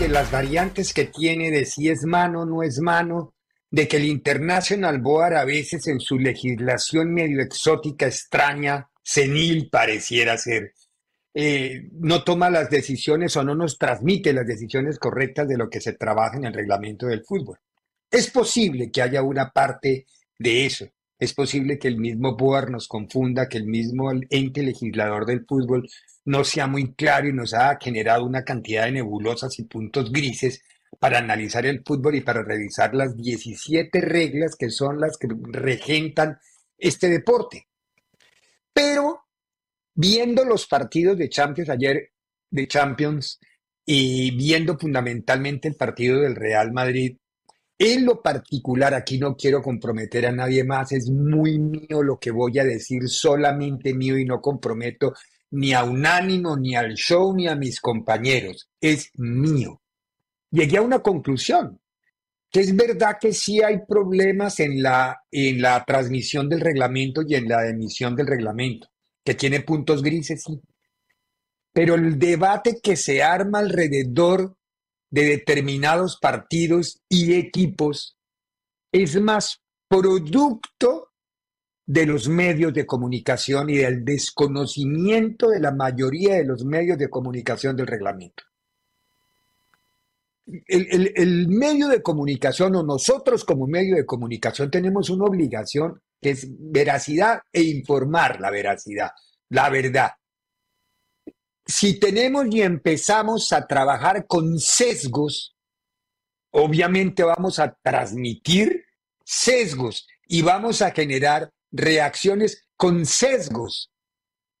De 0.00 0.08
las 0.08 0.30
variantes 0.30 0.94
que 0.94 1.04
tiene 1.04 1.50
de 1.50 1.66
si 1.66 1.90
es 1.90 2.04
mano 2.04 2.40
o 2.40 2.46
no 2.46 2.62
es 2.62 2.80
mano, 2.80 3.34
de 3.70 3.86
que 3.86 3.98
el 3.98 4.06
International 4.06 4.98
Board 4.98 5.34
a 5.34 5.44
veces 5.44 5.86
en 5.88 6.00
su 6.00 6.18
legislación 6.18 7.12
medio 7.12 7.42
exótica, 7.42 8.06
extraña, 8.06 8.88
senil 9.02 9.68
pareciera 9.70 10.38
ser, 10.38 10.72
eh, 11.34 11.90
no 11.92 12.24
toma 12.24 12.48
las 12.48 12.70
decisiones 12.70 13.36
o 13.36 13.44
no 13.44 13.54
nos 13.54 13.76
transmite 13.76 14.32
las 14.32 14.46
decisiones 14.46 14.98
correctas 14.98 15.46
de 15.46 15.58
lo 15.58 15.68
que 15.68 15.82
se 15.82 15.92
trabaja 15.92 16.38
en 16.38 16.46
el 16.46 16.54
reglamento 16.54 17.06
del 17.06 17.22
fútbol. 17.22 17.58
Es 18.10 18.30
posible 18.30 18.90
que 18.90 19.02
haya 19.02 19.22
una 19.22 19.50
parte 19.50 20.06
de 20.38 20.64
eso. 20.64 20.86
Es 21.18 21.34
posible 21.34 21.78
que 21.78 21.88
el 21.88 21.98
mismo 21.98 22.38
Board 22.38 22.70
nos 22.70 22.88
confunda, 22.88 23.50
que 23.50 23.58
el 23.58 23.66
mismo 23.66 24.10
ente 24.30 24.62
legislador 24.62 25.26
del 25.26 25.44
fútbol 25.44 25.86
no 26.24 26.44
sea 26.44 26.66
muy 26.66 26.94
claro 26.94 27.28
y 27.28 27.32
nos 27.32 27.54
ha 27.54 27.78
generado 27.80 28.24
una 28.24 28.44
cantidad 28.44 28.84
de 28.84 28.92
nebulosas 28.92 29.58
y 29.58 29.64
puntos 29.64 30.12
grises 30.12 30.62
para 30.98 31.18
analizar 31.18 31.66
el 31.66 31.82
fútbol 31.84 32.16
y 32.16 32.20
para 32.20 32.42
revisar 32.42 32.94
las 32.94 33.16
17 33.16 34.00
reglas 34.00 34.56
que 34.56 34.70
son 34.70 35.00
las 35.00 35.16
que 35.16 35.28
regentan 35.52 36.38
este 36.76 37.08
deporte. 37.08 37.68
Pero 38.72 39.22
viendo 39.94 40.44
los 40.44 40.66
partidos 40.66 41.16
de 41.16 41.28
Champions 41.28 41.70
ayer, 41.70 42.10
de 42.50 42.68
Champions, 42.68 43.38
y 43.86 44.30
viendo 44.36 44.78
fundamentalmente 44.78 45.68
el 45.68 45.74
partido 45.74 46.20
del 46.20 46.36
Real 46.36 46.72
Madrid, 46.72 47.16
en 47.78 48.04
lo 48.04 48.22
particular, 48.22 48.92
aquí 48.92 49.18
no 49.18 49.34
quiero 49.36 49.62
comprometer 49.62 50.26
a 50.26 50.32
nadie 50.32 50.64
más, 50.64 50.92
es 50.92 51.08
muy 51.10 51.58
mío 51.58 52.02
lo 52.02 52.18
que 52.18 52.30
voy 52.30 52.58
a 52.58 52.64
decir, 52.64 53.08
solamente 53.08 53.94
mío 53.94 54.18
y 54.18 54.26
no 54.26 54.40
comprometo 54.40 55.14
ni 55.50 55.72
a 55.72 55.84
Unánimo, 55.84 56.56
ni 56.56 56.76
al 56.76 56.94
show, 56.94 57.34
ni 57.34 57.48
a 57.48 57.56
mis 57.56 57.80
compañeros. 57.80 58.68
Es 58.80 59.10
mío. 59.14 59.80
Llegué 60.50 60.78
a 60.78 60.82
una 60.82 61.00
conclusión, 61.00 61.80
que 62.50 62.60
es 62.60 62.74
verdad 62.74 63.18
que 63.20 63.32
sí 63.32 63.62
hay 63.62 63.80
problemas 63.86 64.60
en 64.60 64.82
la, 64.82 65.22
en 65.30 65.62
la 65.62 65.84
transmisión 65.84 66.48
del 66.48 66.60
reglamento 66.60 67.22
y 67.26 67.34
en 67.34 67.48
la 67.48 67.68
emisión 67.68 68.16
del 68.16 68.26
reglamento, 68.26 68.88
que 69.24 69.34
tiene 69.34 69.60
puntos 69.60 70.02
grises, 70.02 70.42
sí. 70.42 70.60
Pero 71.72 71.94
el 71.94 72.18
debate 72.18 72.80
que 72.82 72.96
se 72.96 73.22
arma 73.22 73.60
alrededor 73.60 74.56
de 75.10 75.24
determinados 75.24 76.18
partidos 76.20 77.00
y 77.08 77.34
equipos 77.34 78.16
es 78.92 79.20
más 79.20 79.60
producto 79.88 81.09
de 81.90 82.06
los 82.06 82.28
medios 82.28 82.72
de 82.72 82.86
comunicación 82.86 83.68
y 83.68 83.78
del 83.78 84.04
desconocimiento 84.04 85.48
de 85.48 85.58
la 85.58 85.72
mayoría 85.72 86.36
de 86.36 86.44
los 86.44 86.64
medios 86.64 86.96
de 86.96 87.10
comunicación 87.10 87.74
del 87.74 87.88
reglamento. 87.88 88.44
El, 90.68 91.48
medio 91.48 91.88
de 91.88 92.00
comunicación 92.00 92.76
o 92.76 92.84
nosotros 92.84 93.44
como 93.44 93.66
medio 93.66 93.96
de 93.96 94.06
comunicación 94.06 94.70
tenemos 94.70 95.10
una 95.10 95.24
obligación 95.24 96.00
que 96.20 96.30
es 96.30 96.46
veracidad 96.48 97.40
e 97.52 97.62
informar 97.62 98.40
la 98.40 98.52
veracidad, 98.52 99.10
la 99.48 99.68
verdad. 99.68 100.10
Si 101.66 101.98
tenemos 101.98 102.46
y 102.52 102.62
empezamos 102.62 103.52
a 103.52 103.66
trabajar 103.66 104.28
con 104.28 104.60
sesgos, 104.60 105.56
obviamente 106.52 107.24
vamos 107.24 107.58
a 107.58 107.76
transmitir 107.82 108.84
sesgos 109.24 110.06
y 110.28 110.42
vamos 110.42 110.82
a 110.82 110.92
generar 110.92 111.50
reacciones 111.72 112.66
con 112.76 113.06
sesgos 113.06 113.90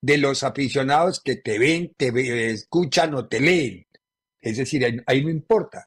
de 0.02 0.18
los 0.18 0.42
aficionados 0.42 1.20
que 1.20 1.36
te 1.36 1.58
ven, 1.58 1.92
te 1.96 2.50
escuchan 2.50 3.14
o 3.14 3.28
te 3.28 3.40
leen. 3.40 3.86
Es 4.40 4.56
decir, 4.56 5.02
ahí, 5.06 5.22
no 5.22 5.30
importa. 5.30 5.86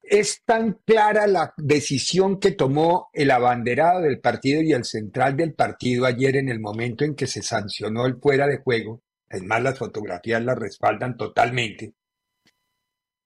Es 0.00 0.42
tan 0.44 0.80
clara 0.86 1.26
la 1.26 1.52
decisión 1.58 2.40
que 2.40 2.52
tomó 2.52 3.10
el 3.12 3.30
abanderado 3.30 4.00
del 4.00 4.20
partido 4.20 4.62
y 4.62 4.72
el 4.72 4.84
central 4.84 5.36
del 5.36 5.52
partido 5.52 6.06
ayer 6.06 6.36
en 6.36 6.48
el 6.48 6.60
momento 6.60 7.04
en 7.04 7.14
que 7.14 7.26
se 7.26 7.42
sancionó 7.42 8.06
el 8.06 8.18
fuera 8.18 8.46
de 8.46 8.58
juego. 8.58 9.02
Es 9.28 9.42
más, 9.42 9.62
las 9.62 9.78
fotografías 9.78 10.42
la 10.42 10.54
respaldan 10.54 11.18
totalmente. 11.18 11.92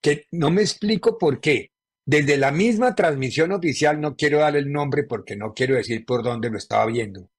Que 0.00 0.26
no 0.32 0.50
me 0.50 0.62
explico 0.62 1.16
por 1.16 1.41
qué 1.41 1.72
desde 2.05 2.37
la 2.37 2.51
misma 2.51 2.95
transmisión 2.95 3.53
oficial, 3.53 4.01
no 4.01 4.17
quiero 4.17 4.41
dar 4.41 4.57
el 4.57 4.73
nombre 4.73 5.05
porque 5.05 5.37
no 5.37 5.55
quiero 5.55 5.77
decir 5.77 6.05
por 6.05 6.23
dónde 6.23 6.51
lo 6.51 6.59
estaba 6.59 6.87
viendo, 6.87 7.31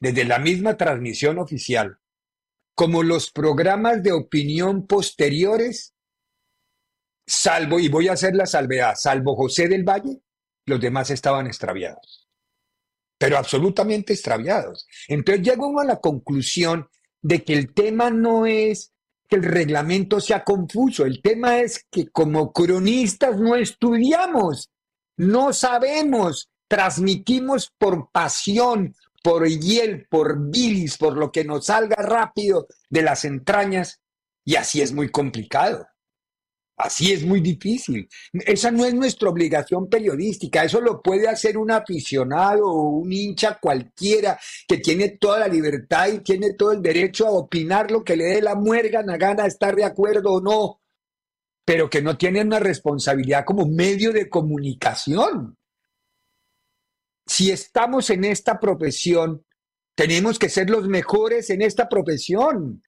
desde 0.00 0.24
la 0.24 0.38
misma 0.38 0.76
transmisión 0.76 1.38
oficial, 1.38 1.98
como 2.74 3.02
los 3.02 3.30
programas 3.30 4.02
de 4.02 4.12
opinión 4.12 4.86
posteriores, 4.86 5.94
salvo, 7.26 7.78
y 7.78 7.88
voy 7.88 8.08
a 8.08 8.12
hacer 8.12 8.34
la 8.34 8.46
salvedad, 8.46 8.94
salvo 8.96 9.36
José 9.36 9.68
del 9.68 9.84
Valle, 9.84 10.20
los 10.66 10.80
demás 10.80 11.10
estaban 11.10 11.46
extraviados, 11.46 12.28
pero 13.18 13.38
absolutamente 13.38 14.12
extraviados. 14.12 14.86
Entonces 15.08 15.44
llegó 15.44 15.78
a 15.80 15.84
la 15.84 16.00
conclusión 16.00 16.88
de 17.20 17.44
que 17.44 17.54
el 17.54 17.72
tema 17.72 18.10
no 18.10 18.46
es 18.46 18.91
el 19.36 19.42
reglamento 19.42 20.20
sea 20.20 20.44
confuso. 20.44 21.04
El 21.04 21.20
tema 21.22 21.58
es 21.58 21.86
que 21.90 22.08
como 22.08 22.52
cronistas 22.52 23.38
no 23.38 23.56
estudiamos, 23.56 24.70
no 25.16 25.52
sabemos, 25.52 26.50
transmitimos 26.68 27.70
por 27.78 28.10
pasión, 28.10 28.94
por 29.22 29.46
hiel, 29.46 30.06
por 30.08 30.50
bilis, 30.50 30.96
por 30.96 31.16
lo 31.16 31.30
que 31.30 31.44
nos 31.44 31.66
salga 31.66 31.96
rápido 31.96 32.66
de 32.90 33.02
las 33.02 33.24
entrañas, 33.24 34.00
y 34.44 34.56
así 34.56 34.80
es 34.80 34.92
muy 34.92 35.10
complicado. 35.10 35.86
Así 36.76 37.12
es 37.12 37.24
muy 37.24 37.40
difícil. 37.40 38.08
Esa 38.32 38.70
no 38.70 38.84
es 38.84 38.94
nuestra 38.94 39.28
obligación 39.28 39.88
periodística. 39.88 40.64
Eso 40.64 40.80
lo 40.80 41.02
puede 41.02 41.28
hacer 41.28 41.58
un 41.58 41.70
aficionado 41.70 42.66
o 42.66 42.88
un 42.98 43.12
hincha 43.12 43.58
cualquiera 43.60 44.38
que 44.66 44.78
tiene 44.78 45.10
toda 45.10 45.40
la 45.40 45.48
libertad 45.48 46.08
y 46.08 46.20
tiene 46.20 46.54
todo 46.54 46.72
el 46.72 46.82
derecho 46.82 47.26
a 47.26 47.32
opinar 47.32 47.90
lo 47.90 48.02
que 48.02 48.16
le 48.16 48.24
dé 48.24 48.42
la 48.42 48.54
muerga, 48.54 49.02
la 49.02 49.16
gana, 49.16 49.46
estar 49.46 49.76
de 49.76 49.84
acuerdo 49.84 50.32
o 50.32 50.40
no, 50.40 50.80
pero 51.64 51.88
que 51.88 52.02
no 52.02 52.16
tiene 52.16 52.40
una 52.40 52.58
responsabilidad 52.58 53.44
como 53.44 53.66
medio 53.66 54.12
de 54.12 54.28
comunicación. 54.28 55.56
Si 57.26 57.50
estamos 57.50 58.10
en 58.10 58.24
esta 58.24 58.58
profesión, 58.58 59.44
tenemos 59.94 60.38
que 60.38 60.48
ser 60.48 60.70
los 60.70 60.88
mejores 60.88 61.50
en 61.50 61.62
esta 61.62 61.88
profesión. 61.88 62.82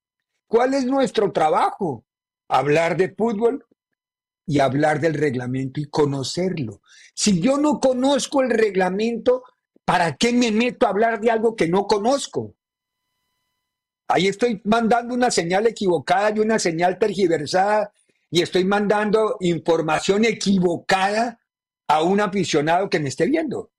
¿Cuál 0.48 0.74
es 0.74 0.84
nuestro 0.84 1.30
trabajo? 1.32 2.04
Hablar 2.48 2.96
de 2.96 3.14
fútbol, 3.14 3.64
y 4.46 4.60
hablar 4.60 5.00
del 5.00 5.14
reglamento 5.14 5.80
y 5.80 5.86
conocerlo. 5.86 6.82
Si 7.14 7.40
yo 7.40 7.58
no 7.58 7.80
conozco 7.80 8.42
el 8.42 8.50
reglamento, 8.50 9.44
¿para 9.84 10.16
qué 10.16 10.32
me 10.32 10.50
meto 10.50 10.86
a 10.86 10.90
hablar 10.90 11.20
de 11.20 11.30
algo 11.30 11.56
que 11.56 11.68
no 11.68 11.86
conozco? 11.86 12.54
Ahí 14.08 14.28
estoy 14.28 14.60
mandando 14.64 15.14
una 15.14 15.30
señal 15.30 15.66
equivocada 15.66 16.32
y 16.36 16.40
una 16.40 16.58
señal 16.58 16.98
tergiversada 16.98 17.92
y 18.30 18.42
estoy 18.42 18.64
mandando 18.64 19.36
información 19.40 20.24
equivocada 20.24 21.40
a 21.88 22.02
un 22.02 22.20
aficionado 22.20 22.90
que 22.90 23.00
me 23.00 23.08
esté 23.08 23.26
viendo. 23.26 23.70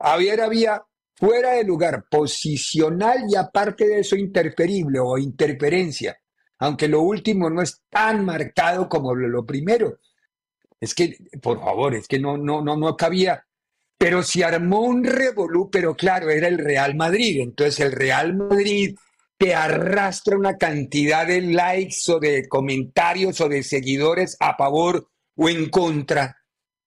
Había, 0.00 0.44
había 0.44 0.84
fuera 1.14 1.52
de 1.52 1.64
lugar, 1.64 2.04
posicional 2.08 3.24
y 3.28 3.36
aparte 3.36 3.86
de 3.86 4.00
eso 4.00 4.16
interferible 4.16 5.00
o 5.00 5.18
interferencia, 5.18 6.16
aunque 6.58 6.88
lo 6.88 7.02
último 7.02 7.48
no 7.50 7.62
es 7.62 7.82
tan 7.88 8.24
marcado 8.24 8.88
como 8.88 9.14
lo, 9.14 9.44
primero. 9.46 9.98
Es 10.80 10.94
que, 10.94 11.16
por 11.40 11.60
favor, 11.60 11.94
es 11.94 12.06
que 12.08 12.18
no, 12.18 12.36
no, 12.36 12.62
no, 12.62 12.76
no 12.76 12.96
cabía. 12.96 13.44
Pero 13.96 14.22
se 14.22 14.44
armó 14.44 14.80
un 14.82 15.04
revolú, 15.04 15.70
pero 15.70 15.96
claro, 15.96 16.30
era 16.30 16.48
el 16.48 16.58
Real 16.58 16.94
Madrid. 16.94 17.40
Entonces 17.40 17.80
el 17.80 17.92
Real 17.92 18.36
Madrid 18.36 18.96
te 19.38 19.54
arrastra 19.54 20.36
una 20.36 20.56
cantidad 20.56 21.26
de 21.26 21.40
likes 21.42 21.96
o 22.08 22.18
de 22.18 22.48
comentarios 22.48 23.40
o 23.40 23.48
de 23.48 23.62
seguidores 23.62 24.36
a 24.40 24.56
favor 24.56 25.08
o 25.36 25.48
en 25.48 25.70
contra 25.70 26.36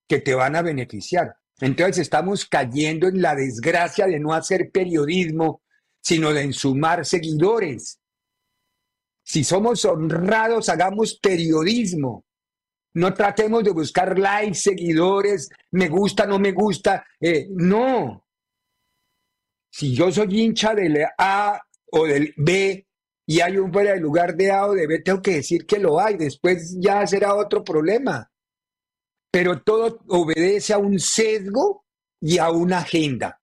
que 0.08 0.20
te 0.20 0.36
van 0.36 0.58
a 0.58 0.62
beneficiar. 0.62 1.36
Entonces 1.62 2.00
estamos 2.00 2.46
cayendo 2.46 3.08
en 3.08 3.22
la 3.22 3.36
desgracia 3.36 4.06
de 4.06 4.20
no 4.20 4.34
hacer 4.34 4.72
periodismo, 4.72 5.62
sino 6.02 6.34
de 6.34 6.42
ensumar 6.42 7.06
seguidores. 7.06 8.01
Si 9.32 9.44
somos 9.44 9.86
honrados, 9.86 10.68
hagamos 10.68 11.18
periodismo. 11.22 12.26
No 12.96 13.14
tratemos 13.14 13.64
de 13.64 13.72
buscar 13.72 14.20
likes, 14.20 14.56
seguidores, 14.56 15.50
me 15.72 15.88
gusta, 15.88 16.26
no 16.26 16.38
me 16.38 16.52
gusta. 16.52 17.06
Eh, 17.20 17.48
no. 17.52 18.26
Si 19.72 19.96
yo 19.96 20.12
soy 20.12 20.42
hincha 20.42 20.76
del 20.76 21.06
A 21.18 21.62
o 21.94 22.06
del 22.06 22.34
B 22.36 22.86
y 23.26 23.40
hay 23.40 23.58
un 23.58 23.72
fuera 23.72 23.94
de 23.94 24.02
lugar 24.02 24.36
de 24.36 24.52
A 24.52 24.66
o 24.68 24.74
de 24.74 24.88
B, 24.88 25.00
tengo 25.00 25.22
que 25.22 25.36
decir 25.36 25.66
que 25.66 25.80
lo 25.80 26.00
hay. 26.02 26.18
Después 26.18 26.76
ya 26.78 27.08
será 27.08 27.34
otro 27.34 27.64
problema 27.64 28.32
pero 29.32 29.62
todo 29.64 30.02
obedece 30.10 30.74
a 30.74 30.78
un 30.78 31.00
sesgo 31.00 31.86
y 32.20 32.38
a 32.38 32.52
una 32.52 32.80
agenda. 32.80 33.42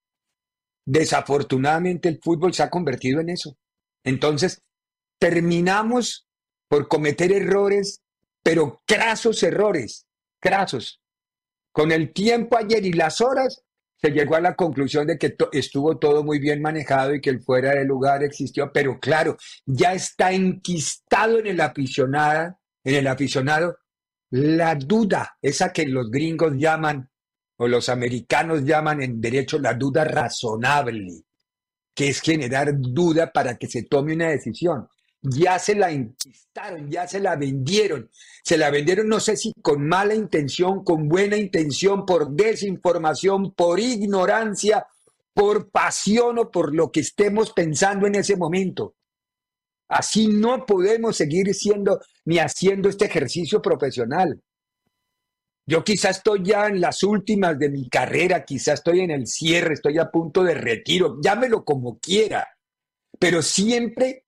Desafortunadamente 0.86 2.10
el 2.10 2.20
fútbol 2.22 2.52
se 2.52 2.62
ha 2.62 2.70
convertido 2.70 3.20
en 3.20 3.30
eso. 3.30 3.56
Entonces, 4.04 4.62
terminamos 5.18 6.26
por 6.68 6.88
cometer 6.88 7.32
errores, 7.32 8.02
pero 8.42 8.82
crasos 8.86 9.42
errores, 9.42 10.06
crasos. 10.40 11.00
Con 11.72 11.92
el 11.92 12.12
tiempo 12.12 12.56
ayer 12.56 12.84
y 12.84 12.92
las 12.92 13.20
horas, 13.20 13.62
se 14.00 14.10
llegó 14.10 14.36
a 14.36 14.40
la 14.40 14.54
conclusión 14.54 15.06
de 15.06 15.18
que 15.18 15.36
estuvo 15.52 15.98
todo 15.98 16.22
muy 16.22 16.38
bien 16.38 16.62
manejado 16.62 17.14
y 17.14 17.20
que 17.20 17.30
el 17.30 17.42
fuera 17.42 17.74
de 17.74 17.84
lugar 17.84 18.22
existió, 18.22 18.72
pero 18.72 19.00
claro, 19.00 19.36
ya 19.66 19.92
está 19.92 20.32
enquistado 20.32 21.40
en 21.40 21.48
el 21.48 21.60
aficionado, 21.60 22.58
en 22.84 22.94
el 22.94 23.06
aficionado 23.08 23.76
la 24.30 24.74
duda, 24.74 25.36
esa 25.42 25.72
que 25.72 25.86
los 25.86 26.10
gringos 26.10 26.54
llaman 26.56 27.10
o 27.56 27.66
los 27.66 27.88
americanos 27.88 28.64
llaman 28.64 29.02
en 29.02 29.20
derecho 29.20 29.58
la 29.58 29.74
duda 29.74 30.04
razonable, 30.04 31.24
que 31.94 32.08
es 32.08 32.20
generar 32.20 32.72
duda 32.78 33.32
para 33.32 33.56
que 33.56 33.66
se 33.66 33.84
tome 33.84 34.14
una 34.14 34.28
decisión. 34.28 34.86
Ya 35.20 35.58
se 35.58 35.74
la 35.74 35.90
inquistaron, 35.90 36.88
ya 36.90 37.08
se 37.08 37.20
la 37.20 37.36
vendieron. 37.36 38.08
Se 38.42 38.56
la 38.56 38.70
vendieron, 38.70 39.08
no 39.08 39.18
sé 39.20 39.36
si 39.36 39.52
con 39.60 39.86
mala 39.86 40.14
intención, 40.14 40.84
con 40.84 41.08
buena 41.08 41.36
intención, 41.36 42.06
por 42.06 42.30
desinformación, 42.30 43.52
por 43.52 43.80
ignorancia, 43.80 44.86
por 45.34 45.70
pasión 45.70 46.38
o 46.38 46.50
por 46.50 46.74
lo 46.74 46.90
que 46.90 47.00
estemos 47.00 47.52
pensando 47.52 48.06
en 48.06 48.14
ese 48.14 48.36
momento. 48.36 48.94
Así 49.88 50.28
no 50.28 50.66
podemos 50.66 51.16
seguir 51.16 51.52
siendo 51.54 52.00
ni 52.24 52.38
haciendo 52.38 52.88
este 52.88 53.06
ejercicio 53.06 53.62
profesional. 53.62 54.40
Yo 55.66 55.84
quizás 55.84 56.18
estoy 56.18 56.44
ya 56.44 56.66
en 56.66 56.80
las 56.80 57.02
últimas 57.02 57.58
de 57.58 57.68
mi 57.68 57.88
carrera, 57.88 58.44
quizás 58.44 58.74
estoy 58.74 59.00
en 59.00 59.10
el 59.10 59.26
cierre, 59.26 59.74
estoy 59.74 59.98
a 59.98 60.10
punto 60.10 60.42
de 60.42 60.54
retiro, 60.54 61.18
llámelo 61.22 61.64
como 61.64 61.98
quiera, 61.98 62.48
pero 63.18 63.42
siempre 63.42 64.24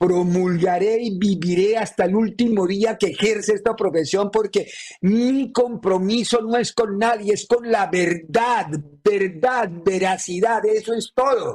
promulgaré 0.00 0.96
y 0.98 1.18
viviré 1.18 1.76
hasta 1.76 2.06
el 2.06 2.16
último 2.16 2.66
día 2.66 2.96
que 2.96 3.08
ejerce 3.08 3.52
esta 3.52 3.76
profesión 3.76 4.30
porque 4.30 4.66
mi 5.02 5.52
compromiso 5.52 6.40
no 6.40 6.56
es 6.56 6.72
con 6.72 6.96
nadie, 6.96 7.34
es 7.34 7.46
con 7.46 7.70
la 7.70 7.86
verdad, 7.86 8.68
verdad, 9.04 9.68
veracidad, 9.84 10.64
eso 10.64 10.94
es 10.94 11.12
todo. 11.14 11.54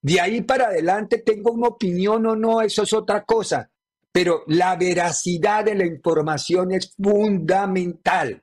De 0.00 0.20
ahí 0.20 0.42
para 0.42 0.66
adelante 0.66 1.18
tengo 1.18 1.50
una 1.50 1.66
opinión 1.66 2.24
o 2.26 2.36
no, 2.36 2.60
eso 2.62 2.84
es 2.84 2.92
otra 2.92 3.24
cosa, 3.24 3.68
pero 4.12 4.44
la 4.46 4.76
veracidad 4.76 5.64
de 5.64 5.74
la 5.74 5.84
información 5.84 6.70
es 6.70 6.94
fundamental. 6.94 8.40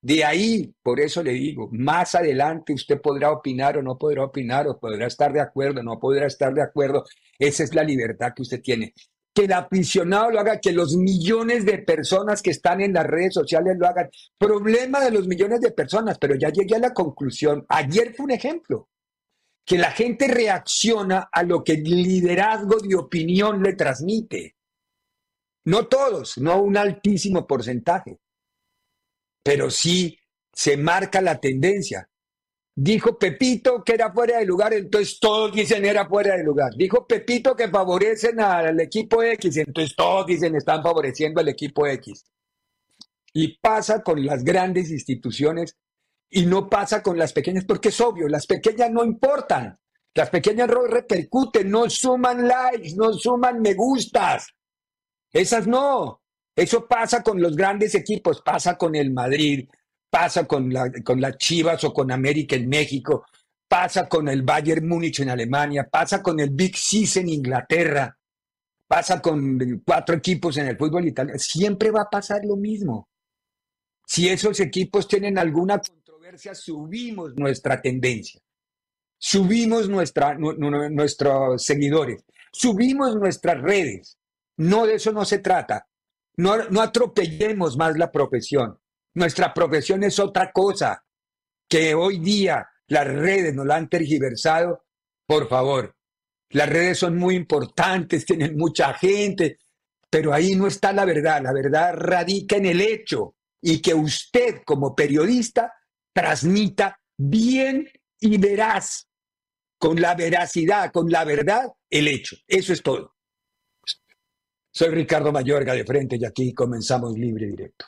De 0.00 0.24
ahí, 0.24 0.72
por 0.82 1.00
eso 1.00 1.22
le 1.22 1.32
digo, 1.32 1.68
más 1.72 2.14
adelante 2.14 2.72
usted 2.72 3.00
podrá 3.00 3.32
opinar 3.32 3.78
o 3.78 3.82
no 3.82 3.98
podrá 3.98 4.24
opinar, 4.24 4.68
o 4.68 4.78
podrá 4.78 5.06
estar 5.06 5.32
de 5.32 5.40
acuerdo, 5.40 5.80
o 5.80 5.82
no 5.82 5.98
podrá 5.98 6.26
estar 6.26 6.54
de 6.54 6.62
acuerdo. 6.62 7.04
Esa 7.38 7.64
es 7.64 7.74
la 7.74 7.82
libertad 7.82 8.32
que 8.34 8.42
usted 8.42 8.60
tiene. 8.62 8.94
Que 9.34 9.44
el 9.44 9.52
aficionado 9.52 10.30
lo 10.30 10.40
haga, 10.40 10.60
que 10.60 10.72
los 10.72 10.96
millones 10.96 11.64
de 11.64 11.78
personas 11.78 12.42
que 12.42 12.50
están 12.50 12.80
en 12.80 12.92
las 12.92 13.06
redes 13.06 13.34
sociales 13.34 13.76
lo 13.76 13.86
hagan. 13.88 14.08
Problema 14.38 15.00
de 15.00 15.10
los 15.10 15.26
millones 15.26 15.60
de 15.60 15.72
personas, 15.72 16.16
pero 16.18 16.36
ya 16.36 16.50
llegué 16.50 16.76
a 16.76 16.80
la 16.80 16.94
conclusión. 16.94 17.66
Ayer 17.68 18.14
fue 18.14 18.24
un 18.24 18.32
ejemplo 18.32 18.88
que 19.64 19.78
la 19.78 19.90
gente 19.90 20.28
reacciona 20.28 21.28
a 21.30 21.42
lo 21.42 21.62
que 21.62 21.72
el 21.72 21.84
liderazgo 21.84 22.78
de 22.78 22.94
opinión 22.96 23.62
le 23.62 23.74
transmite. 23.74 24.56
No 25.64 25.86
todos, 25.88 26.38
no 26.38 26.62
un 26.62 26.76
altísimo 26.76 27.46
porcentaje, 27.46 28.18
pero 29.48 29.70
sí 29.70 30.14
se 30.52 30.76
marca 30.76 31.22
la 31.22 31.40
tendencia. 31.40 32.06
Dijo 32.76 33.18
Pepito 33.18 33.82
que 33.82 33.94
era 33.94 34.12
fuera 34.12 34.36
de 34.38 34.44
lugar, 34.44 34.74
entonces 34.74 35.18
todos 35.18 35.54
dicen 35.54 35.86
era 35.86 36.06
fuera 36.06 36.36
de 36.36 36.44
lugar. 36.44 36.74
Dijo 36.76 37.06
Pepito 37.06 37.56
que 37.56 37.68
favorecen 37.68 38.40
al 38.40 38.78
equipo 38.78 39.22
X, 39.22 39.56
entonces 39.56 39.96
todos 39.96 40.26
dicen 40.26 40.54
están 40.54 40.82
favoreciendo 40.82 41.40
al 41.40 41.48
equipo 41.48 41.86
X. 41.86 42.26
Y 43.32 43.56
pasa 43.56 44.02
con 44.02 44.22
las 44.26 44.44
grandes 44.44 44.90
instituciones 44.90 45.78
y 46.28 46.44
no 46.44 46.68
pasa 46.68 47.02
con 47.02 47.16
las 47.16 47.32
pequeñas 47.32 47.64
porque 47.64 47.88
es 47.88 47.98
obvio, 48.02 48.28
las 48.28 48.46
pequeñas 48.46 48.90
no 48.90 49.02
importan. 49.02 49.78
Las 50.14 50.28
pequeñas 50.28 50.68
repercuten, 50.68 51.70
no 51.70 51.88
suman 51.88 52.46
likes, 52.46 52.96
no 52.96 53.14
suman 53.14 53.62
me 53.62 53.72
gustas. 53.72 54.48
Esas 55.32 55.66
no. 55.66 56.20
Eso 56.58 56.88
pasa 56.88 57.22
con 57.22 57.40
los 57.40 57.54
grandes 57.54 57.94
equipos, 57.94 58.42
pasa 58.42 58.76
con 58.76 58.96
el 58.96 59.12
Madrid, 59.12 59.68
pasa 60.10 60.44
con, 60.44 60.72
la, 60.72 60.90
con 61.04 61.20
las 61.20 61.38
Chivas 61.38 61.84
o 61.84 61.92
con 61.92 62.10
América 62.10 62.56
en 62.56 62.68
México, 62.68 63.26
pasa 63.68 64.08
con 64.08 64.28
el 64.28 64.42
Bayern 64.42 64.88
Múnich 64.88 65.20
en 65.20 65.30
Alemania, 65.30 65.88
pasa 65.88 66.20
con 66.20 66.40
el 66.40 66.50
Big 66.50 66.76
Six 66.76 67.18
en 67.18 67.28
Inglaterra, 67.28 68.18
pasa 68.88 69.22
con 69.22 69.84
cuatro 69.86 70.16
equipos 70.16 70.56
en 70.56 70.66
el 70.66 70.76
fútbol 70.76 71.06
italiano. 71.06 71.38
Siempre 71.38 71.92
va 71.92 72.02
a 72.02 72.10
pasar 72.10 72.40
lo 72.44 72.56
mismo. 72.56 73.08
Si 74.04 74.28
esos 74.28 74.58
equipos 74.58 75.06
tienen 75.06 75.38
alguna 75.38 75.80
subimos 76.54 77.36
nuestra 77.36 77.80
tendencia, 77.80 78.40
subimos 79.16 79.88
nuestros 79.88 81.64
seguidores, 81.64 82.24
subimos 82.50 83.14
nuestras 83.14 83.62
redes. 83.62 84.18
No 84.56 84.86
de 84.86 84.94
eso 84.96 85.12
no 85.12 85.24
se 85.24 85.38
trata. 85.38 85.87
No, 86.38 86.52
atropellemos 86.80 87.76
más 87.76 87.98
la 87.98 88.12
profesión. 88.12 88.78
Nuestra 89.14 89.52
profesión 89.52 90.04
es 90.04 90.20
otra 90.20 90.52
cosa 90.52 91.04
que 91.68 91.94
hoy 91.94 92.20
día 92.20 92.66
las 92.86 93.06
redes 93.06 93.54
nos 93.54 93.66
la 93.66 93.76
han 93.76 93.88
tergiversado. 93.88 94.84
Por 95.26 95.48
favor, 95.48 95.96
las 96.50 96.68
redes 96.68 96.98
son 96.98 97.16
muy 97.16 97.34
importantes, 97.34 98.24
tienen 98.24 98.56
mucha 98.56 98.94
gente, 98.94 99.58
pero 100.08 100.32
ahí 100.32 100.54
no 100.54 100.68
está 100.68 100.92
la 100.92 101.04
verdad. 101.04 101.42
La 101.42 101.52
verdad 101.52 101.94
radica 101.94 102.56
en 102.56 102.66
el 102.66 102.80
hecho 102.80 103.34
y 103.60 103.82
que 103.82 103.94
usted 103.94 104.62
como 104.64 104.94
periodista 104.94 105.74
transmita 106.14 107.00
bien 107.16 107.90
y 108.20 108.38
veraz, 108.38 109.08
con 109.76 110.00
la 110.00 110.14
veracidad, 110.14 110.92
con 110.92 111.10
la 111.10 111.24
verdad, 111.24 111.66
el 111.90 112.06
hecho. 112.06 112.36
Eso 112.46 112.72
es 112.72 112.80
todo. 112.80 113.17
Soy 114.78 114.90
Ricardo 114.90 115.32
Mayorga 115.32 115.72
de 115.72 115.84
frente 115.84 116.16
y 116.20 116.24
aquí 116.24 116.54
comenzamos 116.54 117.18
libre 117.18 117.48
directo. 117.48 117.86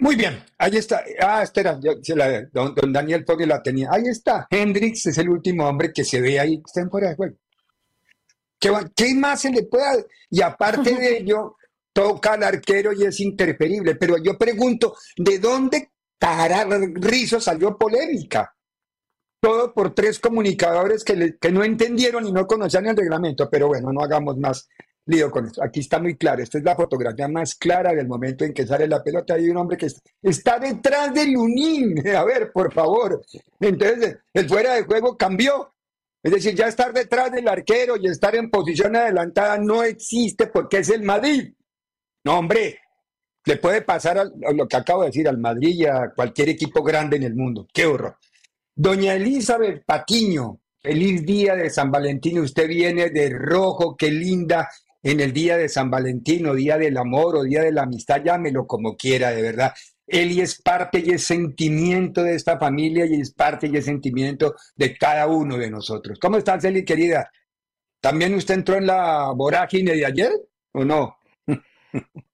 Muy 0.00 0.14
bien, 0.14 0.44
ahí 0.58 0.76
está. 0.76 1.02
Ah, 1.22 1.42
espera, 1.42 1.80
don, 2.52 2.74
Daniel 2.92 3.24
Fogel 3.24 3.48
la 3.48 3.62
tenía. 3.62 3.88
Ahí 3.90 4.08
está. 4.08 4.46
Hendrix 4.50 5.06
es 5.06 5.16
el 5.16 5.30
último 5.30 5.66
hombre 5.66 5.90
que 5.90 6.04
se 6.04 6.20
ve 6.20 6.38
ahí. 6.38 6.60
Está 6.62 6.82
en 6.82 6.90
fuera 6.90 7.08
de 7.08 7.16
juego. 7.16 7.36
¿Qué, 8.60 8.70
¿Qué, 8.94 9.14
más 9.14 9.40
se 9.40 9.52
le 9.52 9.62
puede? 9.62 10.04
Y 10.28 10.42
aparte 10.42 10.94
de 10.94 11.16
ello, 11.16 11.56
toca 11.94 12.34
al 12.34 12.42
arquero 12.42 12.92
y 12.92 13.04
es 13.04 13.20
interferible. 13.20 13.94
Pero 13.94 14.18
yo 14.22 14.36
pregunto, 14.36 14.94
¿de 15.16 15.38
dónde 15.38 15.92
rizo 17.00 17.40
salió 17.40 17.78
polémica? 17.78 18.54
Todo 19.44 19.74
por 19.74 19.94
tres 19.94 20.18
comunicadores 20.18 21.04
que, 21.04 21.36
que 21.38 21.52
no 21.52 21.62
entendieron 21.62 22.26
y 22.26 22.32
no 22.32 22.46
conocían 22.46 22.86
el 22.86 22.96
reglamento. 22.96 23.50
Pero 23.50 23.68
bueno, 23.68 23.92
no 23.92 24.00
hagamos 24.00 24.38
más 24.38 24.70
lío 25.04 25.30
con 25.30 25.44
esto. 25.44 25.62
Aquí 25.62 25.80
está 25.80 25.98
muy 25.98 26.16
claro. 26.16 26.42
Esta 26.42 26.56
es 26.56 26.64
la 26.64 26.74
fotografía 26.74 27.28
más 27.28 27.54
clara 27.54 27.92
del 27.92 28.08
momento 28.08 28.46
en 28.46 28.54
que 28.54 28.66
sale 28.66 28.88
la 28.88 29.02
pelota. 29.02 29.34
Hay 29.34 29.50
un 29.50 29.58
hombre 29.58 29.76
que 29.76 29.90
está 30.22 30.58
detrás 30.58 31.12
del 31.12 31.32
Lunín. 31.32 31.94
A 32.16 32.24
ver, 32.24 32.52
por 32.52 32.72
favor. 32.72 33.22
Entonces, 33.60 34.16
el 34.32 34.48
fuera 34.48 34.76
de 34.76 34.84
juego 34.84 35.14
cambió. 35.14 35.74
Es 36.22 36.32
decir, 36.32 36.54
ya 36.54 36.68
estar 36.68 36.94
detrás 36.94 37.30
del 37.30 37.46
arquero 37.46 37.98
y 37.98 38.06
estar 38.06 38.34
en 38.34 38.50
posición 38.50 38.96
adelantada 38.96 39.58
no 39.58 39.82
existe 39.82 40.46
porque 40.46 40.78
es 40.78 40.88
el 40.88 41.02
Madrid. 41.02 41.52
No, 42.24 42.38
hombre, 42.38 42.78
le 43.44 43.58
puede 43.58 43.82
pasar 43.82 44.16
a 44.16 44.24
lo 44.24 44.66
que 44.66 44.76
acabo 44.78 45.02
de 45.02 45.08
decir 45.08 45.28
al 45.28 45.36
Madrid 45.36 45.74
y 45.74 45.84
a 45.84 46.12
cualquier 46.16 46.48
equipo 46.48 46.82
grande 46.82 47.18
en 47.18 47.24
el 47.24 47.34
mundo. 47.34 47.68
Qué 47.74 47.84
horror. 47.84 48.16
Doña 48.76 49.14
Elizabeth 49.14 49.84
Patiño, 49.84 50.60
feliz 50.80 51.24
día 51.24 51.54
de 51.54 51.70
San 51.70 51.92
Valentín. 51.92 52.40
Usted 52.40 52.66
viene 52.66 53.10
de 53.10 53.30
rojo, 53.30 53.96
qué 53.96 54.10
linda 54.10 54.68
en 55.00 55.20
el 55.20 55.32
día 55.32 55.56
de 55.56 55.68
San 55.68 55.90
Valentín 55.90 56.46
o 56.46 56.54
día 56.54 56.76
del 56.76 56.96
amor 56.96 57.36
o 57.36 57.44
día 57.44 57.62
de 57.62 57.70
la 57.70 57.82
amistad, 57.82 58.22
llámelo 58.24 58.66
como 58.66 58.96
quiera, 58.96 59.30
de 59.30 59.42
verdad. 59.42 59.72
Eli 60.08 60.40
es 60.40 60.60
parte 60.60 61.00
y 61.06 61.10
es 61.10 61.24
sentimiento 61.24 62.24
de 62.24 62.34
esta 62.34 62.58
familia 62.58 63.06
y 63.06 63.20
es 63.20 63.32
parte 63.32 63.68
y 63.68 63.76
es 63.76 63.84
sentimiento 63.84 64.56
de 64.74 64.98
cada 64.98 65.28
uno 65.28 65.56
de 65.56 65.70
nosotros. 65.70 66.18
¿Cómo 66.20 66.36
estás, 66.36 66.64
Eli, 66.64 66.84
querida? 66.84 67.30
¿También 68.00 68.34
usted 68.34 68.54
entró 68.54 68.76
en 68.76 68.88
la 68.88 69.30
vorágine 69.36 69.94
de 69.94 70.04
ayer 70.04 70.32
o 70.72 70.84
no? 70.84 71.16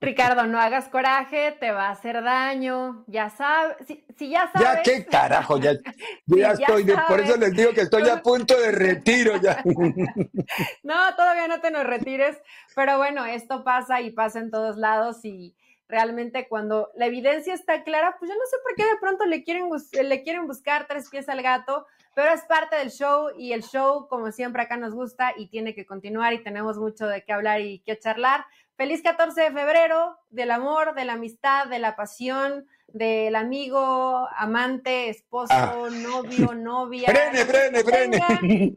Ricardo, 0.00 0.47
no 0.47 0.59
hagas 0.59 0.88
coraje, 0.88 1.52
te 1.61 1.73
va 1.73 1.88
a 1.88 1.90
hacer 1.90 2.23
daño, 2.23 3.05
ya 3.07 3.29
sabes, 3.29 3.76
si, 3.87 4.31
ya 4.31 4.50
sabes. 4.52 4.79
Ya 4.79 4.83
qué 4.83 5.05
carajo, 5.05 5.59
ya, 5.59 5.73
ya 6.26 6.52
estoy, 6.52 6.87
por 7.07 7.21
eso 7.21 7.37
les 7.37 7.52
digo 7.52 7.73
que 7.73 7.83
estoy 7.83 8.09
a 8.09 8.23
punto 8.23 8.59
de 8.59 8.73
retiro 8.73 9.37
ya. 9.37 9.62
No, 10.83 11.14
todavía 11.17 11.49
no 11.49 11.61
te 11.61 11.71
nos 11.71 11.85
retires, 11.85 12.37
pero 12.75 12.99
bueno, 12.99 13.26
esto 13.26 13.62
pasa 13.62 14.00
y 14.00 14.11
pasa 14.11 14.38
en 14.38 14.50
todos 14.50 14.76
lados 14.76 15.25
y 15.25 15.55
realmente 15.90 16.49
cuando 16.49 16.90
la 16.97 17.07
evidencia 17.07 17.52
está 17.52 17.85
clara, 17.85 18.17
pues 18.19 18.31
yo 18.31 18.37
no 18.37 18.47
sé 18.47 18.57
por 18.62 18.75
qué 18.75 18.85
de 18.85 18.99
pronto 19.00 19.26
le 19.26 19.43
quieren, 19.43 19.69
le 20.02 20.23
quieren 20.23 20.47
buscar 20.47 20.87
tres 20.87 21.09
pies 21.11 21.29
al 21.29 21.43
gato, 21.43 21.87
pero 22.14 22.33
es 22.33 22.43
parte 22.43 22.76
del 22.76 22.90
show 22.90 23.31
y 23.37 23.52
el 23.52 23.62
show, 23.62 24.09
como 24.09 24.33
siempre, 24.33 24.62
acá 24.62 24.76
nos 24.76 24.95
gusta 24.95 25.33
y 25.37 25.49
tiene 25.49 25.75
que 25.75 25.87
continuar 25.87 26.33
y 26.33 26.43
tenemos 26.43 26.79
mucho 26.79 27.07
de 27.07 27.23
qué 27.23 27.33
hablar 27.33 27.61
y 27.61 27.81
qué 27.81 27.99
charlar. 27.99 28.45
Feliz 28.80 29.02
14 29.02 29.38
de 29.42 29.50
febrero, 29.50 30.16
del 30.30 30.50
amor, 30.50 30.94
de 30.94 31.04
la 31.04 31.12
amistad, 31.12 31.66
de 31.66 31.78
la 31.78 31.96
pasión, 31.96 32.66
del 32.87 33.37
amigo, 33.37 34.26
amante, 34.34 35.10
esposo, 35.10 35.52
ah. 35.52 35.88
novio, 35.92 36.54
novia. 36.56 37.10
Brene, 37.10 37.44
brene, 37.44 37.82
brene. 37.82 38.76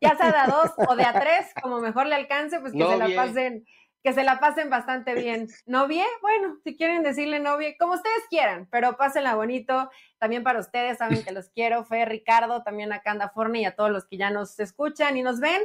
ya 0.00 0.16
sea 0.16 0.30
de 0.30 0.38
a 0.38 0.46
dos 0.46 0.70
o 0.76 0.94
de 0.94 1.02
a 1.02 1.14
tres, 1.14 1.48
como 1.60 1.80
mejor 1.80 2.06
le 2.06 2.14
alcance, 2.14 2.60
pues 2.60 2.72
que 2.72 2.78
se 2.78 2.96
la 2.96 3.08
pasen, 3.16 3.66
que 4.04 4.12
se 4.12 4.22
la 4.22 4.38
pasen 4.38 4.70
bastante 4.70 5.16
bien. 5.16 5.48
¿Novie? 5.66 6.06
Bueno, 6.20 6.58
si 6.62 6.76
quieren 6.76 7.02
decirle 7.02 7.40
novie, 7.40 7.76
como 7.76 7.94
ustedes 7.94 8.22
quieran, 8.30 8.68
pero 8.70 8.96
pásenla 8.96 9.34
bonito. 9.34 9.90
También 10.18 10.44
para 10.44 10.60
ustedes, 10.60 10.98
saben 10.98 11.24
que 11.24 11.32
los 11.32 11.48
quiero. 11.48 11.84
Fe, 11.84 12.04
Ricardo, 12.04 12.62
también 12.62 12.92
acá 12.92 13.10
anda 13.10 13.30
Forni 13.30 13.62
y 13.62 13.64
a 13.64 13.74
todos 13.74 13.90
los 13.90 14.04
que 14.04 14.16
ya 14.16 14.30
nos 14.30 14.60
escuchan 14.60 15.16
y 15.16 15.22
nos 15.22 15.40
ven. 15.40 15.60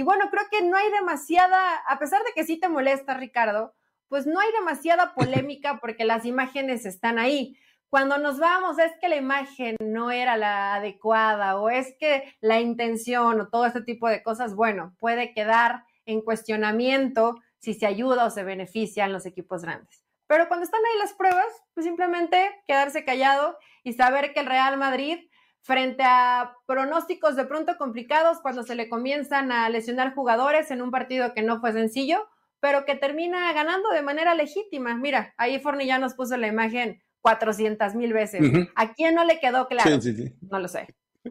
Y 0.00 0.02
bueno, 0.02 0.30
creo 0.30 0.44
que 0.50 0.62
no 0.62 0.78
hay 0.78 0.90
demasiada, 0.92 1.76
a 1.86 1.98
pesar 1.98 2.22
de 2.22 2.32
que 2.34 2.44
sí 2.44 2.58
te 2.58 2.70
molesta, 2.70 3.12
Ricardo, 3.12 3.74
pues 4.08 4.26
no 4.26 4.40
hay 4.40 4.50
demasiada 4.52 5.12
polémica 5.12 5.78
porque 5.82 6.06
las 6.06 6.24
imágenes 6.24 6.86
están 6.86 7.18
ahí. 7.18 7.58
Cuando 7.90 8.16
nos 8.16 8.38
vamos, 8.38 8.78
es 8.78 8.92
que 8.98 9.10
la 9.10 9.16
imagen 9.16 9.76
no 9.78 10.10
era 10.10 10.38
la 10.38 10.76
adecuada 10.76 11.60
o 11.60 11.68
es 11.68 11.94
que 12.00 12.34
la 12.40 12.60
intención 12.60 13.42
o 13.42 13.48
todo 13.48 13.66
este 13.66 13.82
tipo 13.82 14.08
de 14.08 14.22
cosas, 14.22 14.54
bueno, 14.54 14.96
puede 14.98 15.34
quedar 15.34 15.84
en 16.06 16.22
cuestionamiento 16.22 17.34
si 17.58 17.74
se 17.74 17.84
ayuda 17.84 18.24
o 18.24 18.30
se 18.30 18.42
benefician 18.42 19.12
los 19.12 19.26
equipos 19.26 19.64
grandes. 19.64 20.02
Pero 20.28 20.48
cuando 20.48 20.64
están 20.64 20.80
ahí 20.80 20.98
las 20.98 21.12
pruebas, 21.12 21.52
pues 21.74 21.84
simplemente 21.84 22.50
quedarse 22.66 23.04
callado 23.04 23.58
y 23.84 23.92
saber 23.92 24.32
que 24.32 24.40
el 24.40 24.46
Real 24.46 24.78
Madrid 24.78 25.18
frente 25.62 26.02
a 26.04 26.56
pronósticos 26.66 27.36
de 27.36 27.44
pronto 27.44 27.76
complicados 27.76 28.38
cuando 28.40 28.62
se 28.62 28.74
le 28.74 28.88
comienzan 28.88 29.52
a 29.52 29.68
lesionar 29.68 30.14
jugadores 30.14 30.70
en 30.70 30.82
un 30.82 30.90
partido 30.90 31.34
que 31.34 31.42
no 31.42 31.60
fue 31.60 31.72
sencillo, 31.72 32.26
pero 32.60 32.84
que 32.84 32.94
termina 32.94 33.52
ganando 33.52 33.90
de 33.90 34.02
manera 34.02 34.34
legítima. 34.34 34.96
Mira, 34.96 35.34
ahí 35.36 35.58
Forni 35.58 35.86
ya 35.86 35.98
nos 35.98 36.14
puso 36.14 36.36
la 36.36 36.46
imagen 36.46 37.02
400 37.20 37.94
mil 37.94 38.12
veces. 38.12 38.40
¿A 38.76 38.92
quién 38.94 39.14
no 39.14 39.24
le 39.24 39.40
quedó 39.40 39.66
claro? 39.68 40.00
Sí, 40.00 40.00
sí, 40.00 40.16
sí. 40.16 40.34
No 40.50 40.58
lo 40.58 40.68
sé. 40.68 40.88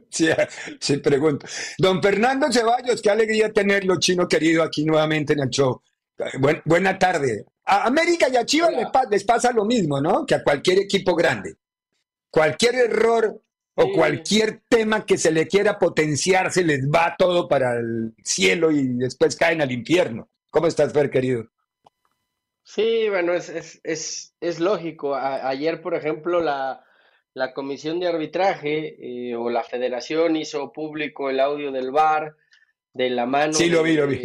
Sí, 0.10 0.30
sí, 0.80 0.98
pregunto. 0.98 1.48
Don 1.78 2.02
Fernando 2.02 2.52
Ceballos, 2.52 3.02
qué 3.02 3.10
alegría 3.10 3.52
tenerlo, 3.52 4.00
chino 4.00 4.28
querido, 4.28 4.64
aquí 4.64 4.86
nuevamente 4.86 5.34
en 5.34 5.42
el 5.42 5.50
show. 5.50 5.82
buena 6.66 6.98
tarde. 6.98 7.46
A 7.66 7.86
América 7.86 8.28
y 8.30 8.36
a 8.36 8.46
Chivas 8.46 8.72
les 9.10 9.24
pasa 9.24 9.52
lo 9.52 9.66
mismo, 9.66 10.02
¿no? 10.02 10.26
Que 10.26 10.36
a 10.36 10.44
cualquier 10.44 10.80
equipo 10.80 11.16
grande. 11.16 11.58
Cualquier 12.32 12.76
error 12.76 13.42
o 13.82 13.94
cualquier 13.94 14.62
tema 14.68 15.06
que 15.06 15.18
se 15.18 15.32
le 15.32 15.48
quiera 15.48 15.80
potenciar, 15.80 16.52
se 16.52 16.64
les 16.64 16.90
va 16.90 17.16
todo 17.18 17.48
para 17.48 17.80
el 17.80 18.14
cielo 18.24 18.72
y 18.72 18.88
después 18.98 19.38
caen 19.38 19.62
al 19.62 19.72
infierno. 19.72 20.28
¿Cómo 20.52 20.68
estás, 20.68 20.92
Fer, 20.92 21.10
querido? 21.10 21.46
Sí, 22.64 23.08
bueno, 23.10 23.34
es, 23.34 23.80
es, 23.84 24.36
es, 24.42 24.60
lógico. 24.60 25.16
ayer, 25.16 25.82
por 25.82 25.96
ejemplo, 25.96 26.42
la, 26.42 26.84
la 27.34 27.54
comisión 27.54 28.02
de 28.02 28.08
arbitraje 28.08 28.98
eh, 29.00 29.36
o 29.36 29.50
la 29.50 29.64
federación 29.64 30.36
hizo 30.36 30.74
público 30.74 31.30
el 31.30 31.40
audio 31.40 31.72
del 31.72 31.92
VAR 31.92 32.36
de 32.94 33.10
la 33.10 33.26
mano. 33.26 33.54
Sí, 33.54 33.70
lo 33.70 33.82
vi, 33.82 33.94
lo 33.94 34.08
vi. 34.08 34.20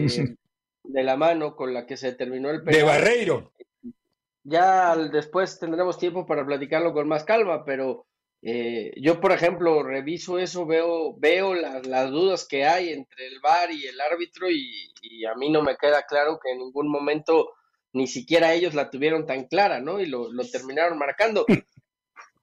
De, 0.82 1.04
la 1.04 1.16
mano 1.16 1.54
con 1.54 1.72
la 1.72 1.86
que 1.86 1.96
se 1.96 2.12
terminó 2.12 2.50
el 2.50 2.62
penal. 2.62 2.74
De 2.74 2.82
Barreiro. 2.82 3.52
Ya 4.42 4.96
después 4.96 5.58
tendremos 5.60 5.96
tiempo 5.96 6.26
para 6.26 6.44
platicarlo 6.44 6.92
con 6.92 7.08
más 7.08 7.24
calma, 7.24 7.64
pero 7.64 8.06
eh, 8.46 8.92
yo, 9.00 9.22
por 9.22 9.32
ejemplo, 9.32 9.82
reviso 9.82 10.38
eso, 10.38 10.66
veo, 10.66 11.14
veo 11.16 11.54
las, 11.54 12.10
dudas 12.10 12.46
que 12.46 12.66
hay 12.66 12.90
entre 12.90 13.26
el 13.26 13.40
VAR 13.40 13.72
y 13.72 13.86
el 13.86 13.98
árbitro 13.98 14.50
y, 14.50 15.24
a 15.24 15.34
mí 15.34 15.50
no 15.50 15.62
me 15.62 15.76
queda 15.76 16.02
claro 16.02 16.38
que 16.42 16.52
en 16.52 16.58
ningún 16.58 16.88
momento 16.88 17.54
ni 17.94 18.06
siquiera 18.06 18.52
ellos 18.52 18.74
la 18.74 18.90
tuvieron 18.90 19.24
tan 19.24 19.44
clara, 19.44 19.80
¿no? 19.80 19.98
Y 19.98 20.06
lo, 20.06 20.28
terminaron 20.52 20.98
marcando. 20.98 21.46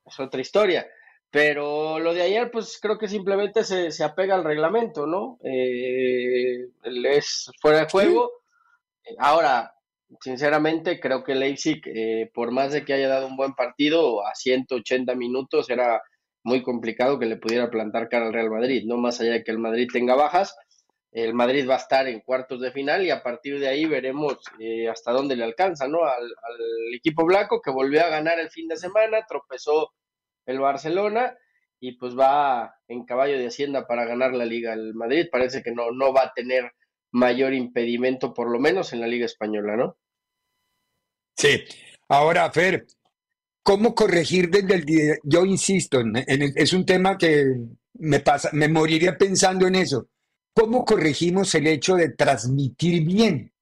Es 0.04 0.20
otra 0.20 0.42
historia. 0.42 0.90
Pero 1.30 2.00
lo 2.00 2.14
de 2.14 2.24
ayer, 2.24 2.50
pues 2.50 2.80
creo 2.82 2.98
que 2.98 3.08
simplemente 3.08 3.64
se, 3.64 3.92
se 3.92 4.04
apega 4.04 4.36
al 4.36 4.44
reglamento, 4.44 5.06
¿no? 5.06 5.40
Eh, 5.44 6.68
es 6.84 7.52
fuera 7.62 7.82
de 7.82 7.90
juego. 7.90 8.32
Ahora, 9.20 9.74
sinceramente 10.20 11.00
creo 11.00 11.24
que 11.24 11.36
Leipzig, 11.36 11.82
eh, 11.86 12.30
por 12.34 12.52
más 12.52 12.74
de 12.74 12.84
que 12.84 12.94
haya 12.94 13.08
dado 13.08 13.28
un 13.28 13.38
buen 13.38 13.54
partido, 13.54 14.26
a 14.26 14.36
180 14.36 15.16
minutos 15.16 15.70
era 15.70 16.02
muy 16.44 16.64
complicado 16.64 17.20
que 17.20 17.26
le 17.26 17.38
pudiera 17.38 17.70
plantar 17.70 18.10
cara 18.10 18.28
al 18.28 18.34
Real 18.34 18.50
Madrid, 18.50 18.84
no 18.86 18.98
más 18.98 19.22
allá 19.22 19.34
de 19.34 19.44
que 19.44 19.52
el 19.52 19.60
Madrid 19.60 19.88
tenga 19.92 20.16
bajas. 20.16 20.56
El 21.12 21.34
Madrid 21.34 21.70
va 21.70 21.76
a 21.76 21.78
estar 21.78 22.08
en 22.08 22.22
cuartos 22.22 22.62
de 22.62 22.72
final 22.72 23.06
y 23.06 23.10
a 23.10 23.22
partir 23.22 23.60
de 23.60 23.68
ahí 23.68 23.86
veremos 23.86 24.38
eh, 24.60 24.88
hasta 24.88 25.12
dónde 25.12 25.36
le 25.36 25.44
alcanza, 25.44 25.88
¿no? 25.88 26.06
Al, 26.06 26.32
equipo 26.96 27.26
blanco 27.26 27.62
que 27.62 27.72
volvió 27.72 28.04
a 28.04 28.10
ganar 28.10 28.40
el 28.40 28.50
fin 28.50 28.68
de 28.68 28.78
semana, 28.78 29.26
tropezó 29.28 29.92
el 30.46 30.60
Barcelona 30.60 31.36
y 31.80 31.98
pues 31.98 32.18
va 32.18 32.76
en 32.88 33.06
caballo 33.06 33.38
de 33.38 33.48
hacienda 33.48 33.88
para 33.88 34.06
ganar 34.06 34.34
la 34.34 34.46
liga. 34.46 34.74
El 34.74 34.94
Madrid 34.94 35.28
parece 35.32 35.62
que 35.64 35.72
no, 35.72 35.92
no 35.92 36.14
va 36.14 36.24
a 36.24 36.34
tener 36.34 36.72
mayor 37.12 37.54
impedimento, 37.54 38.34
por 38.34 38.50
lo 38.50 38.60
menos 38.60 38.94
en 38.94 39.02
la 39.02 39.08
Liga 39.08 39.26
Española, 39.26 39.76
¿no? 39.76 39.98
Sí. 41.36 41.64
Ahora, 42.08 42.52
Fer, 42.52 42.86
¿cómo 43.64 43.96
corregir 43.96 44.50
desde 44.50 44.76
el? 44.76 45.20
Yo 45.24 45.46
insisto, 45.46 46.02
es 46.26 46.74
un 46.74 46.86
tema 46.86 47.18
que 47.18 47.56
me 47.94 48.20
pasa, 48.20 48.50
me 48.54 48.68
moriría 48.68 49.18
pensando 49.18 49.68
en 49.68 49.76
eso. 49.76 50.08
¿Cómo 50.54 50.84
corregimos 50.84 51.56
el 51.56 51.68
hecho 51.68 51.96
de 51.96 52.10
transmitir 52.10 53.06
bien? 53.06 53.54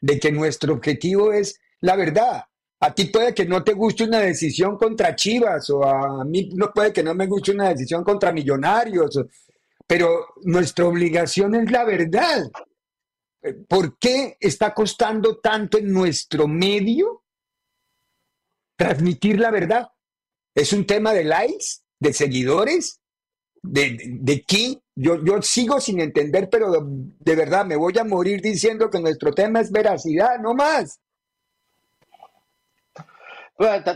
De 0.00 0.18
que 0.18 0.30
nuestro 0.30 0.74
objetivo 0.74 1.32
es 1.32 1.60
la 1.80 1.96
verdad. 1.96 2.44
A 2.82 2.94
ti 2.94 3.06
puede 3.06 3.34
que 3.34 3.44
no 3.44 3.62
te 3.62 3.74
guste 3.74 4.04
una 4.04 4.20
decisión 4.20 4.76
contra 4.78 5.14
Chivas 5.14 5.68
o 5.70 5.84
a 5.84 6.24
mí 6.24 6.50
no 6.54 6.72
puede 6.72 6.92
que 6.92 7.02
no 7.02 7.14
me 7.14 7.26
guste 7.26 7.52
una 7.52 7.68
decisión 7.68 8.02
contra 8.04 8.32
Millonarios, 8.32 9.20
pero 9.86 10.28
nuestra 10.44 10.86
obligación 10.86 11.54
es 11.56 11.70
la 11.70 11.84
verdad. 11.84 12.50
¿Por 13.68 13.98
qué 13.98 14.36
está 14.38 14.74
costando 14.74 15.38
tanto 15.38 15.78
en 15.78 15.92
nuestro 15.92 16.46
medio 16.46 17.24
transmitir 18.76 19.38
la 19.40 19.50
verdad? 19.50 19.88
¿Es 20.54 20.72
un 20.72 20.86
tema 20.86 21.14
de 21.14 21.24
likes, 21.24 21.80
de 21.98 22.12
seguidores, 22.12 23.00
de, 23.62 23.98
de, 24.20 24.44
qué? 24.44 24.82
Yo, 24.94 25.24
yo 25.24 25.40
sigo 25.40 25.80
sin 25.80 26.00
entender, 26.00 26.50
pero 26.50 26.70
de, 26.72 27.36
verdad 27.36 27.64
me 27.64 27.76
voy 27.76 27.96
a 27.98 28.04
morir 28.04 28.42
diciendo 28.42 28.90
que 28.90 29.00
nuestro 29.00 29.32
tema 29.32 29.60
es 29.60 29.70
veracidad, 29.72 30.38
no 30.38 30.54
más. 30.54 31.00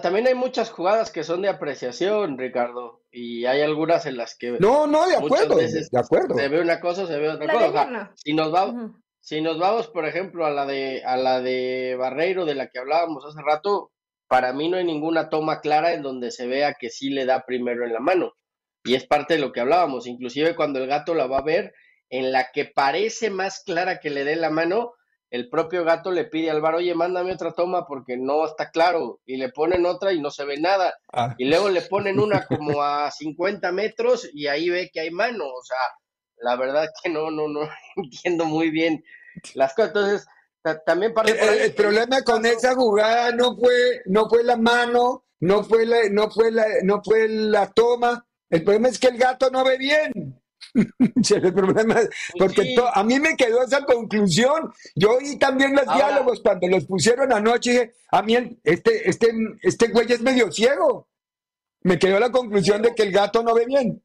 también 0.03 0.27
hay 0.27 0.35
muchas 0.35 0.71
jugadas 0.71 1.11
que 1.11 1.25
son 1.25 1.43
de 1.43 1.49
apreciación, 1.51 2.39
Ricardo, 2.39 3.03
y 3.11 3.45
hay 3.45 3.61
algunas 3.61 4.07
en 4.07 4.17
las 4.17 4.37
que... 4.37 4.53
No, 4.59 4.87
no, 4.87 5.07
de 5.07 5.17
acuerdo, 5.17 5.57
de 5.57 5.99
acuerdo. 5.99 6.35
Se 6.35 6.49
ve 6.49 6.61
una 6.63 6.81
cosa, 6.81 7.07
se 7.07 7.19
ve 7.19 7.29
otra 7.29 7.53
cosa. 7.53 8.13
si 8.15 8.33
nos 8.33 8.51
vamos, 8.51 8.93
si 9.25 9.41
nos 9.41 9.59
vamos, 9.59 9.89
por 9.89 10.07
ejemplo, 10.07 10.45
a 10.45 10.51
la 10.51 10.67
de 10.67 11.03
a 11.03 11.17
la 11.17 11.41
de 11.41 11.97
Barreiro 11.99 12.45
de 12.45 12.55
la 12.55 12.69
que 12.69 12.79
hablábamos 12.79 13.25
hace 13.25 13.41
rato, 13.41 13.91
para 14.29 14.53
mí 14.53 14.69
no 14.69 14.77
hay 14.77 14.85
ninguna 14.85 15.31
toma 15.31 15.63
clara 15.63 15.95
en 15.95 16.03
donde 16.03 16.31
se 16.31 16.47
vea 16.47 16.75
que 16.75 16.91
sí 16.91 17.09
le 17.09 17.25
da 17.25 17.47
primero 17.47 17.87
en 17.87 17.95
la 17.95 18.01
mano. 18.01 18.35
Y 18.85 18.95
es 18.95 19.07
parte 19.07 19.35
de 19.35 19.41
lo 19.41 19.51
que 19.51 19.61
hablábamos, 19.61 20.07
inclusive 20.07 20.55
cuando 20.55 20.79
el 20.79 20.89
gato 20.89 21.15
la 21.15 21.27
va 21.27 21.39
a 21.39 21.43
ver, 21.43 21.73
en 22.11 22.33
la 22.33 22.51
que 22.53 22.67
parece 22.67 23.31
más 23.31 23.63
clara 23.65 23.99
que 23.99 24.11
le 24.11 24.25
dé 24.25 24.37
la 24.37 24.51
mano, 24.51 24.93
el 25.31 25.49
propio 25.49 25.85
gato 25.85 26.11
le 26.11 26.27
pide 26.27 26.51
al 26.51 26.61
bar, 26.61 26.75
oye, 26.75 26.95
mándame 26.95 27.33
otra 27.33 27.55
toma 27.55 27.87
porque 27.87 28.19
no 28.19 28.45
está 28.45 28.71
claro, 28.71 29.21
y 29.25 29.39
le 29.39 29.49
ponen 29.49 29.87
otra 29.87 30.13
y 30.13 30.21
no 30.21 30.31
se 30.31 30.45
ve 30.45 30.59
nada, 30.59 30.99
ah. 31.15 31.35
y 31.39 31.47
luego 31.47 31.71
le 31.71 31.81
ponen 31.81 32.21
una 32.21 32.45
como 32.45 32.83
a 32.83 33.11
50 33.11 33.73
metros 33.73 34.29
y 34.35 34.49
ahí 34.49 34.69
ve 34.69 34.91
que 34.93 35.01
hay 35.01 35.11
mano, 35.11 35.47
o 35.47 35.63
sea, 35.63 35.79
la 36.39 36.57
verdad 36.57 36.89
que 37.03 37.11
no, 37.11 37.31
no, 37.31 37.49
no 37.49 37.61
entiendo 37.97 38.45
muy 38.45 38.71
bien 38.71 39.05
las 39.55 39.75
cosas, 39.75 39.89
entonces 39.89 40.27
también 40.87 41.13
para 41.13 41.31
el, 41.31 41.75
problema 41.75 42.23
con 42.23 42.47
esa 42.47 42.75
jugada 42.75 43.33
no 43.33 43.57
fue, 43.57 44.03
no 44.07 44.29
fue 44.29 44.43
la 44.43 44.57
mano, 44.57 45.25
no 45.41 45.63
fue 45.63 45.85
la, 45.85 46.09
no 46.11 46.31
fue 46.31 46.51
la, 46.51 46.65
no 46.83 47.03
fue 47.05 47.29
la 47.29 47.71
toma, 47.71 48.27
el 48.49 48.65
problema 48.65 48.89
es 48.89 48.99
que 48.99 49.09
el 49.09 49.19
gato 49.19 49.51
no 49.51 49.65
ve 49.65 49.77
bien. 49.77 50.41
el 50.75 51.55
problema 51.55 52.01
porque 52.39 52.75
a 52.93 53.05
mí 53.05 53.21
me 53.21 53.37
quedó 53.37 53.63
esa 53.63 53.85
conclusión. 53.85 54.73
Yo 54.95 55.17
oí 55.17 55.39
también 55.39 55.75
los 55.75 55.85
diálogos 55.85 56.41
cuando 56.41 56.69
los 56.69 56.85
pusieron 56.87 57.33
anoche. 57.33 57.95
a 58.11 58.23
mí 58.23 58.59
este, 58.65 59.09
este, 59.09 59.33
este 59.63 59.89
güey 59.89 60.11
es 60.11 60.21
medio 60.21 60.51
ciego. 60.51 61.09
Me 61.83 61.99
quedó 61.99 62.19
la 62.19 62.31
conclusión 62.31 62.81
de 62.81 62.95
que 62.95 63.03
el 63.03 63.13
gato 63.13 63.43
no 63.43 63.55
ve 63.55 63.67
bien. 63.67 64.03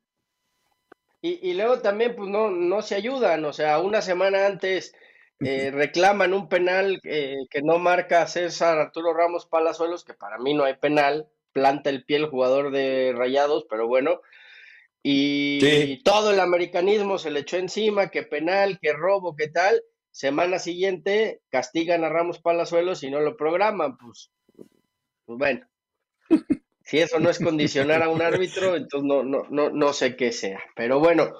Y, 1.22 1.54
luego 1.54 1.80
también, 1.80 2.16
pues 2.16 2.30
no, 2.30 2.50
no 2.50 2.82
se 2.82 2.96
ayudan. 2.96 3.44
O 3.46 3.52
sea, 3.52 3.80
una 3.80 4.02
semana 4.02 4.46
antes 4.46 4.94
eh, 5.42 5.70
reclaman 5.72 6.34
un 6.34 6.48
penal 6.48 7.00
eh, 7.04 7.36
que 7.50 7.62
no 7.62 7.78
marca 7.78 8.26
César 8.28 8.78
Arturo 8.78 9.14
Ramos 9.14 9.46
Palazuelos, 9.46 10.06
que 10.06 10.14
para 10.14 10.38
mí 10.38 10.54
no 10.54 10.64
hay 10.64 10.76
penal. 10.76 11.28
Planta 11.52 11.90
el 11.90 12.06
pie 12.06 12.18
el 12.18 12.30
jugador 12.30 12.72
de 12.72 13.14
Rayados, 13.16 13.66
pero 13.70 13.88
bueno. 13.88 14.22
Y 15.02 16.04
todo 16.04 16.32
el 16.32 16.40
americanismo 16.40 17.18
se 17.18 17.32
le 17.32 17.42
echó 17.42 17.58
encima, 17.58 18.10
que 18.10 18.24
penal, 18.24 18.80
que 18.82 18.94
robo, 18.94 19.36
que 19.36 19.48
tal. 19.48 19.82
Semana 20.12 20.60
siguiente 20.60 21.42
castigan 21.50 22.04
a 22.04 22.10
Ramos 22.10 22.40
Palazuelos 22.40 23.04
y 23.04 23.10
no 23.10 23.20
lo 23.22 23.38
programan. 23.38 23.98
Pues, 23.98 24.32
pues 25.26 25.38
bueno, 25.38 25.68
si 26.90 26.98
eso 26.98 27.20
no 27.20 27.30
es 27.30 27.38
condicionar 27.38 28.02
a 28.02 28.10
un 28.10 28.22
árbitro, 28.22 28.76
entonces 28.76 29.08
no, 29.08 29.24
no, 29.24 29.44
no, 29.50 29.70
no 29.70 29.94
sé 29.94 30.16
qué 30.16 30.32
sea. 30.32 30.60
Pero 30.76 31.00
bueno. 31.00 31.32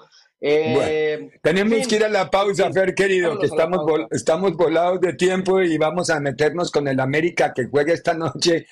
Eh, 0.42 1.28
tenemos 1.42 1.86
que 1.86 1.96
ir 1.96 2.04
a 2.04 2.08
la 2.08 2.30
pausa, 2.30 2.72
Fer, 2.72 2.94
querido, 2.94 3.38
que 3.38 3.44
estamos, 3.44 3.80
estamos 4.10 4.56
volados 4.56 4.98
de 5.00 5.12
tiempo 5.12 5.60
y 5.60 5.76
vamos 5.76 6.08
a 6.08 6.18
meternos 6.18 6.70
con 6.70 6.88
el 6.88 6.98
América 6.98 7.52
que 7.54 7.66
juega 7.66 7.92
esta 7.92 8.14
noche 8.14 8.66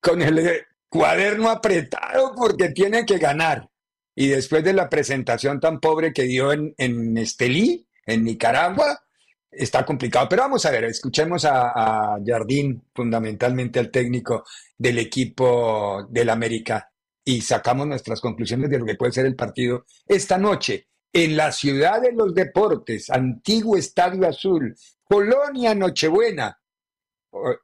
con 0.00 0.22
el 0.22 0.66
cuaderno 0.88 1.50
apretado 1.50 2.32
porque 2.36 2.68
tiene 2.68 3.04
que 3.06 3.18
ganar 3.18 3.68
y 4.14 4.28
después 4.28 4.62
de 4.62 4.72
la 4.72 4.88
presentación 4.88 5.58
tan 5.58 5.80
pobre 5.80 6.12
que 6.12 6.24
dio 6.24 6.52
en, 6.52 6.74
en 6.78 7.18
Estelí, 7.18 7.88
en 8.06 8.22
Nicaragua, 8.22 9.02
está 9.50 9.84
complicado. 9.84 10.28
Pero 10.28 10.42
vamos 10.42 10.64
a 10.66 10.70
ver, 10.70 10.84
escuchemos 10.84 11.44
a, 11.44 12.18
Jardín, 12.24 12.82
fundamentalmente 12.94 13.78
al 13.78 13.90
técnico 13.90 14.44
del 14.76 14.98
equipo 14.98 16.06
del 16.08 16.30
América, 16.30 16.90
y 17.24 17.40
sacamos 17.42 17.86
nuestras 17.86 18.20
conclusiones 18.20 18.70
de 18.70 18.78
lo 18.78 18.86
que 18.86 18.94
puede 18.94 19.12
ser 19.12 19.26
el 19.26 19.36
partido 19.36 19.84
esta 20.06 20.38
noche 20.38 20.88
en 21.12 21.36
la 21.36 21.52
ciudad 21.52 22.00
de 22.00 22.12
los 22.12 22.34
deportes, 22.34 23.10
antiguo 23.10 23.76
Estadio 23.76 24.26
Azul, 24.26 24.74
Colonia 25.04 25.74
Nochebuena. 25.74 26.56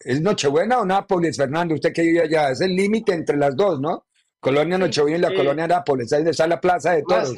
¿Es 0.00 0.20
Nochebuena 0.20 0.78
o 0.80 0.84
Nápoles, 0.84 1.36
Fernando? 1.36 1.74
Usted 1.74 1.92
que 1.92 2.02
vive 2.02 2.22
allá, 2.22 2.50
es 2.50 2.60
el 2.60 2.74
límite 2.74 3.12
entre 3.12 3.36
las 3.36 3.56
dos, 3.56 3.80
¿no? 3.80 4.06
Colonia 4.40 4.78
Nochebuena 4.78 5.16
y 5.16 5.20
la 5.20 5.34
Colonia 5.34 5.66
Nápoles, 5.66 6.12
ahí 6.12 6.22
está 6.26 6.46
la 6.46 6.60
plaza 6.60 6.92
de 6.92 7.02
todos. 7.02 7.34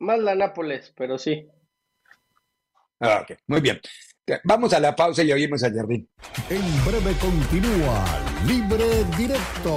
Más, 0.00 0.18
la, 0.18 0.34
Nápoles, 0.34 0.92
pero 0.96 1.18
sí. 1.18 1.46
Ah, 3.00 3.20
ok, 3.22 3.36
muy 3.48 3.60
bien. 3.60 3.80
Vamos 4.44 4.72
a 4.72 4.80
la 4.80 4.96
pausa 4.96 5.22
y 5.22 5.32
oímos 5.32 5.62
a 5.62 5.70
Jardín. 5.70 6.08
En 6.48 6.84
breve 6.84 7.12
continúa 7.18 8.04
Libre 8.46 9.04
Directo 9.18 9.76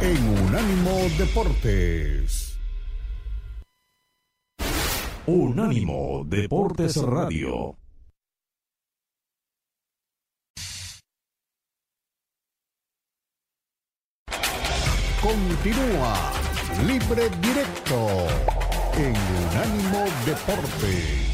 en 0.00 0.28
Unánimo 0.46 0.96
Deportes. 1.18 2.56
Unánimo 5.26 6.24
Deportes 6.24 6.96
Radio. 6.96 7.76
Continúa 15.20 16.32
Libre 16.86 17.28
Directo 17.42 18.28
en 18.96 19.14
Unánimo 19.50 20.04
Deportes. 20.24 21.25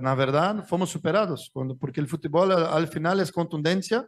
Na 0.00 0.14
verdade, 0.14 0.66
fomos 0.68 0.90
superados, 0.90 1.50
quando, 1.52 1.76
porque 1.76 2.00
o 2.00 2.08
futebol, 2.08 2.50
al 2.50 2.86
final, 2.86 3.18
é 3.20 3.26
contundência 3.30 4.06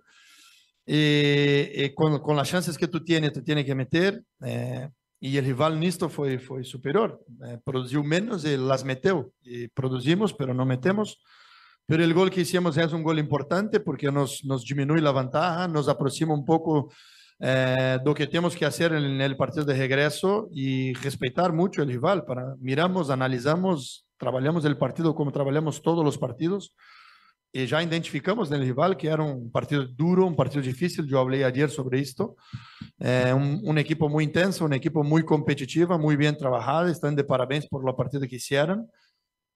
e, 0.87 1.73
e 1.75 1.89
com, 1.91 2.19
com 2.19 2.39
as 2.39 2.49
chances 2.49 2.77
que 2.77 2.89
tu 2.89 3.01
tienes, 3.01 3.33
tu 3.33 3.43
tienes 3.43 3.65
que 3.65 3.75
meter. 3.75 4.23
Eh, 4.43 4.89
e 5.21 5.39
o 5.39 5.43
rival 5.43 5.77
nisto 5.77 6.09
foi 6.09 6.39
foi 6.39 6.65
superior, 6.65 7.21
eh, 7.43 7.59
produziu 7.65 8.03
menos 8.03 8.45
e 8.45 8.57
las 8.57 8.83
meteu. 8.83 9.33
E 9.45 9.69
produzimos, 9.69 10.33
pero 10.33 10.53
não 10.53 10.67
metemos. 10.67 11.19
Pero 11.87 12.05
o 12.05 12.15
gol 12.15 12.31
que 12.31 12.41
hicimos 12.41 12.77
é 12.79 12.87
um 12.87 13.03
gol 13.03 13.19
importante 13.19 13.81
porque 13.81 14.11
nos, 14.11 14.43
nos 14.45 14.65
diminui 14.65 15.07
a 15.07 15.13
vantagem, 15.13 15.73
nos 15.73 15.89
aproxima 15.89 16.35
um 16.35 16.45
pouco 16.45 16.91
eh, 17.45 17.99
do 18.05 18.15
que 18.15 18.29
temos 18.29 18.55
que 18.55 18.65
fazer 18.65 18.93
no 18.93 19.37
partido 19.37 19.67
de 19.67 19.73
regresso 19.73 20.49
e 20.53 20.93
respeitar 21.03 21.53
muito 21.53 21.83
o 21.83 21.85
rival. 21.85 22.25
Para 22.25 22.55
miramos, 22.61 23.11
analisamos, 23.11 24.05
trabalhamos 24.17 24.65
o 24.65 24.77
partido 24.77 25.13
como 25.13 25.33
trabalhamos 25.33 25.81
todos 25.81 26.07
os 26.07 26.17
partidos 26.17 26.71
e 27.53 27.67
já 27.67 27.83
identificamos 27.83 28.49
no 28.49 28.59
rival 28.59 28.97
que 28.97 29.09
era 29.09 29.23
um 29.25 29.51
partido 29.51 29.89
duro, 29.89 30.25
um 30.25 30.37
partido 30.37 30.63
difícil. 30.63 31.05
Eu 31.05 31.25
falei 31.25 31.43
ayer 31.43 31.69
sobre 31.69 31.99
isto. 31.99 32.37
É 33.01 33.35
um, 33.35 33.61
um 33.71 33.77
equipo 33.77 34.09
muito 34.09 34.31
intenso, 34.31 34.65
um 34.65 34.73
equipo 34.73 35.03
muito 35.03 35.27
competitiva, 35.27 35.99
muito 35.99 36.19
bem 36.19 36.33
trabalhada. 36.33 36.93
Estão 36.93 37.13
de 37.13 37.25
parabéns 37.25 37.67
por 37.69 37.85
la 37.85 37.93
partida 37.93 38.27
que 38.29 38.39
fizeram. 38.39 38.89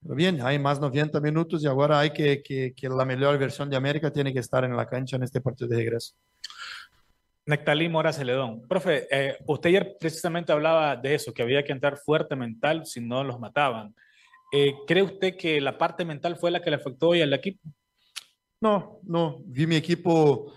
Pero 0.02 0.14
bien, 0.14 0.40
hay 0.42 0.58
más 0.58 0.78
90 0.78 1.20
minutos 1.20 1.62
y 1.62 1.66
ahora 1.66 1.98
hay 2.00 2.10
que, 2.10 2.42
que, 2.42 2.74
que 2.76 2.88
la 2.88 3.04
mejor 3.04 3.38
versión 3.38 3.70
de 3.70 3.76
América 3.76 4.12
tiene 4.12 4.32
que 4.32 4.40
estar 4.40 4.64
en 4.64 4.76
la 4.76 4.86
cancha 4.86 5.16
en 5.16 5.22
este 5.22 5.40
partido 5.40 5.68
de 5.68 5.76
regreso. 5.76 6.14
Nectalí 7.46 7.88
Mora 7.88 8.12
Celedón. 8.12 8.66
Profe, 8.66 9.06
eh, 9.10 9.36
usted 9.46 9.70
ayer 9.70 9.96
precisamente 10.00 10.50
hablaba 10.50 10.96
de 10.96 11.14
eso, 11.14 11.32
que 11.32 11.42
había 11.42 11.62
que 11.62 11.72
entrar 11.72 11.96
fuerte 11.96 12.34
mental 12.34 12.84
si 12.84 13.00
no 13.00 13.22
los 13.22 13.38
mataban. 13.38 13.94
Eh, 14.52 14.74
¿Cree 14.86 15.04
usted 15.04 15.36
que 15.36 15.60
la 15.60 15.78
parte 15.78 16.04
mental 16.04 16.36
fue 16.36 16.50
la 16.50 16.60
que 16.60 16.70
le 16.70 16.76
afectó 16.76 17.10
hoy 17.10 17.22
al 17.22 17.32
equipo? 17.32 17.60
No, 18.60 18.98
no. 19.04 19.42
Vi 19.46 19.64
mi 19.66 19.76
equipo 19.76 20.52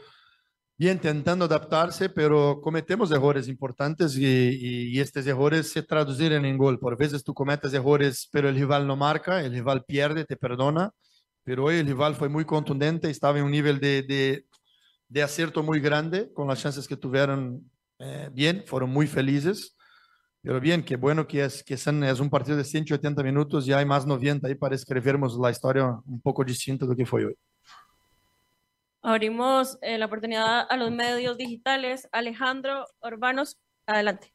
bien 0.78 0.94
intentando 0.94 1.46
adaptarse, 1.46 2.10
pero 2.10 2.60
cometemos 2.60 3.12
errores 3.12 3.48
importantes 3.48 4.18
y, 4.18 4.26
y, 4.92 5.00
estos 5.00 5.28
errores 5.28 5.70
se 5.72 5.84
traducen 5.84 6.44
en 6.46 6.58
gol. 6.58 6.80
Por 6.80 6.98
veces 6.98 7.24
tú 7.24 7.34
cometes 7.34 7.74
errores, 7.74 8.28
pero 8.32 8.50
el 8.50 8.56
rival 8.56 8.88
no 8.88 8.96
marca, 8.96 9.42
el 9.42 9.52
rival 9.52 9.84
pierde, 9.86 10.26
te 10.26 10.38
perdona. 10.38 10.92
Pero 11.44 11.66
hoy 11.66 11.76
el 11.78 11.88
rival 11.88 12.16
fue 12.16 12.30
muy 12.30 12.46
contundente, 12.46 13.10
estaba 13.10 13.40
en 13.40 13.46
un 13.46 13.52
nivel 13.52 13.80
de, 13.80 14.04
de, 14.04 14.46
de 15.10 15.24
acierto 15.24 15.64
muy 15.64 15.80
grande, 15.80 16.32
con 16.34 16.48
las 16.48 16.62
chances 16.62 16.88
que 16.88 16.96
tuvieron 16.96 17.70
eh, 17.98 18.30
bien, 18.32 18.64
fueron 18.66 18.92
muy 18.92 19.08
felices. 19.08 19.76
Pero 20.42 20.62
bien, 20.62 20.84
qué 20.84 20.96
bueno 20.96 21.28
que 21.28 21.44
es, 21.44 21.64
que 21.64 21.76
son, 21.76 22.04
es 22.04 22.20
un 22.20 22.30
partido 22.30 22.56
de 22.56 22.64
180 22.64 23.22
minutos 23.24 23.68
y 23.68 23.74
hay 23.74 23.86
más 23.86 24.06
90 24.06 24.48
ahí 24.48 24.56
para 24.56 24.76
escribirnos 24.76 25.38
la 25.38 25.52
historia 25.52 25.86
un 26.06 26.22
poco 26.22 26.46
distinta 26.46 26.86
de 26.86 26.92
lo 26.92 26.96
que 26.96 27.06
fue 27.06 27.26
hoy. 27.26 27.36
Abrimos 29.02 29.78
eh, 29.82 29.98
la 29.98 30.06
oportunidad 30.06 30.66
a 30.70 30.78
los 30.78 30.92
medios 30.92 31.38
digitales. 31.38 32.08
Alejandro 32.12 32.86
Urbanos, 33.02 33.58
adelante. 33.86 34.34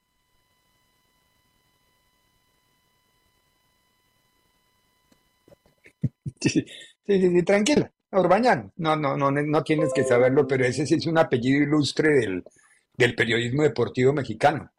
Sí, 6.40 6.50
sí, 6.50 6.66
sí, 7.06 7.42
tranquila. 7.44 7.90
Orbañán, 8.14 8.72
no, 8.76 8.96
no, 8.96 9.16
no, 9.16 9.30
no 9.30 9.62
tienes 9.64 9.92
que 9.92 10.04
saberlo, 10.04 10.46
pero 10.46 10.64
ese 10.64 10.86
sí 10.86 10.94
es 10.94 11.06
un 11.06 11.18
apellido 11.18 11.62
ilustre 11.62 12.10
del 12.10 12.44
del 12.96 13.14
periodismo 13.14 13.62
deportivo 13.62 14.12
mexicano. 14.12 14.70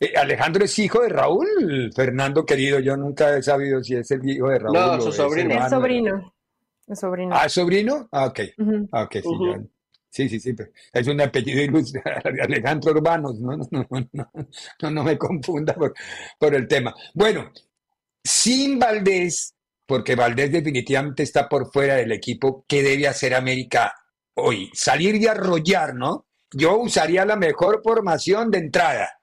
Eh, 0.00 0.12
Alejandro 0.16 0.64
es 0.64 0.78
hijo 0.78 1.02
de 1.02 1.08
Raúl, 1.08 1.90
Fernando 1.94 2.44
querido, 2.44 2.78
yo 2.78 2.96
nunca 2.96 3.36
he 3.36 3.42
sabido 3.42 3.82
si 3.82 3.96
es 3.96 4.10
el 4.10 4.28
hijo 4.28 4.48
de 4.48 4.58
Raúl. 4.58 4.74
No, 4.74 5.00
su 5.00 5.12
sobrino. 5.12 5.54
Es 5.54 5.70
sobrino. 5.70 6.34
Es 6.86 7.00
sobrino. 7.00 7.34
Ah, 7.34 7.48
sobrino? 7.48 8.08
Ah, 8.12 8.26
ok. 8.26 8.40
Ah, 8.92 9.02
ok, 9.02 9.16
sí, 10.10 10.28
sí, 10.28 10.40
sí, 10.40 10.40
sí, 10.40 10.64
es 10.92 11.06
un 11.06 11.20
apellido 11.20 11.62
ilustre, 11.62 12.02
Alejandro 12.42 12.92
Urbanos, 12.92 13.38
no, 13.40 13.56
no, 13.56 13.86
no, 13.90 14.30
no, 14.82 14.90
no 14.90 15.04
me 15.04 15.18
confunda 15.18 15.74
por, 15.74 15.92
por 16.38 16.54
el 16.54 16.66
tema. 16.66 16.94
Bueno, 17.12 17.50
sin 18.22 18.78
Valdés, 18.78 19.54
porque 19.88 20.14
Valdés 20.14 20.52
definitivamente 20.52 21.22
está 21.22 21.48
por 21.48 21.72
fuera 21.72 21.96
del 21.96 22.12
equipo, 22.12 22.66
¿qué 22.68 22.82
debe 22.82 23.08
hacer 23.08 23.32
América 23.34 23.94
hoy? 24.34 24.70
Salir 24.74 25.14
y 25.14 25.26
arrollar, 25.26 25.94
¿no? 25.94 26.26
Yo 26.52 26.76
usaría 26.76 27.24
la 27.24 27.36
mejor 27.36 27.80
formación 27.82 28.50
de 28.50 28.58
entrada 28.58 29.18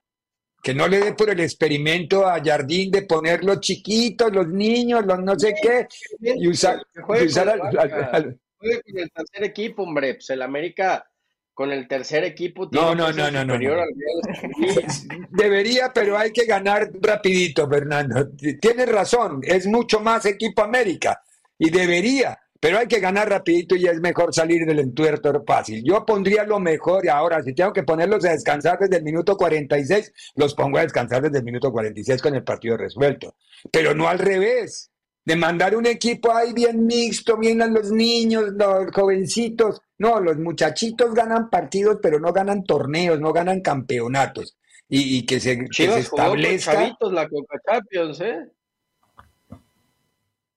que 0.64 0.74
no 0.74 0.88
le 0.88 0.98
dé 0.98 1.14
por 1.14 1.30
el 1.30 1.40
experimento 1.40 2.28
a 2.28 2.42
Jardín 2.44 2.90
de 2.90 3.04
poner 3.04 3.44
los 3.44 3.60
chiquitos, 3.60 4.34
los 4.34 4.48
niños, 4.48 5.06
los 5.06 5.20
no 5.20 5.38
sé 5.38 5.54
qué, 5.62 5.88
y 6.20 6.48
usar, 6.48 6.82
usar 7.08 7.50
al, 7.50 8.40
con 8.58 8.98
el 8.98 9.12
tercer 9.12 9.44
equipo, 9.44 9.84
hombre, 9.84 10.16
pues 10.16 10.32
el 10.32 10.42
América 10.42 11.08
con 11.56 11.72
el 11.72 11.88
tercer 11.88 12.26
equipo 12.26 12.70
tiene 12.70 12.86
no, 12.86 12.94
no, 12.94 13.14
no, 13.14 13.32
no, 13.32 13.46
no, 13.46 13.58
Debería, 15.32 15.92
pero 15.94 16.18
hay 16.18 16.32
que 16.32 16.46
ganar 16.46 16.92
rapidito, 17.02 17.68
Fernando. 17.68 18.30
Tienes 18.60 18.90
razón, 18.90 19.40
es 19.42 19.66
mucho 19.66 20.02
más 20.02 20.26
equipo 20.26 20.62
América 20.64 21.24
y 21.58 21.70
debería, 21.70 22.38
pero 22.60 22.78
hay 22.78 22.88
que 22.88 23.00
ganar 23.00 23.30
rapidito 23.30 23.78
y 23.78 23.88
es 23.88 24.02
mejor 24.02 24.36
salir 24.36 24.66
del 24.66 24.80
entuerto 24.80 25.44
fácil. 25.48 25.82
Yo 25.82 26.06
pondría 26.06 26.44
lo 26.44 26.60
mejor 26.60 27.06
y 27.06 27.08
ahora 27.08 27.42
si 27.42 27.54
tengo 27.54 27.72
que 27.72 27.84
ponerlos 27.84 28.26
a 28.26 28.32
descansar 28.32 28.78
desde 28.78 28.98
el 28.98 29.04
minuto 29.04 29.38
46, 29.38 30.12
los 30.36 30.54
pongo 30.56 30.78
a 30.78 30.82
descansar 30.82 31.22
desde 31.22 31.38
el 31.38 31.46
minuto 31.46 31.72
46 31.72 32.22
con 32.22 32.36
el 32.36 32.44
partido 32.44 32.76
resuelto. 32.76 33.36
Pero 33.72 33.96
no 33.96 34.10
al 34.10 34.20
revés, 34.20 34.92
de 35.26 35.36
mandar 35.36 35.76
un 35.76 35.88
equipo 35.88 36.32
ahí 36.32 36.54
bien 36.54 36.86
mixto, 36.86 37.36
bien 37.38 37.62
a 37.62 37.68
los 37.68 37.92
niños, 37.92 38.54
los 38.54 38.92
jovencitos. 38.92 39.82
No, 39.98 40.20
los 40.20 40.38
muchachitos 40.38 41.14
ganan 41.16 41.50
partidos, 41.50 41.98
pero 42.02 42.20
no 42.20 42.32
ganan 42.32 42.64
torneos, 42.64 43.20
no 43.20 43.34
ganan 43.34 43.62
campeonatos. 43.62 44.56
Y, 44.88 45.26
que 45.26 45.40
se, 45.40 45.58
que 45.66 45.90
se 45.90 46.00
establezca... 46.00 46.96
la 47.12 47.28
Coca 47.28 47.60
Champions, 47.66 48.22
¿eh? 48.22 48.52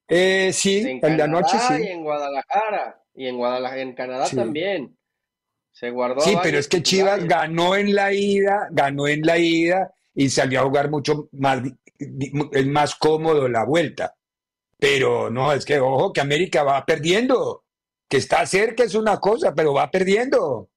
Eh, 0.07 0.51
sí, 0.53 1.01
en, 1.03 1.17
la 1.17 1.27
noche 1.27 1.57
sí. 1.67 1.75
Y 1.83 1.87
en 1.89 2.03
Guadalajara, 2.03 3.03
y 3.15 3.27
en 3.27 3.37
Guadalajara, 3.37 3.81
en 3.81 3.95
Canadá 3.95 4.29
también. 4.29 4.99
Se 5.73 5.91
guardó. 5.91 6.21
Sí, 6.21 6.37
pero 6.43 6.59
es 6.59 6.69
que 6.69 6.83
Chivas 6.83 7.25
ganó 7.25 7.75
en 7.75 7.95
la 7.95 8.13
ida, 8.13 8.69
ganó 8.71 9.07
en 9.09 9.23
la 9.23 9.39
ida 9.39 9.95
y 10.15 10.29
salió 10.29 10.61
a 10.61 10.65
jugar 10.65 10.91
mucho 10.91 11.29
más, 11.33 11.63
más 12.67 12.97
cómodo 12.97 13.49
la 13.49 13.65
vuelta. 13.65 14.18
Pero 14.79 15.29
no, 15.31 15.53
es 15.53 15.65
que 15.65 15.79
ojo, 15.81 16.13
que 16.13 16.21
América 16.21 16.63
va 16.63 16.85
perdiendo. 16.87 17.65
Que 18.09 18.17
está 18.17 18.47
cerca 18.47 18.85
es 18.85 18.95
una 18.95 19.19
cosa, 19.19 19.55
pero 19.55 19.75
va 19.75 19.91
perdiendo. 19.91 20.69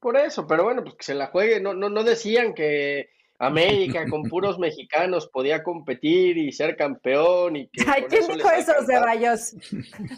Por 0.00 0.16
eso, 0.16 0.46
pero 0.46 0.64
bueno, 0.64 0.82
pues 0.82 0.96
que 0.96 1.04
se 1.04 1.14
la 1.14 1.26
juegue. 1.28 1.60
No, 1.60 1.74
no, 1.74 1.90
no 1.90 2.02
decían 2.02 2.54
que 2.54 3.10
América 3.38 4.08
con 4.08 4.22
puros 4.30 4.58
mexicanos 4.58 5.28
podía 5.28 5.62
competir 5.62 6.38
y 6.38 6.52
ser 6.52 6.76
campeón 6.76 7.56
y 7.56 7.68
que 7.68 7.84
Ay, 7.86 8.04
¿quién 8.08 8.26
dijo 8.26 8.50
eso, 8.50 8.72
Ceballos? 8.86 9.54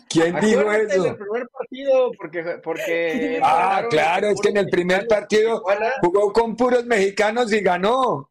¿Quién 0.08 0.38
dijo 0.40 0.72
eso? 0.72 1.04
En 1.04 1.10
el 1.10 1.16
primer 1.16 1.48
partido, 1.48 2.12
porque, 2.16 2.42
porque 2.62 3.40
Ah, 3.42 3.84
claro, 3.90 4.28
es 4.28 4.40
que 4.40 4.50
en 4.50 4.58
el 4.58 4.70
primer 4.70 5.06
partido 5.06 5.62
jugó 6.00 6.32
con 6.32 6.56
puros 6.56 6.84
mexicanos 6.86 7.52
y 7.52 7.60
ganó. 7.60 8.30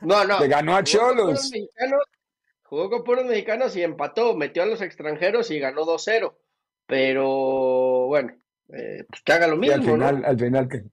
No, 0.00 0.24
no. 0.24 0.40
Le 0.40 0.48
ganó 0.48 0.76
a 0.76 0.82
Cholos. 0.82 1.52
Jugó 2.68 2.90
con 2.90 3.04
puros 3.04 3.24
mexicanos 3.24 3.76
y 3.76 3.82
empató, 3.82 4.36
metió 4.36 4.62
a 4.62 4.66
los 4.66 4.82
extranjeros 4.82 5.50
y 5.50 5.58
ganó 5.58 5.84
2-0. 5.84 6.36
Pero 6.86 8.06
bueno, 8.06 8.36
eh, 8.72 9.04
pues 9.08 9.22
que 9.22 9.32
haga 9.32 9.46
lo 9.46 9.56
mismo. 9.56 9.76
al 9.76 9.82
final, 9.82 10.24
al 10.24 10.38
final 10.38 10.68
que 10.68 10.84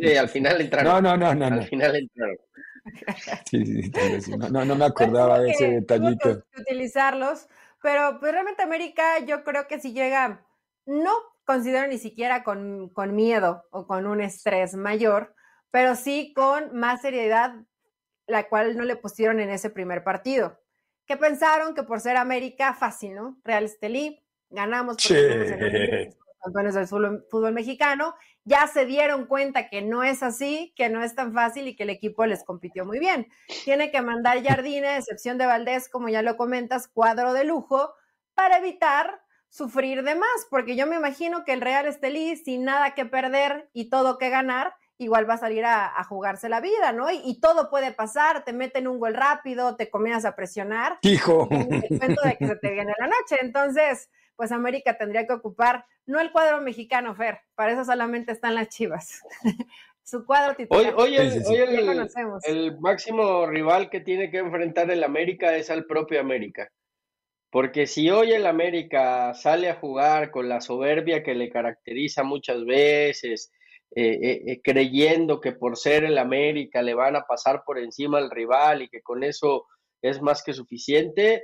Sí, 0.00 0.16
al 0.16 0.28
final 0.28 0.60
entraron. 0.60 1.02
No, 1.02 1.16
no, 1.16 1.34
no, 1.34 1.34
no. 1.34 1.56
Al 1.56 1.66
final 1.66 1.96
entraron. 1.96 2.36
Sí, 3.44 3.64
sí, 3.66 3.92
sí, 4.20 4.32
no, 4.36 4.64
no, 4.64 4.74
me 4.74 4.86
acordaba 4.86 5.38
de 5.40 5.50
ese 5.50 5.68
detallito. 5.68 6.42
utilizarlos, 6.58 7.46
pero 7.82 8.18
pues 8.18 8.32
realmente 8.32 8.62
América 8.62 9.18
yo 9.18 9.44
creo 9.44 9.68
que 9.68 9.78
si 9.78 9.92
llega, 9.92 10.46
no 10.86 11.10
considero 11.44 11.86
ni 11.88 11.98
siquiera 11.98 12.42
con, 12.42 12.88
con 12.88 13.14
miedo 13.14 13.64
o 13.70 13.86
con 13.86 14.06
un 14.06 14.22
estrés 14.22 14.74
mayor, 14.74 15.34
pero 15.70 15.94
sí 15.94 16.32
con 16.34 16.74
más 16.74 17.02
seriedad, 17.02 17.54
la 18.26 18.48
cual 18.48 18.76
no 18.76 18.84
le 18.84 18.96
pusieron 18.96 19.40
en 19.40 19.50
ese 19.50 19.68
primer 19.68 20.02
partido. 20.02 20.59
Que 21.10 21.16
pensaron 21.16 21.74
que 21.74 21.82
por 21.82 21.98
ser 21.98 22.16
América, 22.16 22.72
fácil, 22.72 23.16
¿no? 23.16 23.36
Real 23.42 23.64
Estelí, 23.64 24.22
ganamos 24.48 24.96
porque 24.96 26.14
campeones 26.40 26.74
del 26.74 26.86
fútbol, 26.86 27.52
mexicano, 27.52 28.14
ya 28.44 28.68
se 28.68 28.86
dieron 28.86 29.26
cuenta 29.26 29.68
que 29.68 29.82
no 29.82 30.04
es 30.04 30.22
así, 30.22 30.72
que 30.76 30.88
no 30.88 31.02
es 31.02 31.16
tan 31.16 31.34
fácil 31.34 31.66
y 31.66 31.74
que 31.74 31.82
el 31.82 31.90
equipo 31.90 32.26
les 32.26 32.44
compitió 32.44 32.84
muy 32.84 33.00
bien. 33.00 33.26
Tiene 33.64 33.90
que 33.90 34.00
mandar 34.02 34.40
Jardine, 34.44 34.98
excepción 34.98 35.36
de 35.36 35.46
Valdés, 35.46 35.88
como 35.88 36.08
ya 36.08 36.22
lo 36.22 36.36
comentas, 36.36 36.86
cuadro 36.86 37.32
de 37.32 37.42
lujo, 37.42 37.92
para 38.34 38.58
evitar 38.58 39.20
sufrir 39.48 40.04
de 40.04 40.14
más, 40.14 40.46
porque 40.48 40.76
yo 40.76 40.86
me 40.86 40.94
imagino 40.94 41.44
que 41.44 41.54
el 41.54 41.60
Real 41.60 41.86
Estelí, 41.86 42.36
sin 42.36 42.62
nada 42.62 42.94
que 42.94 43.04
perder 43.04 43.68
y 43.72 43.90
todo 43.90 44.16
que 44.16 44.30
ganar, 44.30 44.76
igual 45.00 45.28
va 45.28 45.34
a 45.34 45.38
salir 45.38 45.64
a, 45.64 46.04
jugarse 46.04 46.48
la 46.48 46.60
vida, 46.60 46.92
¿no? 46.92 47.10
Y, 47.10 47.40
todo 47.40 47.70
puede 47.70 47.90
pasar, 47.92 48.44
te 48.44 48.52
meten 48.52 48.86
un 48.86 49.00
gol 49.00 49.14
rápido, 49.14 49.74
te 49.74 49.88
comienzas 49.88 50.26
a 50.26 50.36
presionar. 50.36 50.98
Hijo. 51.02 51.48
El 51.50 51.98
cuento 51.98 52.22
de 52.22 52.36
que 52.36 52.46
se 52.46 52.56
te 52.56 52.70
viene 52.70 52.92
la 52.98 53.06
noche. 53.06 53.36
Entonces, 53.40 54.10
pues 54.36 54.52
América 54.52 54.98
tendría 54.98 55.26
que 55.26 55.32
ocupar, 55.32 55.86
no 56.04 56.20
el 56.20 56.32
cuadro 56.32 56.60
mexicano, 56.60 57.14
Fer, 57.14 57.40
para 57.54 57.72
eso 57.72 57.84
solamente 57.84 58.32
están 58.32 58.54
las 58.54 58.68
chivas. 58.68 59.22
Su 60.02 60.26
cuadro 60.26 60.54
titular. 60.54 60.94
Hoy, 60.96 61.16
el, 61.16 61.42
el, 62.44 62.78
máximo 62.80 63.46
rival 63.46 63.88
que 63.88 64.00
tiene 64.00 64.30
que 64.30 64.38
enfrentar 64.38 64.90
el 64.90 65.04
América 65.04 65.56
es 65.56 65.70
al 65.70 65.86
propio 65.86 66.20
América. 66.20 66.68
Porque 67.50 67.86
si 67.86 68.10
hoy 68.10 68.32
el 68.32 68.46
América 68.46 69.32
sale 69.34 69.70
a 69.70 69.76
jugar 69.76 70.30
con 70.30 70.48
la 70.48 70.60
soberbia 70.60 71.22
que 71.22 71.34
le 71.34 71.48
caracteriza 71.48 72.22
muchas 72.22 72.64
veces, 72.64 73.50
eh, 73.92 74.18
eh, 74.22 74.42
eh, 74.46 74.60
creyendo 74.62 75.40
que 75.40 75.52
por 75.52 75.76
ser 75.76 76.04
el 76.04 76.18
América 76.18 76.82
le 76.82 76.94
van 76.94 77.16
a 77.16 77.26
pasar 77.26 77.62
por 77.64 77.78
encima 77.78 78.18
al 78.18 78.30
rival 78.30 78.82
y 78.82 78.88
que 78.88 79.02
con 79.02 79.24
eso 79.24 79.66
es 80.00 80.22
más 80.22 80.42
que 80.42 80.52
suficiente, 80.52 81.42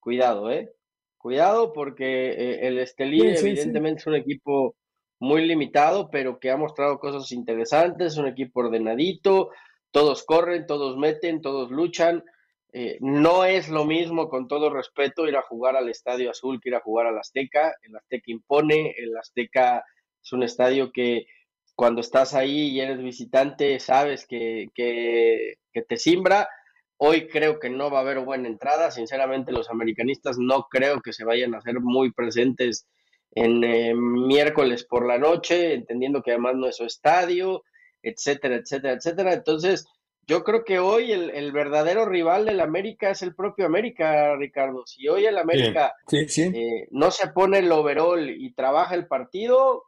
cuidado, 0.00 0.50
¿eh? 0.50 0.72
Cuidado 1.18 1.72
porque 1.72 2.32
eh, 2.32 2.66
el 2.68 2.78
Estelí 2.78 3.26
evidentemente 3.26 4.00
es 4.00 4.06
un 4.06 4.14
equipo 4.14 4.76
muy 5.20 5.46
limitado, 5.46 6.10
pero 6.10 6.38
que 6.38 6.50
ha 6.50 6.56
mostrado 6.56 6.98
cosas 6.98 7.32
interesantes, 7.32 8.12
es 8.12 8.18
un 8.18 8.28
equipo 8.28 8.60
ordenadito, 8.60 9.50
todos 9.90 10.24
corren, 10.24 10.66
todos 10.66 10.98
meten, 10.98 11.40
todos 11.40 11.70
luchan. 11.70 12.24
Eh, 12.72 12.98
no 13.00 13.44
es 13.44 13.68
lo 13.68 13.84
mismo, 13.84 14.28
con 14.28 14.48
todo 14.48 14.68
respeto, 14.68 15.28
ir 15.28 15.36
a 15.36 15.42
jugar 15.42 15.76
al 15.76 15.88
Estadio 15.88 16.30
Azul 16.30 16.60
que 16.60 16.70
ir 16.70 16.74
a 16.74 16.80
jugar 16.80 17.06
al 17.06 17.18
Azteca. 17.18 17.74
El 17.80 17.96
Azteca 17.96 18.32
impone, 18.32 18.94
el 18.98 19.16
Azteca 19.16 19.84
es 20.22 20.32
un 20.32 20.42
estadio 20.42 20.90
que 20.92 21.26
cuando 21.74 22.00
estás 22.00 22.34
ahí 22.34 22.68
y 22.68 22.80
eres 22.80 22.98
visitante 22.98 23.78
sabes 23.80 24.26
que, 24.26 24.68
que, 24.74 25.54
que 25.72 25.82
te 25.82 25.96
simbra 25.96 26.48
Hoy 26.96 27.26
creo 27.28 27.58
que 27.58 27.70
no 27.70 27.90
va 27.90 27.98
a 27.98 28.02
haber 28.02 28.20
buena 28.20 28.48
entrada. 28.48 28.90
Sinceramente, 28.90 29.52
los 29.52 29.68
americanistas 29.70 30.38
no 30.38 30.68
creo 30.70 31.00
que 31.00 31.12
se 31.12 31.24
vayan 31.24 31.54
a 31.54 31.58
hacer 31.58 31.80
muy 31.80 32.12
presentes 32.12 32.86
en 33.32 33.64
eh, 33.64 33.94
miércoles 33.94 34.84
por 34.84 35.06
la 35.06 35.18
noche, 35.18 35.74
entendiendo 35.74 36.22
que 36.22 36.30
además 36.30 36.54
no 36.54 36.68
es 36.68 36.76
su 36.76 36.84
estadio, 36.84 37.64
etcétera, 38.00 38.56
etcétera, 38.56 38.94
etcétera. 38.94 39.32
Entonces, 39.32 39.86
yo 40.26 40.44
creo 40.44 40.64
que 40.64 40.78
hoy 40.78 41.10
el, 41.10 41.52
verdadero 41.52 42.06
rival 42.06 42.46
del 42.46 42.60
América 42.60 43.10
es 43.10 43.22
el 43.22 43.34
propio 43.34 43.66
América, 43.66 44.36
Ricardo. 44.36 44.86
Si 44.86 45.08
hoy 45.08 45.26
el 45.26 45.36
América 45.36 45.94
eh, 46.12 46.86
no 46.90 47.10
se 47.10 47.28
pone 47.28 47.58
el 47.58 47.72
overall 47.72 48.30
y 48.30 48.54
trabaja 48.54 48.94
el 48.94 49.06
partido, 49.08 49.84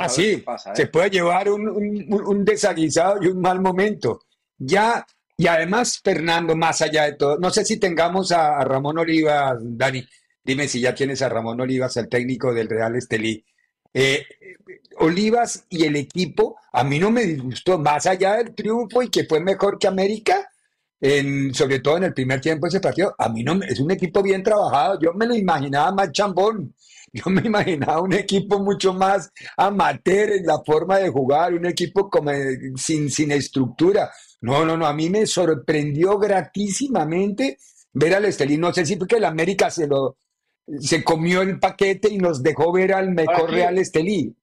así 0.00 0.36
ah, 0.40 0.42
pasa, 0.44 0.72
¿eh? 0.72 0.76
se 0.76 0.86
puede 0.86 1.10
llevar 1.10 1.48
un, 1.48 1.68
un, 1.68 2.06
un 2.12 2.44
desaguisado 2.44 3.22
y 3.22 3.28
un 3.28 3.40
mal 3.40 3.60
momento. 3.60 4.22
Ya, 4.58 5.04
y 5.36 5.46
además, 5.46 6.00
Fernando, 6.02 6.54
más 6.54 6.80
allá 6.80 7.04
de 7.04 7.14
todo, 7.14 7.38
no 7.38 7.50
sé 7.50 7.64
si 7.64 7.78
tengamos 7.78 8.30
a, 8.32 8.62
Ramón 8.64 8.98
Olivas, 8.98 9.58
Dani, 9.60 10.04
dime 10.44 10.68
si 10.68 10.80
ya 10.80 10.94
tienes 10.94 11.22
a 11.22 11.28
Ramón 11.28 11.60
Olivas, 11.60 11.96
el 11.96 12.08
técnico 12.08 12.54
del 12.54 12.68
Real 12.68 12.94
Estelí. 12.96 13.44
Eh, 13.92 14.24
Olivas 14.98 15.66
y 15.68 15.84
el 15.84 15.96
equipo, 15.96 16.56
a 16.72 16.84
mí 16.84 16.98
no 16.98 17.10
me 17.10 17.24
disgustó, 17.24 17.78
más 17.78 18.06
allá 18.06 18.36
del 18.36 18.54
triunfo 18.54 19.02
y 19.02 19.08
que 19.08 19.24
fue 19.24 19.40
mejor 19.40 19.78
que 19.78 19.88
América, 19.88 20.48
en, 21.00 21.52
sobre 21.52 21.80
todo 21.80 21.96
en 21.96 22.04
el 22.04 22.14
primer 22.14 22.40
tiempo 22.40 22.66
de 22.66 22.68
ese 22.68 22.80
partido. 22.80 23.14
A 23.18 23.28
mí 23.28 23.42
no 23.42 23.60
es 23.62 23.80
un 23.80 23.90
equipo 23.90 24.22
bien 24.22 24.42
trabajado. 24.42 24.98
Yo 25.00 25.12
me 25.14 25.26
lo 25.26 25.34
imaginaba 25.34 25.92
más 25.92 26.12
chambón. 26.12 26.74
Yo 27.14 27.30
me 27.30 27.42
imaginaba 27.42 28.00
un 28.00 28.12
equipo 28.12 28.58
mucho 28.58 28.92
más 28.92 29.32
amateur 29.56 30.32
en 30.32 30.46
la 30.46 30.60
forma 30.66 30.98
de 30.98 31.10
jugar, 31.10 31.54
un 31.54 31.64
equipo 31.64 32.10
como 32.10 32.32
sin, 32.74 33.08
sin 33.08 33.30
estructura. 33.30 34.10
No, 34.40 34.64
no, 34.64 34.76
no, 34.76 34.84
a 34.84 34.92
mí 34.92 35.08
me 35.10 35.24
sorprendió 35.24 36.18
gratísimamente 36.18 37.58
ver 37.92 38.16
al 38.16 38.24
Estelí. 38.24 38.58
No 38.58 38.74
sé 38.74 38.84
si 38.84 38.96
porque 38.96 39.16
el 39.16 39.24
América 39.24 39.70
se 39.70 39.86
lo 39.86 40.18
se 40.80 41.04
comió 41.04 41.42
el 41.42 41.60
paquete 41.60 42.08
y 42.10 42.18
nos 42.18 42.42
dejó 42.42 42.72
ver 42.72 42.94
al 42.94 43.10
mejor 43.10 43.50
Real 43.50 43.78
Estelí. 43.78 44.34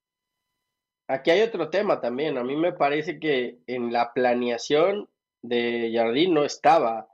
Aquí 1.07 1.29
hay 1.31 1.41
otro 1.41 1.69
tema 1.69 1.99
también. 1.99 2.37
A 2.37 2.43
mí 2.43 2.55
me 2.55 2.71
parece 2.71 3.19
que 3.19 3.59
en 3.67 3.91
la 3.91 4.13
planeación 4.13 5.09
de 5.41 5.91
Jardín 5.93 6.33
no 6.33 6.45
estaba 6.45 7.09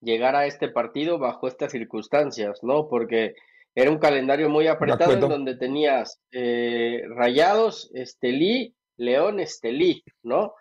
llegar 0.00 0.36
a 0.36 0.46
este 0.46 0.68
partido 0.68 1.18
bajo 1.18 1.48
estas 1.48 1.72
circunstancias, 1.72 2.60
¿no? 2.62 2.88
Porque 2.88 3.34
era 3.74 3.90
un 3.90 3.98
calendario 3.98 4.48
muy 4.50 4.66
apretado 4.66 5.12
en 5.12 5.20
donde 5.20 5.56
tenías 5.56 6.20
eh, 6.30 7.02
Rayados, 7.08 7.90
Estelí, 7.94 8.74
León, 8.96 9.40
Estelí, 9.40 10.02
¿no? 10.22 10.54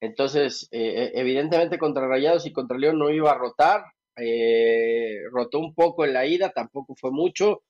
Entonces, 0.00 0.68
eh, 0.72 1.12
e, 1.14 1.20
evidentemente 1.20 1.78
contra 1.78 2.08
Rayados 2.08 2.44
y 2.46 2.52
contra 2.52 2.76
León 2.76 2.98
no 2.98 3.10
iba 3.10 3.30
a 3.30 3.38
rotar, 3.38 3.84
eh, 4.16 5.20
rotó 5.32 5.58
un 5.58 5.74
poco 5.74 6.04
en 6.04 6.12
la 6.12 6.26
ida, 6.26 6.50
tampoco 6.50 6.94
fue 6.98 7.12
mucho, 7.12 7.62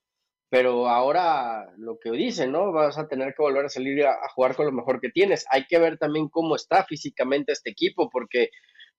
pero 0.49 0.87
ahora 0.87 1.67
lo 1.77 1.99
que 1.99 2.11
dicen, 2.11 2.51
¿no? 2.51 2.71
Vas 2.71 2.97
a 2.97 3.07
tener 3.07 3.33
que 3.35 3.43
volver 3.43 3.65
a 3.65 3.69
salir 3.69 4.03
a, 4.05 4.13
a, 4.13 4.29
jugar 4.33 4.55
con 4.55 4.65
lo 4.65 4.71
mejor 4.71 4.99
que 4.99 5.09
tienes. 5.09 5.45
Hay 5.51 5.65
que 5.65 5.77
ver 5.77 5.97
también 5.97 6.29
cómo 6.29 6.55
está 6.55 6.83
físicamente 6.85 7.51
este 7.51 7.69
equipo, 7.69 8.09
porque 8.09 8.49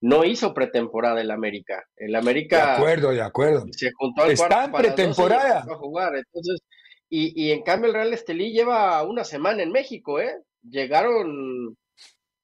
no 0.00 0.24
hizo 0.24 0.54
pretemporada 0.54 1.20
el 1.20 1.30
América. 1.30 1.84
El 1.96 2.14
América. 2.14 2.56
De 2.56 2.72
acuerdo, 2.72 3.10
de 3.10 3.22
acuerdo. 3.22 3.66
Se 3.72 3.90
juntó 3.92 4.22
al 4.22 4.30
Está 4.32 4.64
en 4.64 4.72
pretemporada. 4.72 5.60
A 5.60 5.74
jugar. 5.76 6.16
Entonces, 6.16 6.60
y, 7.08 7.32
y 7.42 7.52
en 7.52 7.62
cambio 7.62 7.88
el 7.88 7.94
Real 7.94 8.12
Estelí 8.12 8.52
lleva 8.52 9.02
una 9.02 9.24
semana 9.24 9.62
en 9.62 9.72
México, 9.72 10.20
¿eh? 10.20 10.42
Llegaron 10.62 11.76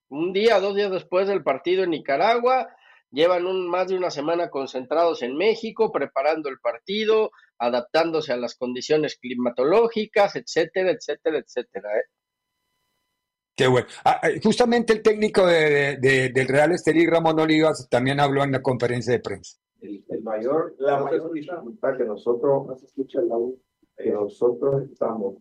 un 0.09 0.33
día, 0.33 0.61
dos 0.61 0.75
días 0.75 0.91
después 0.91 1.29
del 1.29 1.43
partido 1.43 1.85
en 1.85 1.91
Nicaragua, 1.91 2.69
llevan 3.11 3.47
un, 3.47 3.69
más 3.69 3.89
de 3.89 3.97
una 3.97 4.11
semana 4.11 4.51
concentrados 4.51 5.23
en 5.23 5.37
México, 5.37 5.93
preparando 5.93 6.49
el 6.49 6.59
partido, 6.61 7.31
adaptándose 7.59 8.33
a 8.33 8.37
las 8.37 8.55
condiciones 8.57 9.17
climatológicas, 9.19 10.37
etcétera, 10.37 10.91
etcétera, 10.91 11.39
etcétera. 11.39 11.89
¿eh? 11.99 12.05
Qué 13.57 13.69
bueno. 13.69 13.87
Ah, 14.05 14.21
ah, 14.23 14.29
justamente 14.43 14.93
el 14.93 15.03
técnico 15.03 15.47
de, 15.47 15.97
del 16.35 16.49
Real 16.49 16.73
Estelí, 16.73 17.07
Ramón 17.07 17.39
Olivas, 17.39 17.89
también 17.89 18.19
habló 18.19 18.43
en 18.43 18.53
la 18.53 18.63
conferencia 18.63 19.13
de 19.13 19.21
prensa. 19.21 19.59
La 20.79 20.99
mayor 21.01 21.33
dificultad 21.33 21.97
que 21.97 22.05
nosotros, 22.05 22.83
que 23.97 24.11
nosotros 24.11 24.83
estamos, 24.91 25.35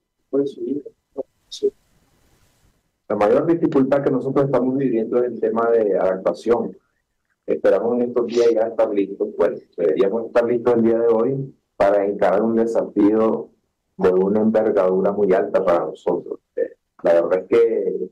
la 3.08 3.16
mayor 3.16 3.46
dificultad 3.48 4.04
que 4.04 4.12
nosotros 4.12 4.46
estamos 4.46 4.78
viviendo 4.78 5.18
es 5.24 5.32
el 5.32 5.40
tema 5.40 5.70
de 5.72 5.98
adaptación. 5.98 6.78
Esperamos 7.46 7.96
en 7.96 8.10
estos 8.10 8.28
días 8.28 8.52
ya 8.54 8.62
estar 8.68 8.94
listos. 8.94 9.30
Bueno, 9.38 9.58
deberíamos 9.78 10.28
estar 10.28 10.46
listos 10.46 10.74
el 10.76 10.84
día 10.84 11.00
de 11.00 11.08
hoy 11.08 11.56
para 11.76 12.06
encarar 12.06 12.42
un 12.42 12.56
desafío 12.56 13.50
de 13.98 14.10
una 14.10 14.42
envergadura 14.42 15.12
muy 15.12 15.32
alta 15.34 15.64
para 15.64 15.86
nosotros. 15.86 16.40
La 17.04 17.14
verdad 17.14 17.40
es 17.40 17.48
que 17.48 18.10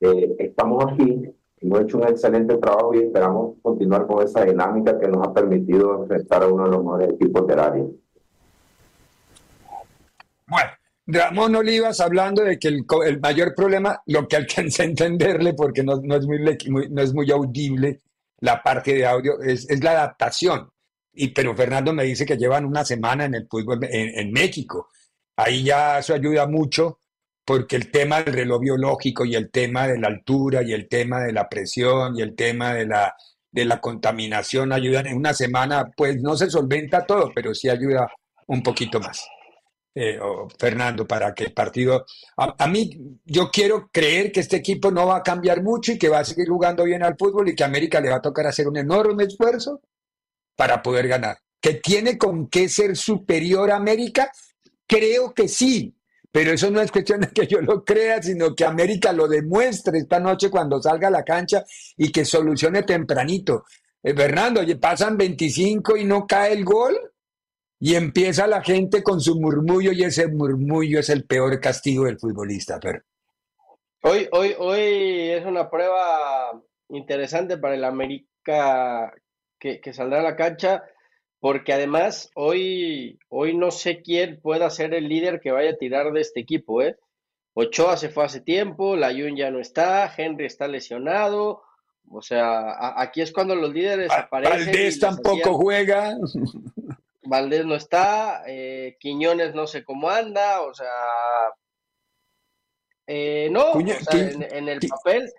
eh, 0.00 0.36
estamos 0.38 0.84
aquí, 0.92 1.24
hemos 1.60 1.80
hecho 1.80 1.96
un 1.96 2.04
excelente 2.04 2.56
trabajo 2.58 2.94
y 2.94 2.98
esperamos 2.98 3.56
continuar 3.62 4.06
con 4.06 4.22
esa 4.22 4.44
dinámica 4.44 4.98
que 5.00 5.08
nos 5.08 5.26
ha 5.26 5.32
permitido 5.32 6.02
enfrentar 6.02 6.42
a 6.42 6.48
uno 6.48 6.64
de 6.64 6.70
los 6.70 6.84
mejores 6.84 7.08
equipos 7.14 7.46
del 7.46 7.58
área. 7.58 7.84
Bueno, 10.48 10.70
Ramón 11.06 11.56
Olivas 11.56 12.00
hablando 12.00 12.44
de 12.44 12.58
que 12.58 12.68
el, 12.68 12.84
el, 13.06 13.20
mayor 13.20 13.54
problema, 13.54 14.02
lo 14.06 14.28
que 14.28 14.36
alcanza 14.36 14.82
a 14.82 14.86
entenderle, 14.86 15.54
porque 15.54 15.82
no, 15.82 15.96
no, 16.02 16.16
es, 16.16 16.26
muy, 16.26 16.38
no 16.90 17.02
es 17.02 17.14
muy 17.14 17.30
audible 17.30 18.02
la 18.40 18.62
parte 18.62 18.92
de 18.92 19.06
audio, 19.06 19.40
es, 19.40 19.68
es, 19.70 19.82
la 19.82 19.92
adaptación. 19.92 20.70
Y, 21.14 21.28
pero 21.28 21.56
Fernando 21.56 21.94
me 21.94 22.04
dice 22.04 22.26
que 22.26 22.36
llevan 22.36 22.66
una 22.66 22.84
semana 22.84 23.24
en 23.24 23.34
el 23.34 23.48
fútbol 23.48 23.82
en, 23.84 24.18
en 24.18 24.30
México. 24.30 24.88
Ahí 25.36 25.64
ya 25.64 26.00
eso 26.00 26.12
ayuda 26.12 26.46
mucho 26.46 26.98
porque 27.46 27.76
el 27.76 27.92
tema 27.92 28.22
del 28.22 28.34
reloj 28.34 28.60
biológico 28.60 29.24
y 29.24 29.36
el 29.36 29.50
tema 29.50 29.86
de 29.86 29.98
la 29.98 30.08
altura 30.08 30.62
y 30.64 30.72
el 30.72 30.88
tema 30.88 31.20
de 31.20 31.32
la 31.32 31.48
presión 31.48 32.18
y 32.18 32.22
el 32.22 32.34
tema 32.34 32.74
de 32.74 32.86
la, 32.86 33.14
de 33.52 33.64
la 33.64 33.80
contaminación 33.80 34.72
ayudan 34.72 35.06
en 35.06 35.16
una 35.16 35.32
semana, 35.32 35.88
pues 35.96 36.20
no 36.20 36.36
se 36.36 36.50
solventa 36.50 37.06
todo, 37.06 37.30
pero 37.32 37.54
sí 37.54 37.68
ayuda 37.68 38.10
un 38.48 38.64
poquito 38.64 38.98
más. 38.98 39.24
Eh, 39.94 40.18
Fernando, 40.58 41.06
para 41.06 41.32
que 41.32 41.44
el 41.44 41.52
partido... 41.52 42.04
A, 42.36 42.66
mí, 42.66 42.90
yo 43.24 43.48
quiero 43.50 43.88
creer 43.92 44.32
que 44.32 44.40
este 44.40 44.56
equipo 44.56 44.90
no 44.90 45.06
va 45.06 45.18
a 45.18 45.22
cambiar 45.22 45.62
mucho 45.62 45.92
y 45.92 45.98
que 45.98 46.08
va 46.08 46.18
a 46.18 46.24
seguir 46.24 46.48
jugando 46.48 46.82
bien 46.82 47.04
al 47.04 47.16
fútbol 47.16 47.48
y 47.48 47.54
que 47.54 47.62
a 47.62 47.66
América 47.66 48.00
le 48.00 48.10
va 48.10 48.16
a 48.16 48.22
tocar 48.22 48.46
hacer 48.48 48.66
un 48.66 48.76
enorme 48.76 49.22
esfuerzo 49.22 49.80
para 50.56 50.82
poder 50.82 51.06
ganar. 51.06 51.38
¿Que 51.60 51.74
tiene 51.74 52.18
con 52.18 52.48
qué 52.48 52.68
ser 52.68 52.96
superior 52.96 53.70
a 53.70 53.76
América? 53.76 54.30
Creo 54.86 55.32
que 55.32 55.48
sí, 55.48 55.95
pero 56.36 56.52
eso 56.52 56.70
no 56.70 56.82
es 56.82 56.92
cuestión 56.92 57.22
de 57.22 57.28
que 57.28 57.46
yo 57.46 57.62
lo 57.62 57.82
crea, 57.82 58.22
sino 58.22 58.54
que 58.54 58.66
América 58.66 59.10
lo 59.10 59.26
demuestre 59.26 59.96
esta 59.96 60.20
noche 60.20 60.50
cuando 60.50 60.82
salga 60.82 61.08
a 61.08 61.10
la 61.10 61.24
cancha 61.24 61.64
y 61.96 62.12
que 62.12 62.26
solucione 62.26 62.82
tempranito. 62.82 63.64
Eh, 64.02 64.12
Fernando, 64.14 64.60
oye, 64.60 64.76
pasan 64.76 65.16
25 65.16 65.96
y 65.96 66.04
no 66.04 66.26
cae 66.26 66.52
el 66.52 66.62
gol 66.62 66.94
y 67.80 67.94
empieza 67.94 68.46
la 68.46 68.62
gente 68.62 69.02
con 69.02 69.18
su 69.18 69.40
murmullo 69.40 69.92
y 69.92 70.04
ese 70.04 70.28
murmullo 70.28 71.00
es 71.00 71.08
el 71.08 71.24
peor 71.24 71.58
castigo 71.58 72.04
del 72.04 72.18
futbolista. 72.18 72.78
Pero... 72.80 73.00
Hoy, 74.02 74.28
hoy, 74.32 74.54
hoy 74.58 75.30
es 75.30 75.46
una 75.46 75.70
prueba 75.70 76.52
interesante 76.90 77.56
para 77.56 77.76
el 77.76 77.84
América 77.84 79.10
que, 79.58 79.80
que 79.80 79.94
saldrá 79.94 80.20
a 80.20 80.24
la 80.24 80.36
cancha 80.36 80.84
porque 81.46 81.72
además 81.72 82.28
hoy, 82.34 83.20
hoy 83.28 83.56
no 83.56 83.70
sé 83.70 84.02
quién 84.02 84.40
pueda 84.40 84.68
ser 84.68 84.92
el 84.94 85.08
líder 85.08 85.38
que 85.38 85.52
vaya 85.52 85.70
a 85.70 85.76
tirar 85.76 86.10
de 86.10 86.20
este 86.20 86.40
equipo, 86.40 86.82
¿eh? 86.82 86.96
Ochoa 87.54 87.96
se 87.96 88.08
fue 88.08 88.24
hace 88.24 88.40
tiempo, 88.40 88.96
Layun 88.96 89.36
ya 89.36 89.52
no 89.52 89.60
está, 89.60 90.12
Henry 90.16 90.46
está 90.46 90.66
lesionado, 90.66 91.62
o 92.10 92.20
sea, 92.20 93.00
aquí 93.00 93.20
es 93.20 93.32
cuando 93.32 93.54
los 93.54 93.72
líderes 93.72 94.10
aparecen. 94.10 94.66
Valdés 94.66 94.98
tampoco 94.98 95.54
juega. 95.54 96.16
Valdés 97.22 97.64
no 97.64 97.76
está, 97.76 98.42
eh, 98.48 98.96
Quiñones 98.98 99.54
no 99.54 99.68
sé 99.68 99.84
cómo 99.84 100.10
anda, 100.10 100.62
o 100.62 100.74
sea, 100.74 100.88
eh, 103.06 103.50
no, 103.52 103.78
en, 103.78 104.68
el 104.68 104.80
papel, 104.80 105.32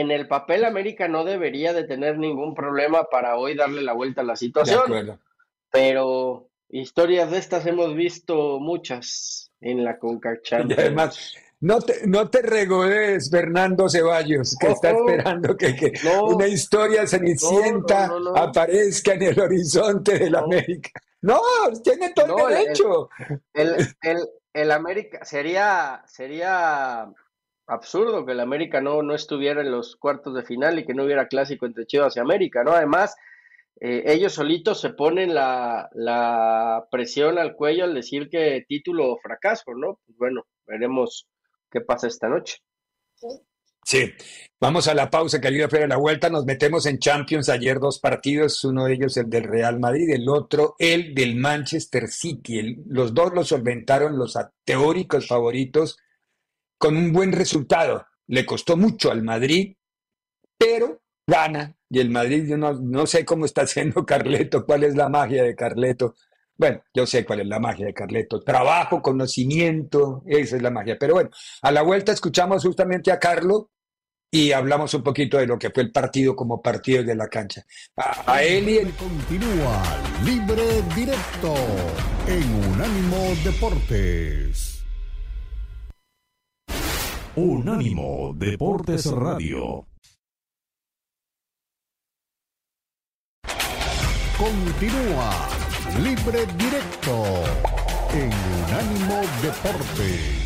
en 0.00 0.10
el 0.10 0.28
papel 0.28 0.64
América 0.64 1.08
no 1.08 1.24
debería 1.24 1.72
de 1.72 1.84
tener 1.84 2.18
ningún 2.18 2.54
problema 2.54 3.04
para 3.04 3.36
hoy 3.36 3.56
darle 3.56 3.80
la 3.80 3.94
vuelta 3.94 4.20
a 4.20 4.24
la 4.24 4.36
situación. 4.36 5.18
Pero 5.70 6.50
historias 6.68 7.30
de 7.30 7.38
estas 7.38 7.64
hemos 7.66 7.94
visto 7.94 8.60
muchas 8.60 9.50
en 9.60 9.84
la 9.84 9.98
Concacha. 9.98 10.60
Y 10.68 10.72
además, 10.74 11.34
no 11.60 11.80
te, 11.80 12.06
no 12.06 12.28
te 12.28 12.42
regodes, 12.42 13.30
Fernando 13.30 13.88
Ceballos, 13.88 14.54
que 14.60 14.68
está 14.68 14.90
esperando 14.90 15.56
que, 15.56 15.94
una 16.22 16.46
historia 16.46 17.06
cenicienta 17.06 18.10
aparezca 18.34 19.14
en 19.14 19.22
el 19.22 19.40
horizonte 19.40 20.18
de 20.18 20.30
la 20.30 20.40
América. 20.40 20.90
No, 21.22 21.40
tiene 21.82 22.12
todo 22.12 22.48
derecho. 22.48 23.08
El, 23.54 23.76
el, 24.02 24.28
el, 24.52 24.70
América 24.70 25.24
sería, 25.24 26.02
sería 26.06 27.10
absurdo 27.66 28.24
que 28.24 28.32
el 28.32 28.40
América 28.40 28.80
no, 28.80 29.02
no 29.02 29.14
estuviera 29.14 29.60
en 29.60 29.70
los 29.70 29.96
cuartos 29.96 30.34
de 30.34 30.44
final 30.44 30.78
y 30.78 30.86
que 30.86 30.94
no 30.94 31.04
hubiera 31.04 31.28
clásico 31.28 31.66
entre 31.66 31.86
Chivas 31.86 32.16
y 32.16 32.20
América, 32.20 32.62
¿no? 32.64 32.72
Además, 32.72 33.16
eh, 33.80 34.04
ellos 34.06 34.34
solitos 34.34 34.80
se 34.80 34.90
ponen 34.90 35.34
la, 35.34 35.88
la, 35.92 36.86
presión 36.90 37.38
al 37.38 37.54
cuello 37.54 37.84
al 37.84 37.94
decir 37.94 38.28
que 38.30 38.64
título 38.66 39.12
o 39.12 39.18
fracaso, 39.18 39.74
¿no? 39.74 40.00
Pues 40.06 40.16
bueno, 40.16 40.46
veremos 40.66 41.28
qué 41.70 41.80
pasa 41.80 42.06
esta 42.06 42.28
noche. 42.28 42.58
Sí, 43.84 44.12
vamos 44.58 44.88
a 44.88 44.94
la 44.94 45.10
pausa, 45.10 45.40
que 45.40 45.46
ayuda 45.46 45.68
a 45.70 45.86
la 45.86 45.96
vuelta. 45.96 46.28
Nos 46.28 46.44
metemos 46.44 46.86
en 46.86 46.98
Champions. 46.98 47.48
Ayer 47.48 47.78
dos 47.78 48.00
partidos, 48.00 48.64
uno 48.64 48.86
de 48.86 48.94
ellos 48.94 49.16
el 49.16 49.30
del 49.30 49.44
Real 49.44 49.78
Madrid, 49.78 50.10
el 50.10 50.28
otro 50.28 50.74
el 50.78 51.14
del 51.14 51.36
Manchester 51.36 52.08
City. 52.08 52.82
los 52.86 53.14
dos 53.14 53.32
los 53.32 53.48
solventaron 53.48 54.18
los 54.18 54.36
teóricos 54.64 55.28
favoritos 55.28 55.98
con 56.78 56.96
un 56.96 57.12
buen 57.12 57.32
resultado. 57.32 58.06
Le 58.26 58.44
costó 58.44 58.76
mucho 58.76 59.10
al 59.10 59.22
Madrid, 59.22 59.76
pero 60.58 61.02
gana. 61.26 61.76
Y 61.88 62.00
el 62.00 62.10
Madrid, 62.10 62.46
yo 62.48 62.56
no, 62.56 62.72
no 62.74 63.06
sé 63.06 63.24
cómo 63.24 63.44
está 63.44 63.62
haciendo 63.62 64.04
Carleto, 64.06 64.64
cuál 64.64 64.84
es 64.84 64.96
la 64.96 65.08
magia 65.08 65.42
de 65.42 65.54
Carleto. 65.54 66.14
Bueno, 66.58 66.82
yo 66.94 67.06
sé 67.06 67.24
cuál 67.24 67.40
es 67.40 67.46
la 67.46 67.60
magia 67.60 67.86
de 67.86 67.94
Carleto. 67.94 68.40
Trabajo, 68.40 69.02
conocimiento, 69.02 70.22
esa 70.26 70.56
es 70.56 70.62
la 70.62 70.70
magia. 70.70 70.96
Pero 70.98 71.14
bueno, 71.14 71.30
a 71.62 71.70
la 71.70 71.82
vuelta 71.82 72.12
escuchamos 72.12 72.64
justamente 72.64 73.12
a 73.12 73.18
Carlo 73.18 73.70
y 74.30 74.52
hablamos 74.52 74.92
un 74.94 75.02
poquito 75.02 75.38
de 75.38 75.46
lo 75.46 75.58
que 75.58 75.70
fue 75.70 75.82
el 75.82 75.92
partido 75.92 76.34
como 76.34 76.62
partido 76.62 77.02
de 77.04 77.14
la 77.14 77.28
cancha. 77.28 77.64
A, 77.96 78.42
él 78.42 78.68
y 78.68 78.78
Continúa 78.92 79.82
Libre 80.24 80.82
Directo 80.94 81.54
en 82.26 82.72
Unánimo 82.72 83.34
Deportes. 83.44 84.75
Unánimo 87.38 88.32
Deportes 88.34 89.04
Radio. 89.12 89.86
Continúa 94.38 95.46
Libre 96.02 96.46
Directo 96.56 97.44
en 98.14 98.32
Unánimo 98.64 99.20
Deportes. 99.42 100.45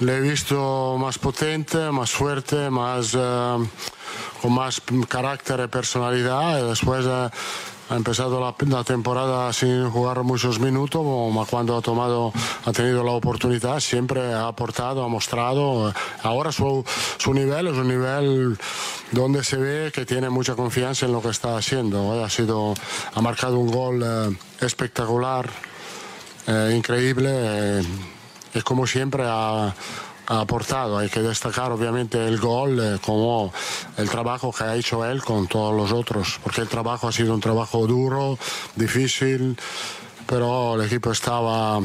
Le 0.00 0.16
he 0.16 0.20
visto 0.20 0.96
más 0.98 1.18
potente, 1.18 1.90
más 1.90 2.10
fuerte, 2.10 2.70
más, 2.70 3.14
eh, 3.14 3.56
con 4.42 4.52
más 4.52 4.82
carácter 5.08 5.60
y 5.64 5.68
personalidad. 5.68 6.60
Y 6.60 6.68
después 6.68 7.06
eh, 7.06 7.28
ha 7.88 7.96
empezado 7.96 8.40
la, 8.40 8.84
temporada 8.84 9.52
sin 9.52 9.88
jugar 9.90 10.22
muchos 10.22 10.58
minutos, 10.58 11.02
cuando 11.48 11.76
ha, 11.76 11.82
tomado, 11.82 12.32
ha 12.64 12.72
tenido 12.72 13.04
la 13.04 13.12
oportunidad 13.12 13.80
siempre 13.80 14.34
ha 14.34 14.48
aportado, 14.48 15.04
ha 15.04 15.08
mostrado. 15.08 15.92
Ahora 16.22 16.50
su, 16.52 16.84
su 17.18 17.32
nivel 17.32 17.68
es 17.68 17.74
un 17.76 17.88
nivel 17.88 18.58
donde 19.12 19.44
se 19.44 19.56
ve 19.56 19.92
que 19.92 20.04
tiene 20.04 20.30
mucha 20.30 20.54
confianza 20.54 21.06
en 21.06 21.12
lo 21.12 21.22
que 21.22 21.28
está 21.28 21.56
haciendo. 21.56 22.24
Ha, 22.24 22.28
sido, 22.28 22.74
ha 23.14 23.20
marcado 23.22 23.58
un 23.58 23.70
gol 23.70 24.36
espectacular 24.60 25.48
eh, 26.48 26.74
increíble 26.76 27.30
eh, 27.32 27.82
y 28.56 28.62
como 28.62 28.86
siempre 28.86 29.24
ha, 29.26 29.74
aportado. 30.28 30.98
Hay 30.98 31.08
que 31.08 31.20
destacar 31.20 31.70
obviamente 31.70 32.26
el 32.26 32.38
gol 32.38 32.80
eh, 32.80 32.98
como 33.00 33.52
el 33.96 34.10
trabajo 34.10 34.52
que 34.52 34.64
ha 34.64 34.74
hecho 34.74 35.04
él 35.04 35.22
con 35.22 35.46
todos 35.46 35.72
los 35.72 35.92
otros, 35.92 36.40
porque 36.42 36.62
el 36.62 36.68
trabajo 36.68 37.06
ha 37.06 37.12
sido 37.12 37.32
un 37.32 37.40
trabajo 37.40 37.86
duro, 37.86 38.36
difícil, 38.74 39.56
pero 40.26 40.74
el 40.74 40.86
equipo 40.86 41.12
estaba, 41.12 41.80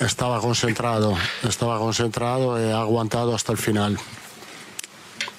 estaba 0.00 0.38
concentrado, 0.40 1.14
estaba 1.48 1.78
concentrado 1.78 2.60
y 2.60 2.70
ha 2.70 2.80
aguantado 2.80 3.34
hasta 3.34 3.52
el 3.52 3.58
final. 3.58 3.98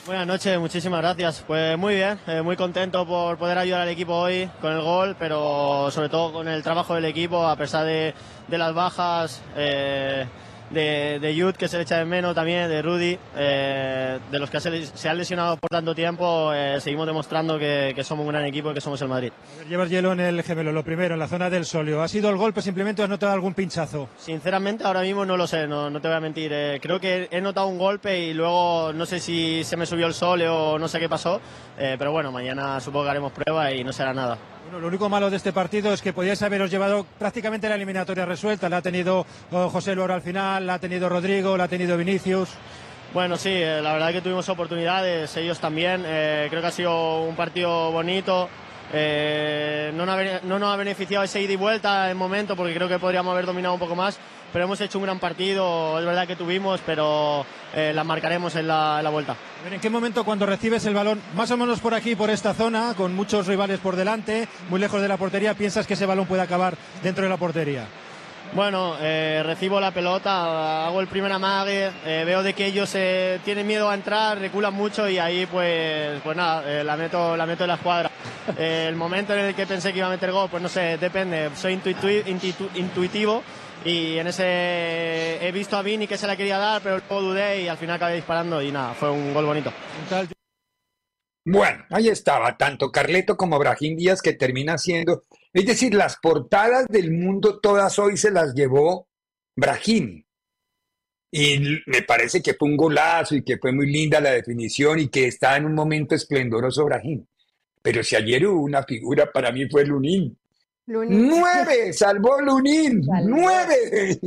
Buenas 0.08 0.26
noches, 0.26 0.58
muchísimas 0.58 1.02
gracias. 1.02 1.43
Pues 1.46 1.78
muy 1.78 1.96
bien, 1.96 2.17
eh, 2.28 2.41
muy 2.41 2.56
contento 2.56 3.06
por 3.06 3.38
poder 3.38 3.58
ayudar 3.58 3.82
al 3.82 3.89
equipo 3.89 4.13
hoy 4.13 4.50
con 4.62 4.72
el 4.72 4.82
gol, 4.82 5.17
pero 5.20 5.91
sobre 5.91 6.08
todo 6.08 6.32
con 6.32 6.48
el 6.48 6.63
trabajo 6.63 6.96
del 6.96 7.04
equipo, 7.04 7.46
a 7.46 7.58
pesar 7.58 7.86
de, 7.86 8.13
las 8.48 8.74
bajas. 8.74 9.41
Eh, 9.58 10.26
de, 10.69 11.19
de 11.19 11.36
Yud, 11.36 11.56
que 11.56 11.67
se 11.67 11.77
le 11.77 11.84
echa 11.84 11.97
de 11.97 12.06
menos 12.06 12.36
también, 12.36 12.69
de 12.69 12.82
Rudy, 12.82 13.17
eh, 13.36 14.19
de 14.32 14.39
los 14.39 14.49
que 14.49 14.60
se, 14.60 15.10
han 15.10 15.17
lesionado 15.17 15.58
por 15.58 15.69
tanto 15.69 15.95
tiempo, 15.95 16.51
eh, 16.53 16.80
seguimos 16.82 17.08
demostrando 17.08 17.58
que, 17.58 17.95
somos 18.03 18.25
un 18.25 18.32
gran 18.32 18.45
equipo 18.45 18.71
y 18.71 18.73
que 18.73 18.82
somos 18.82 19.01
el 19.01 19.08
Madrid. 19.08 19.32
Llevas 19.69 19.89
hielo 19.89 20.13
en 20.13 20.19
el 20.19 20.43
gemelo, 20.43 20.71
lo 20.71 20.84
primero, 20.84 21.13
en 21.13 21.19
la 21.19 21.27
zona 21.27 21.49
del 21.49 21.65
solio. 21.65 22.01
¿Ha 22.01 22.08
sido 22.08 22.30
el 22.30 22.38
golpe 22.38 22.62
simplemente 22.62 23.01
o 23.01 23.06
has 23.06 23.10
notado 23.10 23.34
algún 23.34 23.53
pinchazo? 23.53 24.10
Sinceramente, 24.17 24.84
ahora 24.84 25.01
mismo 25.01 25.25
no 25.25 25.38
lo 25.38 25.47
sé, 25.47 25.67
no, 25.67 25.91
te 25.99 26.08
voy 26.08 26.17
a 26.17 26.21
mentir. 26.21 26.51
Eh, 26.53 26.80
creo 26.82 26.99
que 26.99 27.27
he 27.32 27.41
notado 27.41 27.67
un 27.67 27.77
golpe 27.77 28.19
y 28.19 28.34
luego 28.34 28.91
no 28.93 29.06
sé 29.06 29.19
si 29.19 29.63
se 29.63 29.77
me 29.77 29.86
subió 29.86 30.08
el 30.08 30.13
solio 30.13 30.56
o 30.56 30.80
no 30.80 30.88
sé 30.88 30.99
qué 30.99 31.10
pasó, 31.10 31.41
pero 31.77 32.12
bueno, 32.12 32.32
mañana 32.32 32.80
supongo 32.80 33.06
que 33.06 33.12
haremos 33.12 33.32
prueba 33.32 33.71
y 33.71 33.84
no 33.84 33.93
será 33.93 34.13
nada. 34.13 34.38
Bueno, 34.67 34.82
lo 34.82 34.88
único 34.89 35.08
malo 35.08 35.30
de 35.30 35.38
este 35.38 35.53
partido 35.53 35.93
es 35.93 36.01
que 36.01 36.12
podíais 36.12 36.41
haberos 36.41 36.69
llevado 36.69 37.06
prácticamente 37.17 37.69
la 37.69 37.75
eliminatoria 37.75 38.25
resuelta. 38.25 38.67
La 38.67 38.77
ha 38.77 38.82
tenido 38.82 39.25
oh, 39.49 39.69
José 39.69 39.95
Loro 39.95 40.13
al 40.13 40.21
final, 40.21 40.67
la 40.67 40.73
ha 40.73 40.80
tenido 40.80 41.08
Rodrigo, 41.08 41.56
la 41.56 41.63
ha 41.63 41.67
tenido 41.69 41.95
Vinicius. 41.95 42.49
Bueno, 43.13 43.38
sí, 43.38 43.51
eh, 43.53 43.80
la 43.82 43.93
verdad 43.93 44.12
que 44.12 44.19
tuvimos 44.19 44.49
oportunidades, 44.49 45.38
ellos 45.38 45.62
también. 45.62 46.03
Eh, 46.06 46.47
creo 46.49 46.62
que 46.62 46.67
ha 46.67 46.71
sido 46.71 47.21
un 47.21 47.38
partido 47.38 47.93
bonito. 47.93 48.49
Eh, 48.93 49.91
no, 49.93 50.06
no, 50.06 50.60
nos 50.60 50.73
ha 50.73 50.76
beneficiado 50.78 51.23
ese 51.23 51.41
ida 51.41 51.54
y 51.54 51.58
vuelta 51.58 52.10
en 52.10 52.17
momento 52.17 52.56
porque 52.56 52.73
creo 52.73 52.88
que 52.88 53.00
podríamos 53.00 53.34
haber 53.34 53.45
dominado 53.45 53.73
un 53.73 53.80
poco 53.80 53.95
más 53.95 54.17
pero 54.52 54.65
hemos 54.65 54.80
hecho 54.82 54.97
un 54.97 55.04
gran 55.04 55.19
partido, 55.19 56.00
es 56.00 56.06
verdad 56.06 56.28
que 56.28 56.36
tuvimos, 56.36 56.82
pero 56.86 57.45
eh, 57.76 57.91
la 57.93 58.04
marcaremos 58.04 58.56
en 58.56 58.67
la, 58.67 59.08
vuelta. 59.12 59.36
¿En 59.69 59.80
qué 59.80 59.89
momento 59.89 60.23
cuando 60.23 60.45
recibes 60.45 60.86
el 60.86 60.93
balón, 60.93 61.21
más 61.36 61.52
o 61.52 61.58
menos 61.58 61.80
por 61.80 61.93
aquí, 61.93 62.15
por 62.15 62.30
esta 62.30 62.54
zona, 62.54 62.93
con 62.95 63.15
muchos 63.15 63.47
rivales 63.47 63.80
por 63.80 63.95
delante, 63.95 64.47
muy 64.69 64.80
lejos 64.80 65.02
de 65.02 65.08
la 65.08 65.17
portería, 65.17 65.54
piensas 65.54 65.86
que 65.86 65.93
ese 65.95 66.06
balón 66.06 66.28
puede 66.28 66.41
acabar 66.41 66.76
dentro 67.04 67.23
de 67.23 67.30
la 67.30 67.38
portería? 67.38 67.88
Bueno, 68.53 68.95
eh, 68.99 69.43
recibo 69.45 69.79
la 69.79 69.91
pelota, 69.91 70.88
hago 70.88 71.01
el 71.01 71.07
primer 71.07 71.31
amague, 71.31 71.91
eh, 72.05 72.23
veo 72.25 72.41
de 72.41 72.53
que 72.53 72.65
ellos 72.65 72.89
tienen 73.43 73.67
miedo 73.67 73.89
a 73.89 73.93
entrar, 73.93 74.39
reculan 74.39 74.73
mucho 74.73 75.07
y 75.10 75.19
ahí 75.19 75.45
pues, 75.45 76.21
pues 76.23 76.36
nada, 76.36 76.83
la, 76.83 76.97
meto, 76.97 77.38
la 77.38 77.45
meto 77.45 77.65
en 77.65 77.67
la 77.67 77.75
escuadra. 77.75 78.10
el 78.57 78.95
momento 78.95 79.33
en 79.33 79.45
el 79.45 79.55
que 79.55 79.67
pensé 79.67 79.91
que 79.91 79.99
iba 79.99 80.07
a 80.07 80.12
meter 80.12 80.31
gol, 80.31 80.49
pues 80.49 80.63
no 80.63 80.69
sé, 80.69 80.97
depende, 80.97 81.49
soy 81.55 81.73
intuitivo 81.73 83.43
y 83.86 84.17
en 84.17 84.27
ese 84.27 85.45
he 85.45 85.51
visto 85.51 85.77
a 85.77 85.81
Vini 85.81 86.07
que 86.07 86.17
se 86.17 86.27
la 86.27 86.36
quería 86.36 86.57
dar, 86.57 86.81
pero 86.81 86.97
luego 86.97 87.21
dudé 87.21 87.62
y 87.62 87.67
al 87.67 87.77
final 87.77 87.97
acabé 87.97 88.15
disparando 88.15 88.62
y 88.62 88.71
nada, 88.71 88.93
fue 88.93 89.12
un 89.12 89.33
gol 89.33 89.45
bonito. 89.45 89.71
Bueno, 91.45 91.86
ahí 91.91 92.10
estaba, 92.10 92.57
tanto 92.57 92.91
Carleto 92.91 93.38
como 93.38 93.57
Brahim 93.57 93.95
Díaz 93.95 94.21
que 94.21 94.33
termina 94.33 94.77
siendo, 94.77 95.23
es 95.58 95.65
decir, 95.65 95.93
las 95.93 96.17
portadas 96.17 96.88
del 96.88 97.12
mundo 97.12 97.60
todas 97.60 97.98
hoy 97.98 98.15
se 98.15 98.32
las 98.32 98.54
llevó 98.54 99.08
Brahim. 99.56 100.24
Y 101.32 101.82
me 101.88 102.04
parece 102.04 102.41
que 102.41 102.54
fue 102.54 102.70
un 102.70 102.78
golazo 102.78 103.36
y 103.36 103.43
que 103.43 103.58
fue 103.58 103.72
muy 103.72 103.91
linda 103.91 104.22
la 104.22 104.32
definición 104.32 105.00
y 105.00 105.08
que 105.08 105.28
está 105.28 105.58
en 105.58 105.65
un 105.65 105.74
momento 105.74 106.15
esplendoroso 106.15 106.86
Brahim. 106.86 107.26
Pero 107.82 108.04
si 108.04 108.15
ayer 108.15 108.46
hubo 108.46 108.62
una 108.62 108.84
figura, 108.84 109.32
para 109.32 109.52
mí 109.52 109.67
fue 109.67 109.86
Lunín. 109.86 110.38
¡Nueve! 110.86 111.91
¡Salvó 111.91 112.39
Lunín! 112.39 113.02
¡Nueve! 113.26 114.20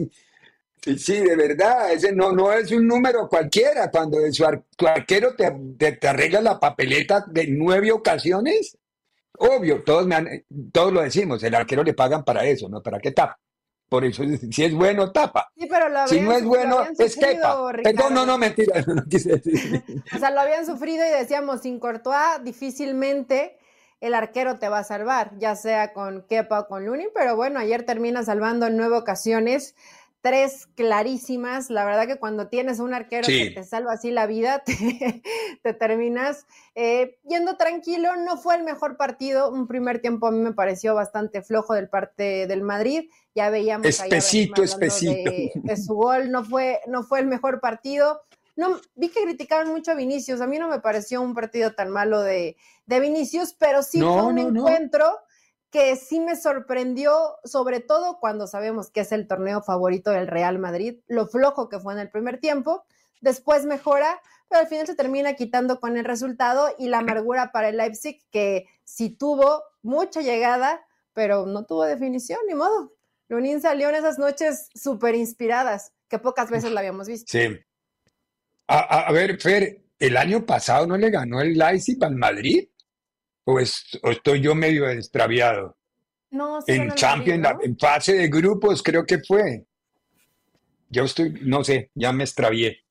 Sí, 0.83 1.21
de 1.21 1.37
verdad, 1.37 1.93
ese 1.93 2.12
no, 2.12 2.33
no 2.33 2.53
es 2.53 2.73
un 2.73 2.87
número 2.87 3.29
cualquiera. 3.29 3.90
Cuando 3.90 4.19
su 4.33 4.45
arquero 4.45 5.35
te, 5.37 5.93
te, 5.93 6.09
arregla 6.09 6.40
la 6.40 6.59
papeleta 6.59 7.25
de 7.29 7.47
nueve 7.49 7.93
ocasiones, 7.93 8.79
obvio, 9.40 9.83
todos, 9.83 10.07
me 10.07 10.44
todos 10.72 10.92
lo 10.92 11.00
decimos, 11.03 11.42
el 11.42 11.55
arquero 11.55 11.83
le 11.83 11.94
pagan 11.94 12.24
para 12.24 12.44
eso, 12.44 12.68
¿no? 12.68 12.83
¿Para 12.83 12.98
qué 12.98 13.12
tapa? 13.12 13.38
Por 13.88 14.05
eso, 14.05 14.22
si 14.50 14.64
es 14.64 14.74
bueno, 14.74 15.11
tapa. 15.11 15.50
Sí, 15.57 15.66
pero 15.68 15.88
lo 15.88 16.07
si 16.07 16.20
no 16.20 16.33
es 16.33 16.44
bueno, 16.44 16.85
es 16.98 17.16
quepa. 17.16 17.72
Perdón, 17.83 18.14
no, 18.14 18.24
no, 18.24 18.38
mentira, 18.38 18.83
no 18.87 19.05
quise 19.05 19.37
decir. 19.37 19.83
O 20.14 20.18
sea, 20.18 20.31
lo 20.31 20.40
habían 20.40 20.64
sufrido 20.64 21.05
y 21.05 21.11
decíamos, 21.11 21.62
sin 21.62 21.81
Courtois, 21.81 22.42
difícilmente 22.44 23.59
el 24.00 24.14
arquero 24.14 24.59
te 24.59 24.68
va 24.68 24.79
a 24.79 24.85
salvar, 24.85 25.33
ya 25.38 25.57
sea 25.57 25.92
con 25.92 26.22
Kepa 26.22 26.61
o 26.61 26.66
con 26.68 26.87
Lunin, 26.87 27.09
pero 27.14 27.37
bueno, 27.37 27.59
ayer 27.59 27.85
termina 27.85 28.22
salvando 28.22 28.66
en 28.66 28.76
nueve 28.76 28.96
ocasiones, 28.96 29.74
tres 30.20 30.68
clarísimas. 30.74 31.70
La 31.70 31.85
verdad 31.85 32.06
que 32.06 32.18
cuando 32.18 32.48
tienes 32.48 32.78
un 32.78 32.94
arquero 32.94 33.26
que 33.26 33.50
te 33.50 33.64
salva 33.64 33.92
así 33.94 34.11
la 34.11 34.26
vida, 34.26 34.62
te, 35.62 35.74
terminas 35.74 36.46
eh, 36.74 37.18
yendo 37.28 37.56
tranquilo. 37.56 38.16
No 38.16 38.37
fue 38.37 38.56
el 38.56 38.62
mejor 38.62 38.96
partido, 38.96 39.50
un 39.50 39.66
primer 39.66 40.00
tiempo 40.00 40.26
a 40.26 40.30
mí 40.30 40.38
me 40.38 40.52
pareció 40.52 40.94
bastante 40.94 41.42
flojo 41.42 41.74
del 41.74 41.88
parte 41.88 42.46
del 42.46 42.62
Madrid. 42.62 43.09
Ya 43.35 43.50
veíamos 43.50 43.87
espesito, 43.87 44.62
espesito. 44.62 45.30
De, 45.54 45.76
su 45.76 45.94
gol, 45.94 46.30
no 46.30 46.44
fue, 46.44 46.80
no 46.87 47.02
fue 47.02 47.20
el 47.20 47.26
mejor 47.26 47.61
partido. 47.61 48.20
No, 48.56 48.78
vi 48.94 49.09
que 49.09 49.22
criticaban 49.22 49.68
mucho 49.68 49.92
a 49.92 49.94
Vinicius. 49.94 50.40
A 50.40 50.46
mí 50.46 50.59
no 50.59 50.68
me 50.68 50.80
pareció 50.80 51.22
un 51.22 51.35
partido 51.35 51.72
tan 51.72 51.88
malo 51.90 52.20
de, 52.20 52.56
de 52.85 53.00
Vinicius, 53.00 53.54
pero 53.54 53.83
sí 53.83 54.00
fue 54.00 54.23
un 54.23 54.38
encuentro 54.38 55.18
que 55.71 55.94
sí 55.96 56.21
me 56.21 56.37
sorprendió, 56.37 57.37
sobre 57.44 57.81
todo 57.81 58.18
cuando 58.18 58.46
sabemos 58.46 58.90
que 58.90 59.00
es 59.00 59.12
el 59.12 59.29
torneo 59.29 59.62
favorito 59.62 60.10
del 60.10 60.27
Real 60.27 60.58
Madrid, 60.58 60.98
lo 61.06 61.27
flojo 61.27 61.68
que 61.68 61.79
fue 61.79 61.92
en 61.92 62.00
el 62.00 62.10
primer 62.10 62.38
tiempo, 62.38 62.85
después 63.21 63.64
mejora, 63.66 64.21
pero 64.48 64.62
al 64.62 64.66
final 64.66 64.87
se 64.87 64.96
termina 64.96 65.35
quitando 65.35 65.79
con 65.79 65.96
el 65.96 66.04
resultado 66.04 66.75
y 66.79 66.88
la 66.88 66.98
amargura 66.98 67.52
para 67.52 67.68
el 67.68 67.77
Leipzig, 67.77 68.21
que 68.31 68.66
sí 68.85 69.10
tuvo 69.10 69.62
mucha 69.83 70.23
llegada, 70.23 70.85
pero 71.12 71.46
no 71.46 71.64
tuvo 71.64 71.85
definición, 71.85 72.40
ni 72.48 72.54
modo. 72.54 72.92
Lunin 73.29 73.60
salió 73.60 73.88
en 73.90 73.94
esas 73.94 74.18
noches 74.18 74.68
súper 74.75 75.14
inspiradas, 75.14 75.92
que 76.08 76.18
pocas 76.18 76.50
veces 76.50 76.73
la 76.73 76.81
habíamos 76.81 77.06
visto. 77.06 77.31
Sí. 77.31 77.60
A, 78.66 79.06
a, 79.06 79.12
ver, 79.12 79.40
Fer, 79.40 79.85
el 80.00 80.16
año 80.16 80.44
pasado 80.44 80.87
no 80.87 80.96
le 80.96 81.10
ganó 81.10 81.40
el 81.40 81.56
Leipzig 81.56 82.02
al 82.02 82.16
Madrid. 82.16 82.68
¿O, 83.53 84.11
estoy 84.11 84.40
yo 84.40 84.55
medio 84.55 84.88
extraviado? 84.88 85.77
No, 86.31 86.61
en 86.67 86.92
Champions, 86.92 87.46
en 87.63 87.77
fase 87.77 88.15
de 88.15 88.29
grupos 88.29 88.83
creo 88.83 89.05
que 89.05 89.19
fue. 89.19 89.65
yo 90.88 91.05
estoy, 91.05 91.40
no 91.42 91.65
sé, 91.65 91.90
ya 91.94 92.13
me 92.13 92.25
extravié. 92.25 92.85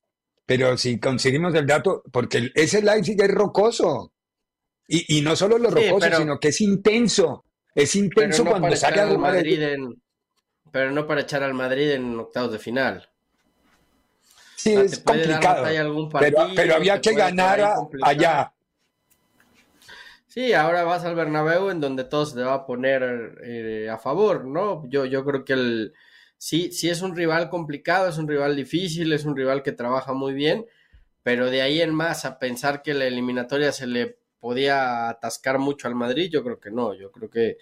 Pero 0.44 0.76
si 0.76 0.98
conseguimos 0.98 1.54
el 1.54 1.66
dato, 1.66 2.02
porque 2.10 2.50
ese 2.54 2.82
Leipzig 2.82 3.20
es 3.22 3.30
rocoso. 3.30 4.12
Y, 4.88 5.18
y 5.18 5.22
no 5.22 5.36
solo 5.36 5.58
lo 5.58 5.70
rocoso, 5.70 6.16
sino 6.16 6.38
que 6.38 6.48
es 6.48 6.60
intenso. 6.60 7.44
Es 7.74 7.94
intenso 7.94 8.44
cuando 8.44 8.74
sale 8.76 9.00
al 9.00 9.18
Madrid 9.18 9.62
en, 9.62 10.02
Pero 10.72 10.90
no 10.90 11.06
para 11.06 11.20
echar 11.20 11.42
al 11.42 11.54
Madrid 11.54 11.92
en 11.92 12.18
octavos 12.18 12.52
de 12.52 12.58
final. 12.58 13.08
Sí, 14.56 14.74
es 14.74 14.98
complicado. 14.98 15.64
pero, 16.18 16.48
pero, 16.54 16.74
había 16.74 17.00
que 17.00 17.14
ganar 17.14 17.74
allá. 18.02 18.52
Sí, 20.30 20.52
ahora 20.52 20.84
vas 20.84 21.04
al 21.04 21.16
Bernabéu 21.16 21.70
en 21.70 21.80
donde 21.80 22.04
todo 22.04 22.24
se 22.24 22.36
te 22.36 22.42
va 22.42 22.54
a 22.54 22.64
poner 22.64 23.40
eh, 23.42 23.88
a 23.90 23.98
favor, 23.98 24.44
¿no? 24.44 24.88
Yo, 24.88 25.04
yo 25.04 25.24
creo 25.24 25.44
que 25.44 25.54
el, 25.54 25.92
sí, 26.38 26.70
sí 26.70 26.88
es 26.88 27.02
un 27.02 27.16
rival 27.16 27.50
complicado, 27.50 28.08
es 28.08 28.16
un 28.16 28.28
rival 28.28 28.54
difícil, 28.54 29.12
es 29.12 29.24
un 29.24 29.36
rival 29.36 29.64
que 29.64 29.72
trabaja 29.72 30.12
muy 30.12 30.32
bien, 30.32 30.66
pero 31.24 31.50
de 31.50 31.62
ahí 31.62 31.80
en 31.80 31.92
más 31.92 32.24
a 32.24 32.38
pensar 32.38 32.80
que 32.82 32.94
la 32.94 33.06
eliminatoria 33.06 33.72
se 33.72 33.88
le 33.88 34.18
podía 34.38 35.08
atascar 35.08 35.58
mucho 35.58 35.88
al 35.88 35.96
Madrid, 35.96 36.30
yo 36.30 36.44
creo 36.44 36.60
que 36.60 36.70
no, 36.70 36.94
yo 36.94 37.10
creo 37.10 37.28
que 37.28 37.56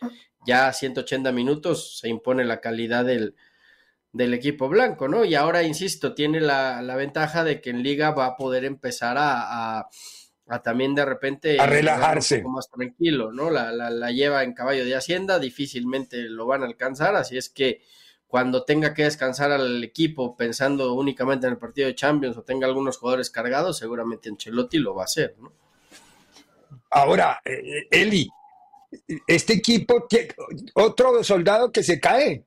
ya 0.46 0.68
a 0.68 0.74
180 0.74 1.32
minutos 1.32 1.98
se 1.98 2.10
impone 2.10 2.44
la 2.44 2.60
calidad 2.60 3.06
del, 3.06 3.34
del 4.12 4.34
equipo 4.34 4.68
blanco, 4.68 5.08
¿no? 5.08 5.24
Y 5.24 5.34
ahora, 5.36 5.62
insisto, 5.62 6.12
tiene 6.14 6.42
la, 6.42 6.82
la, 6.82 6.96
ventaja 6.96 7.44
de 7.44 7.62
que 7.62 7.70
en 7.70 7.82
liga 7.82 8.10
va 8.10 8.26
a 8.26 8.36
poder 8.36 8.66
empezar 8.66 9.16
a 9.16 9.78
a 9.78 9.88
también 10.62 10.94
de 10.94 11.05
repente 11.05 11.61
a 11.61 11.66
relajarse 11.66 12.36
un 12.36 12.42
poco 12.44 12.55
más 12.55 12.70
tranquilo, 12.70 13.32
¿no? 13.32 13.51
La, 13.51 13.70
la, 13.70 14.11
lleva 14.11 14.42
en 14.42 14.55
caballo 14.55 14.84
de 14.84 14.96
hacienda, 14.96 15.38
difícilmente 15.38 16.22
lo 16.22 16.46
van 16.46 16.62
a 16.62 16.66
alcanzar, 16.66 17.16
así 17.16 17.36
es 17.36 17.51
que 17.51 17.82
cuando 18.26 18.64
tenga 18.64 18.94
que 18.94 19.05
descansar 19.05 19.53
al 19.53 19.82
equipo 19.84 20.36
pensando 20.36 20.94
únicamente 20.94 21.46
en 21.46 21.53
el 21.53 21.59
partido 21.59 21.88
de 21.88 21.94
Champions 21.94 22.36
o 22.36 22.42
tenga 22.42 22.66
algunos 22.66 22.96
jugadores 22.96 23.30
cargados, 23.30 23.78
seguramente 23.78 24.28
Ancelotti 24.28 24.78
lo 24.78 24.94
va 24.94 25.03
a 25.03 25.05
hacer, 25.05 25.34
¿no? 25.38 25.53
Ahora, 26.90 27.40
eh, 27.44 27.86
Eli, 27.90 28.28
este 29.26 29.55
equipo, 29.55 30.07
otro 30.74 31.22
soldado 31.22 31.70
que 31.70 31.82
se 31.82 32.01
cae. 32.01 32.44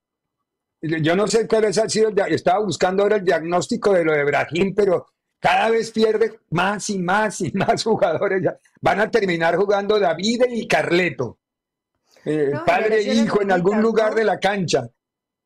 Yo 0.81 1.15
no 1.15 1.27
sé 1.27 1.47
cuál 1.47 1.65
ha 1.65 1.73
sido, 1.73 2.11
estaba 2.27 2.59
buscando 2.63 3.03
ahora 3.03 3.17
el 3.17 3.25
diagnóstico 3.25 3.93
de 3.93 4.03
lo 4.03 4.13
de 4.13 4.23
Brahim, 4.23 4.73
pero 4.73 5.05
cada 5.41 5.71
vez 5.71 5.91
pierde 5.91 6.39
más 6.51 6.89
y 6.89 6.99
más 6.99 7.41
y 7.41 7.51
más 7.53 7.83
jugadores. 7.83 8.43
Van 8.79 9.01
a 9.01 9.11
terminar 9.11 9.57
jugando 9.57 9.99
David 9.99 10.43
y 10.49 10.67
Carleto. 10.67 11.39
Eh, 12.23 12.53
padre 12.65 12.99
e 12.99 13.13
hijo 13.15 13.41
en 13.41 13.51
algún 13.51 13.81
lugar 13.81 14.13
de 14.13 14.23
la 14.23 14.39
cancha. 14.39 14.87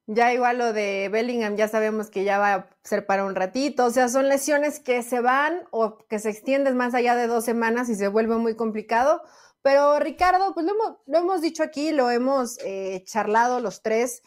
Ya 0.08 0.34
igual 0.34 0.60
lo 0.60 0.74
de 0.74 1.10
Bellingham, 1.12 1.56
ya 1.56 1.68
sabemos 1.68 2.12
que 2.12 2.26
ya 2.26 2.38
va 2.38 2.54
a 2.54 2.70
ser 2.84 3.08
para 3.08 3.26
un 3.26 3.34
ratito. 3.34 3.86
O 3.86 3.90
sea, 3.90 4.10
son 4.10 4.28
lesiones 4.28 4.80
que 4.80 5.02
se 5.02 5.22
van 5.22 5.64
o 5.72 5.98
que 6.10 6.20
se 6.20 6.30
extienden 6.30 6.76
más 6.76 6.94
allá 6.94 7.16
de 7.16 7.28
dos 7.28 7.46
semanas 7.46 7.90
y 7.90 7.96
se 7.96 8.10
vuelve 8.10 8.36
muy 8.36 8.56
complicado. 8.56 9.22
Pero 9.64 9.98
Ricardo, 10.00 10.54
pues 10.54 10.66
lo 10.66 10.74
hemos, 10.74 10.98
lo 11.08 11.18
hemos 11.18 11.42
dicho 11.42 11.64
aquí, 11.64 11.92
lo 11.92 12.12
hemos 12.12 12.60
eh, 12.64 13.02
charlado 13.06 13.60
los 13.60 13.82
tres 13.82 14.22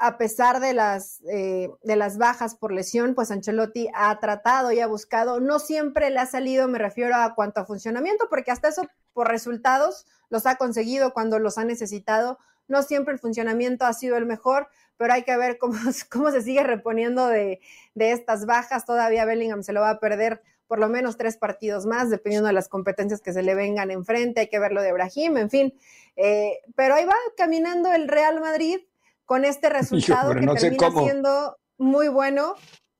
a 0.00 0.18
pesar 0.18 0.60
de 0.60 0.74
las, 0.74 1.20
eh, 1.30 1.70
de 1.82 1.96
las 1.96 2.18
bajas 2.18 2.54
por 2.54 2.72
lesión, 2.72 3.14
pues 3.14 3.30
Ancelotti 3.30 3.88
ha 3.94 4.18
tratado 4.20 4.72
y 4.72 4.80
ha 4.80 4.86
buscado, 4.86 5.40
no 5.40 5.58
siempre 5.58 6.10
le 6.10 6.20
ha 6.20 6.26
salido, 6.26 6.68
me 6.68 6.78
refiero 6.78 7.16
a 7.16 7.34
cuanto 7.34 7.60
a 7.60 7.66
funcionamiento, 7.66 8.28
porque 8.28 8.50
hasta 8.50 8.68
eso 8.68 8.86
por 9.12 9.28
resultados 9.28 10.06
los 10.30 10.46
ha 10.46 10.56
conseguido 10.56 11.12
cuando 11.12 11.38
los 11.38 11.58
ha 11.58 11.64
necesitado, 11.64 12.38
no 12.68 12.82
siempre 12.82 13.14
el 13.14 13.18
funcionamiento 13.18 13.86
ha 13.86 13.92
sido 13.92 14.16
el 14.16 14.26
mejor, 14.26 14.68
pero 14.96 15.12
hay 15.12 15.24
que 15.24 15.36
ver 15.36 15.58
cómo, 15.58 15.74
cómo 16.10 16.30
se 16.30 16.42
sigue 16.42 16.62
reponiendo 16.62 17.26
de, 17.26 17.60
de 17.94 18.12
estas 18.12 18.46
bajas, 18.46 18.84
todavía 18.84 19.24
Bellingham 19.24 19.62
se 19.62 19.72
lo 19.72 19.80
va 19.80 19.90
a 19.90 20.00
perder 20.00 20.42
por 20.68 20.78
lo 20.78 20.88
menos 20.88 21.16
tres 21.16 21.38
partidos 21.38 21.86
más, 21.86 22.10
dependiendo 22.10 22.46
de 22.46 22.52
las 22.52 22.68
competencias 22.68 23.22
que 23.22 23.32
se 23.32 23.42
le 23.42 23.54
vengan 23.54 23.90
enfrente, 23.90 24.40
hay 24.40 24.48
que 24.48 24.58
ver 24.58 24.72
lo 24.72 24.82
de 24.82 24.92
Brahim, 24.92 25.38
en 25.38 25.50
fin, 25.50 25.74
eh, 26.14 26.60
pero 26.76 26.94
ahí 26.94 27.06
va 27.06 27.14
caminando 27.36 27.90
el 27.92 28.06
Real 28.06 28.38
Madrid, 28.38 28.80
con 29.28 29.44
este 29.44 29.68
resultado 29.68 30.34
que 30.34 30.46
termina 30.46 30.90
siendo 30.90 31.58
muy 31.76 32.08
bueno 32.08 32.54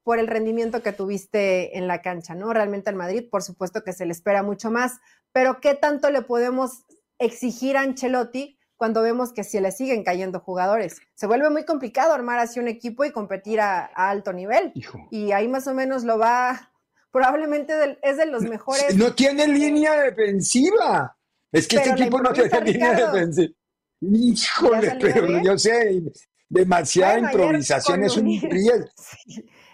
por 0.05 0.19
el 0.19 0.29
rendimiento 0.29 0.83
que 0.83 0.93
tuviste 0.93 1.77
en 1.77 1.89
la 1.89 2.01
cancha, 2.03 2.35
¿no? 2.35 2.53
Realmente 2.53 2.91
al 2.91 2.97
Madrid, 2.97 3.25
por 3.31 3.43
supuesto 3.43 3.83
que 3.83 3.93
se 3.93 4.07
le 4.07 4.13
espera 4.13 4.43
mucho 4.43 4.71
más, 4.71 4.99
pero 5.33 5.61
¿qué 5.61 5.75
tanto 5.75 6.11
le 6.11 6.23
podemos 6.23 6.85
exigir 7.19 7.77
a 7.77 7.81
Ancelotti 7.81 8.59
cuando 8.77 9.03
vemos 9.03 9.33
que 9.33 9.43
si 9.43 9.59
le 9.59 9.73
siguen 9.73 10.05
cayendo 10.05 10.41
jugadores? 10.41 11.01
Se 11.15 11.27
vuelve 11.27 11.51
muy 11.51 11.65
complicado 11.65 12.13
armar 12.13 12.39
así 12.39 12.61
un 12.61 12.69
equipo 12.69 13.05
y 13.05 13.11
competir 13.11 13.61
a, 13.61 13.87
alto 13.87 14.33
nivel. 14.33 14.73
Y 15.11 15.33
ahí 15.33 15.49
más 15.49 15.67
o 15.67 15.75
menos 15.75 16.05
lo 16.05 16.19
va, 16.19 16.73
probablemente 17.11 17.99
es 18.03 18.17
de 18.19 18.27
los 18.27 18.43
mejores. 18.43 18.97
No 18.97 19.15
tiene 19.15 19.49
línea 19.49 19.95
defensiva. 20.03 21.17
Es 21.53 21.67
que 21.67 21.77
este 21.77 21.91
equipo 21.91 22.21
no 22.21 22.33
tiene 22.33 22.61
línea 22.61 22.95
defensiva. 22.95 23.58
Híjole, 24.01 24.97
pero 25.01 25.43
yo 25.43 25.59
sé, 25.59 26.03
demasiada 26.49 27.19
improvisación 27.19 28.05
es 28.05 28.17
un 28.17 28.27
riesgo. 28.51 28.89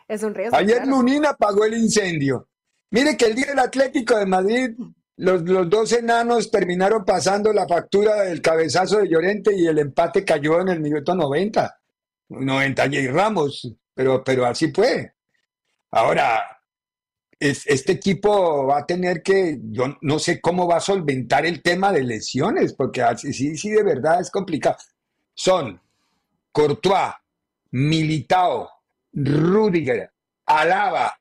es 0.09 0.23
un 0.23 0.35
riesgo. 0.35 0.57
Ayer 0.57 0.87
Lunín 0.87 1.27
apagó 1.27 1.65
el 1.65 1.75
incendio. 1.75 2.49
Mire 2.91 3.17
que 3.17 3.27
el 3.27 3.35
día 3.35 3.47
del 3.47 3.59
Atlético 3.59 4.17
de 4.17 4.27
Madrid, 4.27 4.71
los, 5.17 5.43
los 5.43 5.69
dos 5.69 5.93
enanos 5.93 6.51
terminaron 6.51 7.05
pasando 7.05 7.53
la 7.53 7.67
factura 7.67 8.23
del 8.23 8.41
cabezazo 8.41 8.99
de 8.99 9.09
Llorente 9.09 9.55
y 9.55 9.67
el 9.67 9.79
empate 9.79 10.25
cayó 10.25 10.61
en 10.61 10.69
el 10.69 10.81
minuto 10.81 11.15
90. 11.15 11.81
90 12.29 12.87
y 12.87 13.09
Ramos, 13.09 13.77
pero, 13.95 14.23
pero 14.25 14.47
así 14.47 14.73
fue. 14.73 15.13
Ahora, 15.91 16.54
este 17.41 17.93
equipo 17.93 18.67
va 18.67 18.79
a 18.79 18.87
tener 18.87 19.23
que, 19.23 19.59
yo 19.63 19.97
no 20.03 20.19
sé 20.19 20.41
cómo 20.41 20.67
va 20.67 20.77
a 20.77 20.81
solventar 20.81 21.47
el 21.47 21.63
tema 21.63 21.93
de 21.93 22.05
lesiones, 22.05 22.75
porque 22.75 23.05
sí, 23.17 23.57
sí, 23.57 23.71
de 23.71 23.83
verdad 23.83 24.21
es 24.21 24.31
complicado. 24.31 24.77
Son 25.35 25.81
Courtois, 26.53 27.13
Militao, 27.73 28.71
Rudiger, 29.13 30.11
Alaba, 30.47 31.15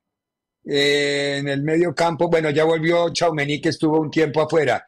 eh, 0.66 1.38
en 1.40 1.50
el 1.50 1.64
medio 1.64 1.94
campo, 1.94 2.30
bueno, 2.30 2.50
ya 2.50 2.64
volvió 2.64 3.12
Chaumení 3.12 3.60
que 3.60 3.70
estuvo 3.70 4.00
un 4.00 4.10
tiempo 4.12 4.42
afuera. 4.42 4.88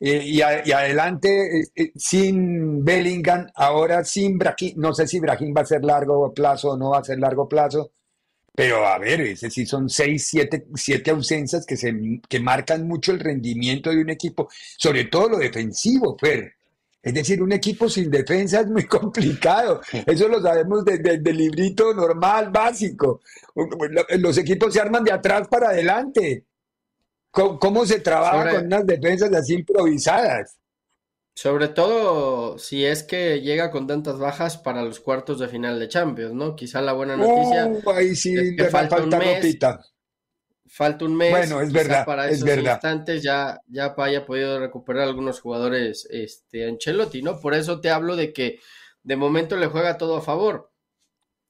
Eh, 0.00 0.22
y, 0.24 0.42
adelante 0.42 1.62
eh, 1.74 1.92
sin 1.94 2.84
Bellingham, 2.84 3.46
ahora 3.54 4.04
sin 4.04 4.36
Brahim, 4.36 4.74
no 4.76 4.92
sé 4.92 5.06
si 5.06 5.20
Brahim 5.20 5.54
va 5.56 5.62
a 5.62 5.66
ser 5.66 5.84
largo 5.84 6.32
plazo 6.34 6.72
o 6.72 6.76
no 6.76 6.90
va 6.90 6.98
a 6.98 7.04
ser 7.04 7.18
largo 7.18 7.48
plazo, 7.48 7.92
pero 8.54 8.86
a 8.86 8.98
ver, 8.98 9.20
ese 9.22 9.50
sí 9.50 9.66
son 9.66 9.88
seis, 9.90 10.28
siete, 10.28 10.66
siete 10.76 11.10
ausencias 11.10 11.66
que, 11.66 11.76
se, 11.76 11.92
que 12.28 12.38
marcan 12.38 12.86
mucho 12.86 13.10
el 13.10 13.18
rendimiento 13.18 13.90
de 13.90 14.00
un 14.00 14.10
equipo, 14.10 14.48
sobre 14.76 15.06
todo 15.06 15.30
lo 15.30 15.38
defensivo, 15.38 16.16
Fer. 16.16 16.54
Es 17.02 17.12
decir, 17.12 17.42
un 17.42 17.52
equipo 17.52 17.88
sin 17.88 18.10
defensa 18.10 18.60
es 18.60 18.66
muy 18.68 18.84
complicado. 18.88 19.80
Eso 20.06 20.28
lo 20.28 20.40
sabemos 20.40 20.84
del 20.84 21.22
de, 21.22 21.32
librito 21.32 21.92
normal, 21.92 22.50
básico. 22.50 23.20
Los 24.18 24.38
equipos 24.38 24.72
se 24.72 24.80
arman 24.80 25.04
de 25.04 25.12
atrás 25.12 25.48
para 25.48 25.70
adelante. 25.70 26.44
¿Cómo, 27.30 27.84
se 27.84 27.98
trabaja 27.98 28.52
con 28.52 28.66
unas 28.66 28.86
defensas 28.86 29.32
así 29.34 29.54
improvisadas? 29.54 30.56
Sobre 31.34 31.66
todo 31.66 32.58
si 32.58 32.84
es 32.84 33.02
que 33.02 33.40
llega 33.40 33.72
con 33.72 33.88
tantas 33.88 34.18
bajas 34.18 34.56
para 34.56 34.82
los 34.82 35.00
cuartos 35.00 35.40
de 35.40 35.48
final 35.48 35.80
de 35.80 35.88
Champions, 35.88 36.32
¿no? 36.32 36.54
Quizá 36.54 36.80
la 36.80 36.92
buena 36.92 37.16
noticia 37.16 37.66
uh, 37.66 37.90
ahí 37.90 38.14
sí 38.14 38.36
es 38.36 38.56
que 38.56 38.64
falta, 38.66 39.02
un 39.02 39.08
mes. 39.08 39.58
Falta 40.66 41.04
un 41.04 41.16
mes. 41.16 41.30
Bueno, 41.30 41.60
es 41.60 41.72
verdad. 41.72 42.06
Para 42.06 42.28
es 42.28 42.36
esos 42.36 42.46
verdad. 42.46 42.74
instantes 42.74 43.22
ya, 43.22 43.60
ya 43.66 43.94
haya 43.98 44.24
podido 44.24 44.60
recuperar 44.60 45.02
algunos 45.02 45.40
jugadores 45.40 46.06
este, 46.08 46.68
Ancelotti, 46.68 47.20
¿no? 47.20 47.40
Por 47.40 47.54
eso 47.54 47.80
te 47.80 47.90
hablo 47.90 48.14
de 48.14 48.32
que 48.32 48.60
de 49.02 49.16
momento 49.16 49.56
le 49.56 49.66
juega 49.66 49.98
todo 49.98 50.16
a 50.16 50.22
favor. 50.22 50.70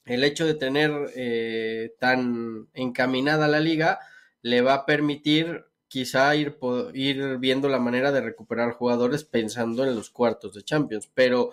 El 0.07 0.25
hecho 0.25 0.47
de 0.47 0.55
tener 0.55 0.93
eh, 1.15 1.95
tan 1.99 2.69
encaminada 2.73 3.49
la 3.49 3.61
liga 3.61 4.01
le 4.41 4.63
va 4.63 4.75
a 4.75 4.87
permitir 4.87 5.67
quizá 5.89 6.35
ir, 6.35 6.57
ir 6.95 7.39
viendo 7.39 7.69
la 7.69 7.79
manera 7.79 8.13
de 8.13 8.21
recuperar 8.21 8.73
jugadores 8.73 9.25
pensando 9.25 9.85
en 9.85 9.95
los 9.95 10.11
cuartos 10.11 10.55
de 10.55 10.63
Champions. 10.63 11.09
Pero, 11.15 11.51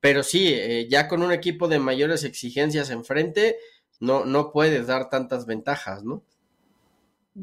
pero 0.00 0.22
sí, 0.22 0.48
eh, 0.52 0.86
ya 0.88 1.08
con 1.08 1.22
un 1.22 1.32
equipo 1.32 1.68
de 1.68 1.78
mayores 1.78 2.24
exigencias 2.24 2.90
enfrente, 2.90 3.56
no, 4.00 4.24
no 4.24 4.52
puedes 4.52 4.86
dar 4.86 5.08
tantas 5.08 5.46
ventajas, 5.46 6.04
¿no? 6.04 6.22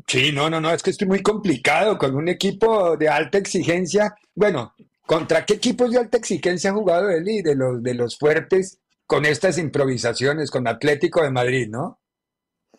Sí, 0.07 0.31
no, 0.31 0.49
no, 0.49 0.61
no, 0.61 0.71
es 0.71 0.83
que 0.83 0.91
estoy 0.91 1.07
muy 1.07 1.21
complicado 1.21 1.97
con 1.97 2.15
un 2.15 2.29
equipo 2.29 2.95
de 2.95 3.09
alta 3.09 3.37
exigencia. 3.37 4.15
Bueno, 4.33 4.73
¿contra 5.05 5.45
qué 5.45 5.55
equipos 5.55 5.91
de 5.91 5.99
alta 5.99 6.17
exigencia 6.17 6.69
ha 6.69 6.73
jugado 6.73 7.09
él 7.09 7.25
de 7.25 7.55
los, 7.55 7.83
de 7.83 7.93
los 7.93 8.17
fuertes 8.17 8.79
con 9.05 9.25
estas 9.25 9.57
improvisaciones, 9.57 10.49
con 10.49 10.67
Atlético 10.67 11.21
de 11.21 11.31
Madrid, 11.31 11.67
¿no? 11.69 11.99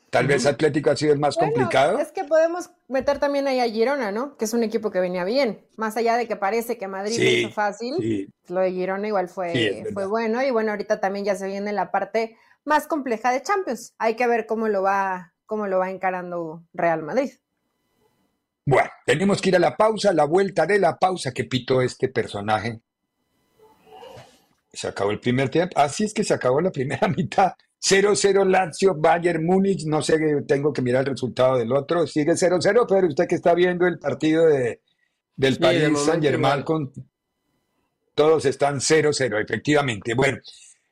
Tal 0.08 0.26
vez 0.26 0.44
Atlético 0.44 0.90
ha 0.90 0.96
sido 0.96 1.14
el 1.14 1.18
más 1.18 1.36
complicado. 1.36 1.98
Es 1.98 2.12
que 2.12 2.24
podemos 2.24 2.68
meter 2.92 3.18
también 3.18 3.48
ahí 3.48 3.58
a 3.58 3.68
Girona, 3.68 4.12
¿no? 4.12 4.36
Que 4.36 4.44
es 4.44 4.52
un 4.52 4.62
equipo 4.62 4.90
que 4.90 5.00
venía 5.00 5.24
bien. 5.24 5.66
Más 5.76 5.96
allá 5.96 6.16
de 6.16 6.28
que 6.28 6.36
parece 6.36 6.78
que 6.78 6.86
Madrid 6.86 7.18
lo 7.18 7.24
hizo 7.24 7.50
fácil, 7.50 8.32
lo 8.48 8.60
de 8.60 8.70
Girona 8.70 9.08
igual 9.08 9.28
fue, 9.28 9.84
fue 9.92 10.06
bueno. 10.06 10.42
Y 10.42 10.50
bueno, 10.50 10.70
ahorita 10.70 11.00
también 11.00 11.24
ya 11.24 11.34
se 11.34 11.46
viene 11.46 11.72
la 11.72 11.90
parte 11.90 12.36
más 12.64 12.86
compleja 12.86 13.32
de 13.32 13.42
Champions. 13.42 13.94
Hay 13.98 14.14
que 14.14 14.26
ver 14.26 14.46
cómo 14.46 14.68
lo 14.68 14.82
va, 14.82 15.34
cómo 15.46 15.66
lo 15.66 15.78
va 15.78 15.90
encarando 15.90 16.62
Real 16.72 17.02
Madrid. 17.02 17.32
Bueno, 18.64 18.90
tenemos 19.04 19.42
que 19.42 19.48
ir 19.48 19.56
a 19.56 19.58
la 19.58 19.76
pausa, 19.76 20.12
la 20.12 20.24
vuelta 20.24 20.66
de 20.66 20.78
la 20.78 20.96
pausa 20.96 21.32
que 21.32 21.44
pitó 21.44 21.82
este 21.82 22.08
personaje. 22.08 22.80
Se 24.72 24.88
acabó 24.88 25.10
el 25.10 25.20
primer 25.20 25.48
tiempo. 25.48 25.78
Así 25.78 26.04
es 26.04 26.14
que 26.14 26.22
se 26.22 26.34
acabó 26.34 26.60
la 26.60 26.70
primera 26.70 27.08
mitad. 27.16 27.54
0-0 27.82 28.46
Lazio, 28.48 28.94
Bayern 28.94 29.44
Múnich. 29.44 29.84
No 29.86 30.02
sé, 30.02 30.18
tengo 30.46 30.72
que 30.72 30.82
mirar 30.82 31.02
el 31.02 31.12
resultado 31.12 31.58
del 31.58 31.72
otro. 31.72 32.06
Sigue 32.06 32.32
0-0, 32.32 32.86
pero 32.88 33.08
usted 33.08 33.26
que 33.26 33.34
está 33.34 33.54
viendo 33.54 33.86
el 33.86 33.98
partido 33.98 34.46
de, 34.46 34.80
del 35.36 35.58
país 35.58 35.98
San 35.98 36.22
Germán 36.22 36.62
con. 36.62 36.92
Todos 38.14 38.44
están 38.44 38.76
0-0, 38.76 39.42
efectivamente. 39.42 40.14
Bueno, 40.14 40.38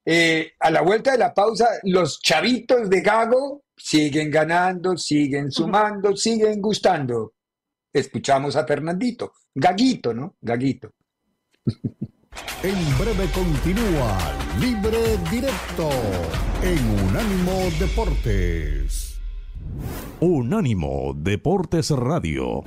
eh, 0.04 0.52
a 0.58 0.70
la 0.70 0.80
vuelta 0.80 1.12
de 1.12 1.18
la 1.18 1.34
pausa, 1.34 1.68
los 1.82 2.20
chavitos 2.20 2.88
de 2.88 3.02
Gago 3.02 3.64
siguen 3.76 4.30
ganando, 4.30 4.96
siguen 4.96 5.52
sumando, 5.52 6.16
siguen 6.16 6.60
gustando 6.62 7.34
escuchamos 7.92 8.56
a 8.56 8.66
Fernandito. 8.66 9.32
Gaguito, 9.54 10.14
¿no? 10.14 10.36
Gaguito. 10.40 10.92
En 12.62 12.98
breve 12.98 13.26
continúa 13.32 14.18
Libre 14.58 15.16
Directo 15.30 15.88
en 16.62 17.08
Unánimo 17.08 17.70
Deportes. 17.78 19.18
Unánimo 20.20 21.14
Deportes 21.16 21.90
Radio. 21.90 22.62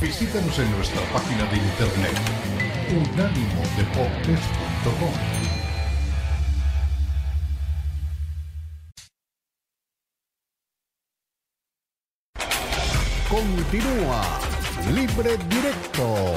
Visítanos 0.00 0.58
en 0.58 0.70
nuestra 0.72 1.02
página 1.12 1.44
de 1.50 1.56
internet 1.56 2.18
unánimodeportes.com. 2.90 5.43
Continúa 13.34 14.22
Libre 14.94 15.36
Directo 15.48 16.36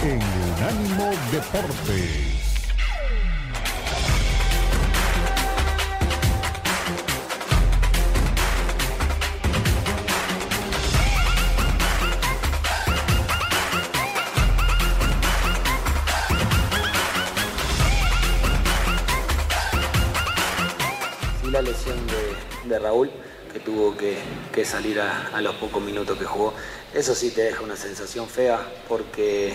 en 0.00 0.18
Unánimo 0.56 1.10
Deportes. 1.30 2.72
La 21.50 21.60
lesión 21.60 21.98
de, 22.06 22.68
de 22.70 22.78
Raúl 22.78 23.10
que 23.52 23.60
tuvo 23.60 23.94
que, 23.96 24.64
salir 24.64 25.00
a, 25.00 25.40
los 25.40 25.54
pocos 25.56 25.82
minutos 25.82 26.18
que 26.18 26.24
jugó. 26.24 26.54
Eso 26.94 27.14
sí 27.14 27.30
te 27.30 27.42
deja 27.42 27.62
una 27.62 27.76
sensación 27.76 28.28
fea 28.28 28.60
porque 28.88 29.52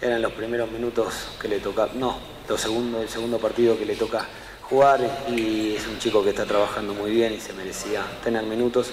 eran 0.00 0.22
los 0.22 0.32
primeros 0.32 0.70
minutos 0.70 1.28
que 1.40 1.48
le 1.48 1.58
toca, 1.58 1.88
no, 1.94 2.18
los 2.48 2.60
segundos, 2.60 3.02
el 3.02 3.08
segundo 3.08 3.38
partido 3.38 3.78
que 3.78 3.84
le 3.84 3.96
toca 3.96 4.26
jugar 4.62 5.00
y 5.28 5.76
es 5.76 5.86
un 5.86 5.98
chico 5.98 6.24
que 6.24 6.30
está 6.30 6.44
trabajando 6.44 6.92
muy 6.94 7.10
bien 7.10 7.32
y 7.32 7.40
se 7.40 7.52
merecía 7.52 8.02
tener 8.24 8.42
minutos 8.44 8.90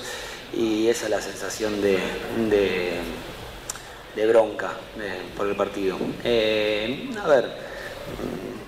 y 0.53 0.87
esa 0.87 1.05
es 1.05 1.11
la 1.11 1.21
sensación 1.21 1.81
de, 1.81 1.99
de, 4.15 4.27
bronca 4.27 4.71
por 5.35 5.47
el 5.47 5.55
partido. 5.55 5.97
Eh, 6.23 7.09
a 7.21 7.27
ver, 7.27 7.49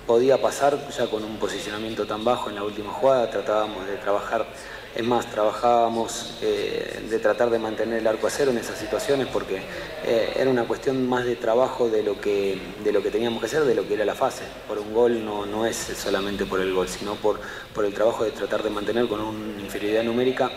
podía 0.06 0.40
pasar 0.40 0.88
ya 0.90 1.06
con 1.06 1.24
un 1.24 1.36
posicionamiento 1.38 2.06
tan 2.06 2.24
bajo 2.24 2.48
en 2.48 2.56
la 2.56 2.64
última 2.64 2.92
jugada, 2.92 3.30
tratábamos 3.30 3.86
de 3.86 3.96
trabajar 3.96 4.46
es 4.96 5.04
más, 5.04 5.30
trabajábamos 5.30 6.34
eh, 6.40 7.02
de 7.10 7.18
tratar 7.18 7.50
de 7.50 7.58
mantener 7.58 7.98
el 7.98 8.06
arco 8.06 8.28
a 8.28 8.30
cero 8.30 8.50
en 8.50 8.56
esas 8.56 8.78
situaciones 8.78 9.26
porque 9.26 9.60
eh, 10.06 10.32
era 10.36 10.50
una 10.50 10.64
cuestión 10.64 11.06
más 11.06 11.26
de 11.26 11.36
trabajo 11.36 11.90
de 11.90 12.02
lo, 12.02 12.18
que, 12.18 12.58
de 12.82 12.92
lo 12.92 13.02
que 13.02 13.10
teníamos 13.10 13.40
que 13.40 13.46
hacer, 13.46 13.64
de 13.64 13.74
lo 13.74 13.86
que 13.86 13.92
era 13.92 14.06
la 14.06 14.14
fase. 14.14 14.44
Por 14.66 14.78
un 14.78 14.94
gol 14.94 15.22
no, 15.22 15.44
no 15.44 15.66
es 15.66 15.76
solamente 15.76 16.46
por 16.46 16.60
el 16.60 16.72
gol, 16.72 16.88
sino 16.88 17.14
por, 17.16 17.38
por 17.74 17.84
el 17.84 17.92
trabajo 17.92 18.24
de 18.24 18.30
tratar 18.30 18.62
de 18.62 18.70
mantener 18.70 19.06
con 19.06 19.20
una 19.20 19.60
inferioridad 19.60 20.02
numérica 20.02 20.50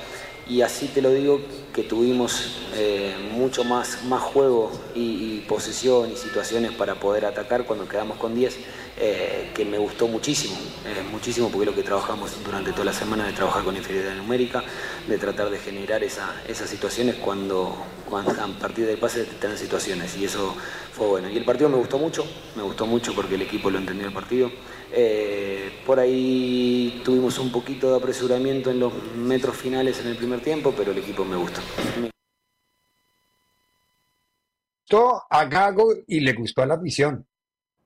y 0.48 0.62
así 0.62 0.88
te 0.88 1.02
lo 1.02 1.12
digo 1.12 1.42
que 1.74 1.84
tuvimos 1.84 2.60
eh, 2.76 3.16
mucho 3.34 3.64
más, 3.64 4.04
más 4.06 4.22
juego 4.22 4.72
y, 4.96 5.40
posesión 5.48 6.12
y 6.12 6.16
situaciones 6.16 6.72
para 6.74 6.96
poder 6.96 7.26
atacar 7.26 7.66
cuando 7.66 7.88
quedamos 7.88 8.18
con 8.18 8.36
10, 8.36 8.58
eh, 8.98 9.52
que 9.56 9.66
me 9.66 9.78
gustó 9.78 10.08
muchísimo, 10.08 10.56
eh, 10.86 11.04
muchísimo 11.12 11.50
porque 11.50 11.64
es 11.64 11.70
lo 11.72 11.76
que 11.76 11.84
trabajamos 11.84 12.32
durante 12.44 12.72
toda 12.72 12.86
la 12.86 12.94
semana, 12.94 13.26
de 13.26 13.34
trabajar 13.34 13.64
con 13.64 13.76
inferioridad 13.76 14.16
numérica, 14.16 14.64
de 15.08 15.18
tratar 15.18 15.50
de 15.50 15.58
generar 15.58 16.04
esas 16.04 16.70
situaciones 16.70 17.16
cuando, 17.16 17.76
cuando 18.08 18.32
a 18.32 18.48
partir 18.60 18.86
del 18.86 18.98
pase 18.98 19.24
te 19.24 19.58
situaciones 19.58 20.16
y 20.18 20.26
eso 20.26 20.56
fue 20.94 21.08
bueno. 21.08 21.30
Y 21.30 21.38
el 21.38 21.46
partido 21.46 21.70
me 21.70 21.78
gustó 21.78 21.98
mucho, 21.98 22.26
me 22.56 22.62
gustó 22.62 22.86
mucho 22.86 23.16
porque 23.16 23.36
el 23.36 23.42
equipo 23.42 23.72
lo 23.72 23.80
entendió 23.80 24.08
el 24.08 24.14
partido. 24.14 24.52
Por 25.86 26.00
ahí 26.00 27.02
tuvimos 27.04 27.40
un 27.40 27.52
poquito 27.52 27.90
de 27.92 27.98
apresuramiento 27.98 28.70
en 28.70 28.80
los 28.80 28.94
metros 29.16 29.56
finales 29.56 30.00
en 30.00 30.08
el 30.08 30.18
primer 30.18 30.42
tiempo, 30.42 30.74
pero 30.78 30.92
el 30.92 30.98
equipo 30.98 31.26
me 31.26 31.36
gustó. 31.36 31.59
Gustó 34.82 35.24
a 35.30 35.46
Gago 35.46 35.94
y 36.08 36.20
le 36.20 36.34
gustó 36.34 36.64
a 36.64 36.66
la 36.66 36.78
visión. 36.78 37.26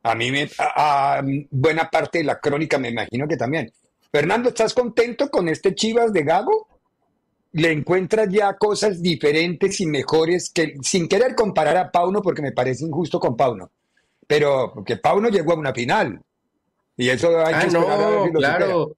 A 0.04 0.16
mí, 0.16 0.32
me, 0.32 0.50
a, 0.58 1.22
buena 1.52 1.90
parte 1.90 2.20
de 2.20 2.24
la 2.26 2.40
crónica 2.40 2.78
me 2.78 2.90
imagino 2.90 3.28
que 3.28 3.38
también. 3.38 3.72
Fernando, 4.12 4.50
¿estás 4.50 4.74
contento 4.74 5.30
con 5.30 5.50
este 5.50 5.76
Chivas 5.76 6.14
de 6.14 6.24
Gago? 6.24 6.68
¿Le 7.54 7.72
encuentras 7.72 8.30
ya 8.30 8.56
cosas 8.58 9.02
diferentes 9.02 9.80
y 9.80 9.86
mejores 9.86 10.52
que, 10.54 10.76
sin 10.82 11.08
querer 11.08 11.36
comparar 11.36 11.78
a 11.78 11.92
Pauno, 11.92 12.22
porque 12.22 12.42
me 12.42 12.52
parece 12.52 12.86
injusto 12.86 13.20
con 13.20 13.38
Pauno, 13.38 13.72
pero 14.28 14.72
porque 14.74 14.98
Pauno 14.98 15.30
llegó 15.30 15.54
a 15.54 15.58
una 15.58 15.74
final, 15.74 16.20
y 16.98 17.10
eso 17.10 17.46
hay 17.46 17.68
que 17.68 17.78
ah, 17.78 18.30
claro. 18.34 18.96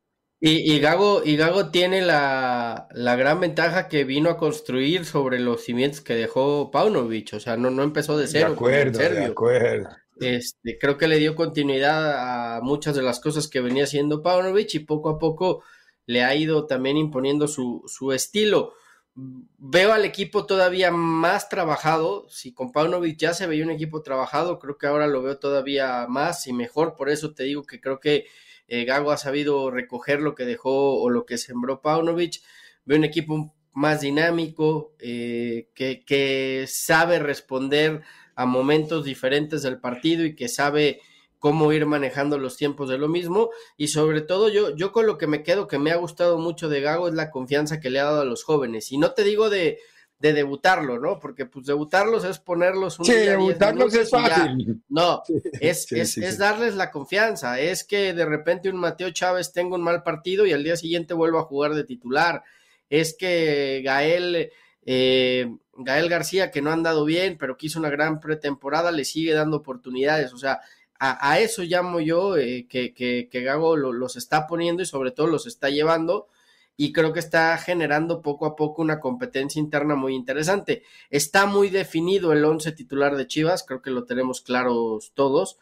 Y, 0.48 0.80
Gago, 0.80 1.24
y 1.26 1.38
Gago 1.38 1.72
tiene 1.72 2.04
la, 2.04 2.88
gran 2.94 3.40
ventaja 3.40 3.88
que 3.88 4.04
vino 4.04 4.30
a 4.30 4.38
construir 4.38 5.06
sobre 5.06 5.40
los 5.40 5.64
cimientos 5.64 6.02
que 6.02 6.14
dejó 6.14 6.70
Paunovic. 6.70 7.34
O 7.34 7.40
sea, 7.40 7.58
no, 7.58 7.72
no 7.72 7.82
empezó 7.82 8.16
de 8.16 8.28
cero. 8.28 8.50
De 8.50 8.54
acuerdo, 8.54 9.00
de 9.00 9.26
acuerdo. 9.26 9.90
Este, 10.20 10.78
creo 10.80 10.98
que 10.98 11.08
le 11.08 11.18
dio 11.18 11.36
continuidad 11.36 12.58
a 12.58 12.62
muchas 12.62 12.96
de 12.96 13.02
las 13.02 13.20
cosas 13.20 13.48
que 13.48 13.60
venía 13.60 13.86
haciendo 13.86 14.22
Paunovic 14.22 14.76
y 14.76 14.80
poco 14.80 15.10
a 15.10 15.18
poco 15.18 15.64
le 16.06 16.24
ha 16.24 16.36
ido 16.36 16.68
también 16.68 16.96
imponiendo 16.98 17.48
su, 17.48 17.84
su 17.88 18.12
estilo 18.12 18.74
veo 19.16 19.94
al 19.94 20.06
equipo 20.06 20.46
todavía 20.46 20.92
más 20.92 21.50
trabajado. 21.50 22.28
Si 22.30 22.54
con 22.54 22.72
Paunovic 22.72 23.18
ya 23.18 23.34
se 23.34 23.48
veía 23.48 23.64
un 23.64 23.72
equipo 23.72 24.02
trabajado, 24.02 24.60
creo 24.60 24.78
que 24.78 24.88
ahora 24.88 25.08
lo 25.08 25.22
veo 25.22 25.40
todavía 25.40 26.06
más 26.08 26.48
y 26.48 26.54
mejor. 26.54 26.96
Por 26.96 27.10
eso 27.10 27.34
te 27.34 27.44
digo 27.44 27.64
que 27.64 27.80
creo 27.80 28.00
que 28.00 28.26
eh, 28.68 28.86
Gago 28.86 29.12
ha 29.12 29.18
sabido 29.18 29.70
recoger 29.72 30.22
lo 30.22 30.36
que 30.36 30.46
dejó 30.46 31.02
o 31.02 31.10
lo 31.10 31.26
que 31.26 31.38
sembró 31.38 31.82
Paunovic. 31.82 32.42
Veo 32.86 32.98
un 32.98 33.04
equipo 33.04 33.54
más 33.74 34.02
dinámico, 34.02 34.94
eh, 35.00 35.70
que, 35.76 36.04
que 36.06 36.66
sabe 36.68 37.20
responder 37.20 38.02
a 38.36 38.46
momentos 38.46 39.06
diferentes 39.06 39.64
del 39.64 39.80
partido 39.80 40.26
y 40.26 40.36
que 40.36 40.48
sabe 40.48 41.02
cómo 41.40 41.72
ir 41.74 41.86
manejando 41.86 42.38
los 42.38 42.58
tiempos 42.58 42.90
de 42.90 42.98
lo 42.98 43.08
mismo 43.08 43.50
y 43.78 43.90
sobre 43.90 44.22
todo 44.22 44.50
yo, 44.50 44.76
yo 44.76 44.92
con 44.92 45.06
lo 45.06 45.18
que 45.18 45.28
me 45.28 45.44
quedo 45.44 45.68
que 45.68 45.78
me 45.78 45.92
ha 45.92 45.96
gustado 45.96 46.40
mucho 46.40 46.70
de 46.70 46.82
Gago 46.82 47.08
es 47.08 47.14
la 47.14 47.30
confianza 47.30 47.80
que 47.80 47.90
le 47.90 48.00
ha 48.00 48.06
dado 48.06 48.22
a 48.22 48.26
los 48.26 48.44
jóvenes 48.44 48.92
y 48.92 48.98
no 48.98 49.12
te 49.12 49.24
digo 49.24 49.50
de, 49.50 49.80
de 50.20 50.34
debutarlo, 50.34 51.00
¿no? 51.00 51.20
Porque 51.20 51.46
pues 51.46 51.66
debutarlos 51.66 52.24
es 52.24 52.40
ponerlos 52.40 53.00
un 53.00 53.06
sí, 53.06 53.14
debutarlos 53.14 53.94
es 53.94 54.10
fácil. 54.10 54.82
No, 54.88 55.22
es, 55.60 55.92
es, 55.92 56.18
es, 56.18 56.38
darles 56.38 56.76
la 56.76 56.92
confianza, 56.92 57.60
es 57.60 57.84
que 57.84 58.14
de 58.14 58.26
repente 58.26 58.70
un 58.70 58.78
Mateo 58.78 59.10
Chávez 59.12 59.52
tenga 59.52 59.76
un 59.76 59.84
mal 59.84 60.04
partido 60.04 60.46
y 60.46 60.54
al 60.54 60.64
día 60.64 60.78
siguiente 60.78 61.14
vuelva 61.14 61.42
a 61.42 61.46
jugar 61.46 61.74
de 61.74 61.84
titular, 61.84 62.44
es 62.90 63.16
que 63.18 63.82
Gael, 63.84 64.52
eh, 64.86 65.56
Gael 65.74 66.10
García, 66.10 66.50
que 66.50 66.62
no 66.62 66.70
ha 66.70 66.74
andado 66.74 67.04
bien, 67.04 67.38
pero 67.38 67.58
que 67.58 67.68
hizo 67.68 67.80
una 67.80 67.90
gran 67.90 68.20
pretemporada, 68.20 68.92
le 68.92 69.04
sigue 69.04 69.34
dando 69.34 69.58
oportunidades, 69.58 70.34
o 70.34 70.38
sea, 70.38 70.62
a, 70.98 71.40
eso 71.40 71.64
llamo 71.64 72.00
yo 72.00 72.38
eh, 72.38 72.68
que, 72.70 72.94
que, 72.94 73.42
Gago 73.42 73.76
los 73.76 74.16
está 74.16 74.48
poniendo 74.48 74.82
y 74.82 74.86
sobre 74.86 75.12
todo 75.12 75.28
los 75.28 75.46
está 75.46 75.70
llevando 75.70 76.30
y 76.78 76.92
creo 76.92 77.14
que 77.14 77.20
está 77.20 77.58
generando 77.58 78.22
poco 78.22 78.46
a 78.46 78.56
poco 78.56 78.82
una 78.82 79.00
competencia 79.00 79.60
interna 79.60 79.96
muy 79.96 80.14
interesante. 80.14 80.84
Está 81.10 81.46
muy 81.46 81.70
definido 81.70 82.34
el 82.34 82.44
once 82.44 82.72
titular 82.72 83.16
de 83.16 83.28
Chivas, 83.28 83.64
creo 83.64 83.82
que 83.82 83.92
lo 83.92 84.06
tenemos 84.06 84.42
claros 84.42 85.12
todos, 85.14 85.58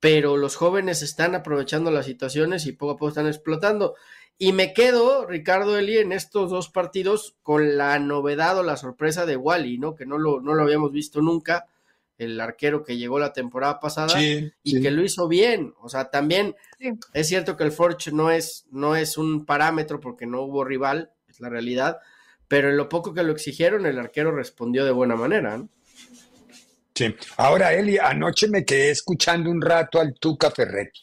pero 0.00 0.36
los 0.36 0.56
jóvenes 0.56 1.02
están 1.02 1.34
aprovechando 1.34 1.90
las 1.90 2.06
situaciones 2.06 2.66
y 2.66 2.72
poco 2.72 2.92
a 2.92 2.96
poco 2.96 3.08
están 3.08 3.28
explotando. 3.28 3.94
Y 4.38 4.52
me 4.52 4.74
quedo, 4.74 5.26
Ricardo 5.26 5.78
Eli, 5.78 5.98
en 5.98 6.12
estos 6.12 6.50
dos 6.50 6.68
partidos 6.68 7.36
con 7.42 7.76
la 7.76 7.98
novedad 7.98 8.58
o 8.58 8.62
la 8.62 8.76
sorpresa 8.76 9.24
de 9.24 9.36
Wally, 9.36 9.78
¿no? 9.78 9.94
Que 9.94 10.06
no 10.06 10.18
lo, 10.18 10.40
no 10.40 10.54
lo 10.54 10.62
habíamos 10.62 10.92
visto 10.92 11.20
nunca 11.20 11.66
el 12.18 12.40
arquero 12.40 12.84
que 12.84 12.96
llegó 12.96 13.18
la 13.18 13.32
temporada 13.32 13.80
pasada 13.80 14.20
y 14.20 14.82
que 14.82 14.90
lo 14.90 15.02
hizo 15.02 15.28
bien. 15.28 15.74
O 15.80 15.88
sea, 15.88 16.10
también 16.10 16.54
es 17.12 17.28
cierto 17.28 17.56
que 17.56 17.64
el 17.64 17.72
Forge 17.72 18.12
no 18.12 18.30
es, 18.30 18.66
no 18.70 18.96
es 18.96 19.18
un 19.18 19.44
parámetro 19.44 20.00
porque 20.00 20.26
no 20.26 20.42
hubo 20.42 20.64
rival, 20.64 21.12
es 21.28 21.40
la 21.40 21.48
realidad, 21.48 21.98
pero 22.48 22.70
en 22.70 22.76
lo 22.76 22.88
poco 22.88 23.14
que 23.14 23.22
lo 23.22 23.32
exigieron, 23.32 23.86
el 23.86 23.98
arquero 23.98 24.30
respondió 24.32 24.84
de 24.84 24.90
buena 24.90 25.16
manera. 25.16 25.62
Sí. 26.94 27.14
Ahora, 27.38 27.72
Eli, 27.72 27.98
anoche 27.98 28.48
me 28.48 28.64
quedé 28.64 28.90
escuchando 28.90 29.50
un 29.50 29.62
rato 29.62 29.98
al 29.98 30.14
Tuca 30.14 30.50
Ferretti. 30.50 31.00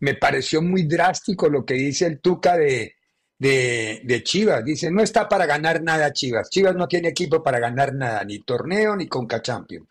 Me 0.00 0.14
pareció 0.14 0.60
muy 0.60 0.82
drástico 0.82 1.48
lo 1.48 1.64
que 1.64 1.74
dice 1.74 2.06
el 2.06 2.20
Tuca 2.20 2.56
de, 2.56 2.96
de, 3.38 4.02
de, 4.04 4.22
Chivas. 4.22 4.64
Dice, 4.64 4.90
no 4.90 5.02
está 5.02 5.28
para 5.28 5.46
ganar 5.46 5.82
nada 5.82 6.12
Chivas. 6.12 6.50
Chivas 6.50 6.74
no 6.74 6.88
tiene 6.88 7.08
equipo 7.08 7.42
para 7.42 7.60
ganar 7.60 7.94
nada, 7.94 8.24
ni 8.24 8.40
torneo 8.40 8.96
ni 8.96 9.06
Conca 9.06 9.40
Champions. 9.40 9.86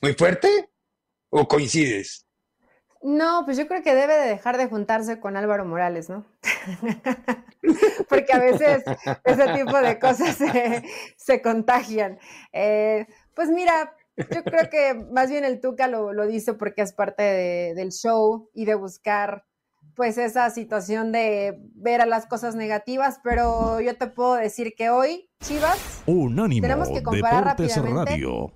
¿Muy 0.00 0.14
fuerte? 0.14 0.70
¿O 1.30 1.48
coincides? 1.48 2.26
No, 3.02 3.42
pues 3.44 3.56
yo 3.56 3.68
creo 3.68 3.82
que 3.82 3.94
debe 3.94 4.14
de 4.14 4.28
dejar 4.28 4.56
de 4.56 4.66
juntarse 4.66 5.20
con 5.20 5.36
Álvaro 5.36 5.64
Morales, 5.64 6.08
¿no? 6.08 6.26
Porque 8.08 8.32
a 8.32 8.38
veces 8.38 8.82
ese 9.24 9.48
tipo 9.54 9.80
de 9.80 9.98
cosas 9.98 10.36
se, 11.16 11.42
contagian. 11.42 12.18
Eh, 12.52 13.06
pues 13.34 13.48
mira, 13.50 13.94
yo 14.16 14.42
creo 14.42 14.68
que 14.70 14.94
más 15.12 15.30
bien 15.30 15.44
el 15.44 15.60
Tuca 15.60 15.88
lo, 15.88 16.12
lo 16.12 16.26
dice 16.26 16.54
porque 16.54 16.82
es 16.82 16.92
parte 16.92 17.22
del 17.22 17.92
show 17.92 18.50
y 18.54 18.64
de 18.64 18.74
buscar 18.74 19.44
pues 19.94 20.18
esa 20.18 20.50
situación 20.50 21.12
de 21.12 21.58
ver 21.74 22.00
a 22.00 22.06
las 22.06 22.26
cosas 22.26 22.54
negativas, 22.54 23.20
pero 23.22 23.80
yo 23.80 23.96
te 23.96 24.06
puedo 24.06 24.34
decir 24.34 24.74
que 24.76 24.90
hoy, 24.90 25.30
Chivas, 25.40 26.02
tenemos 26.04 26.90
que 26.90 27.02
comparar 27.02 27.56
Deportes 27.56 27.76
Radio. 27.82 28.55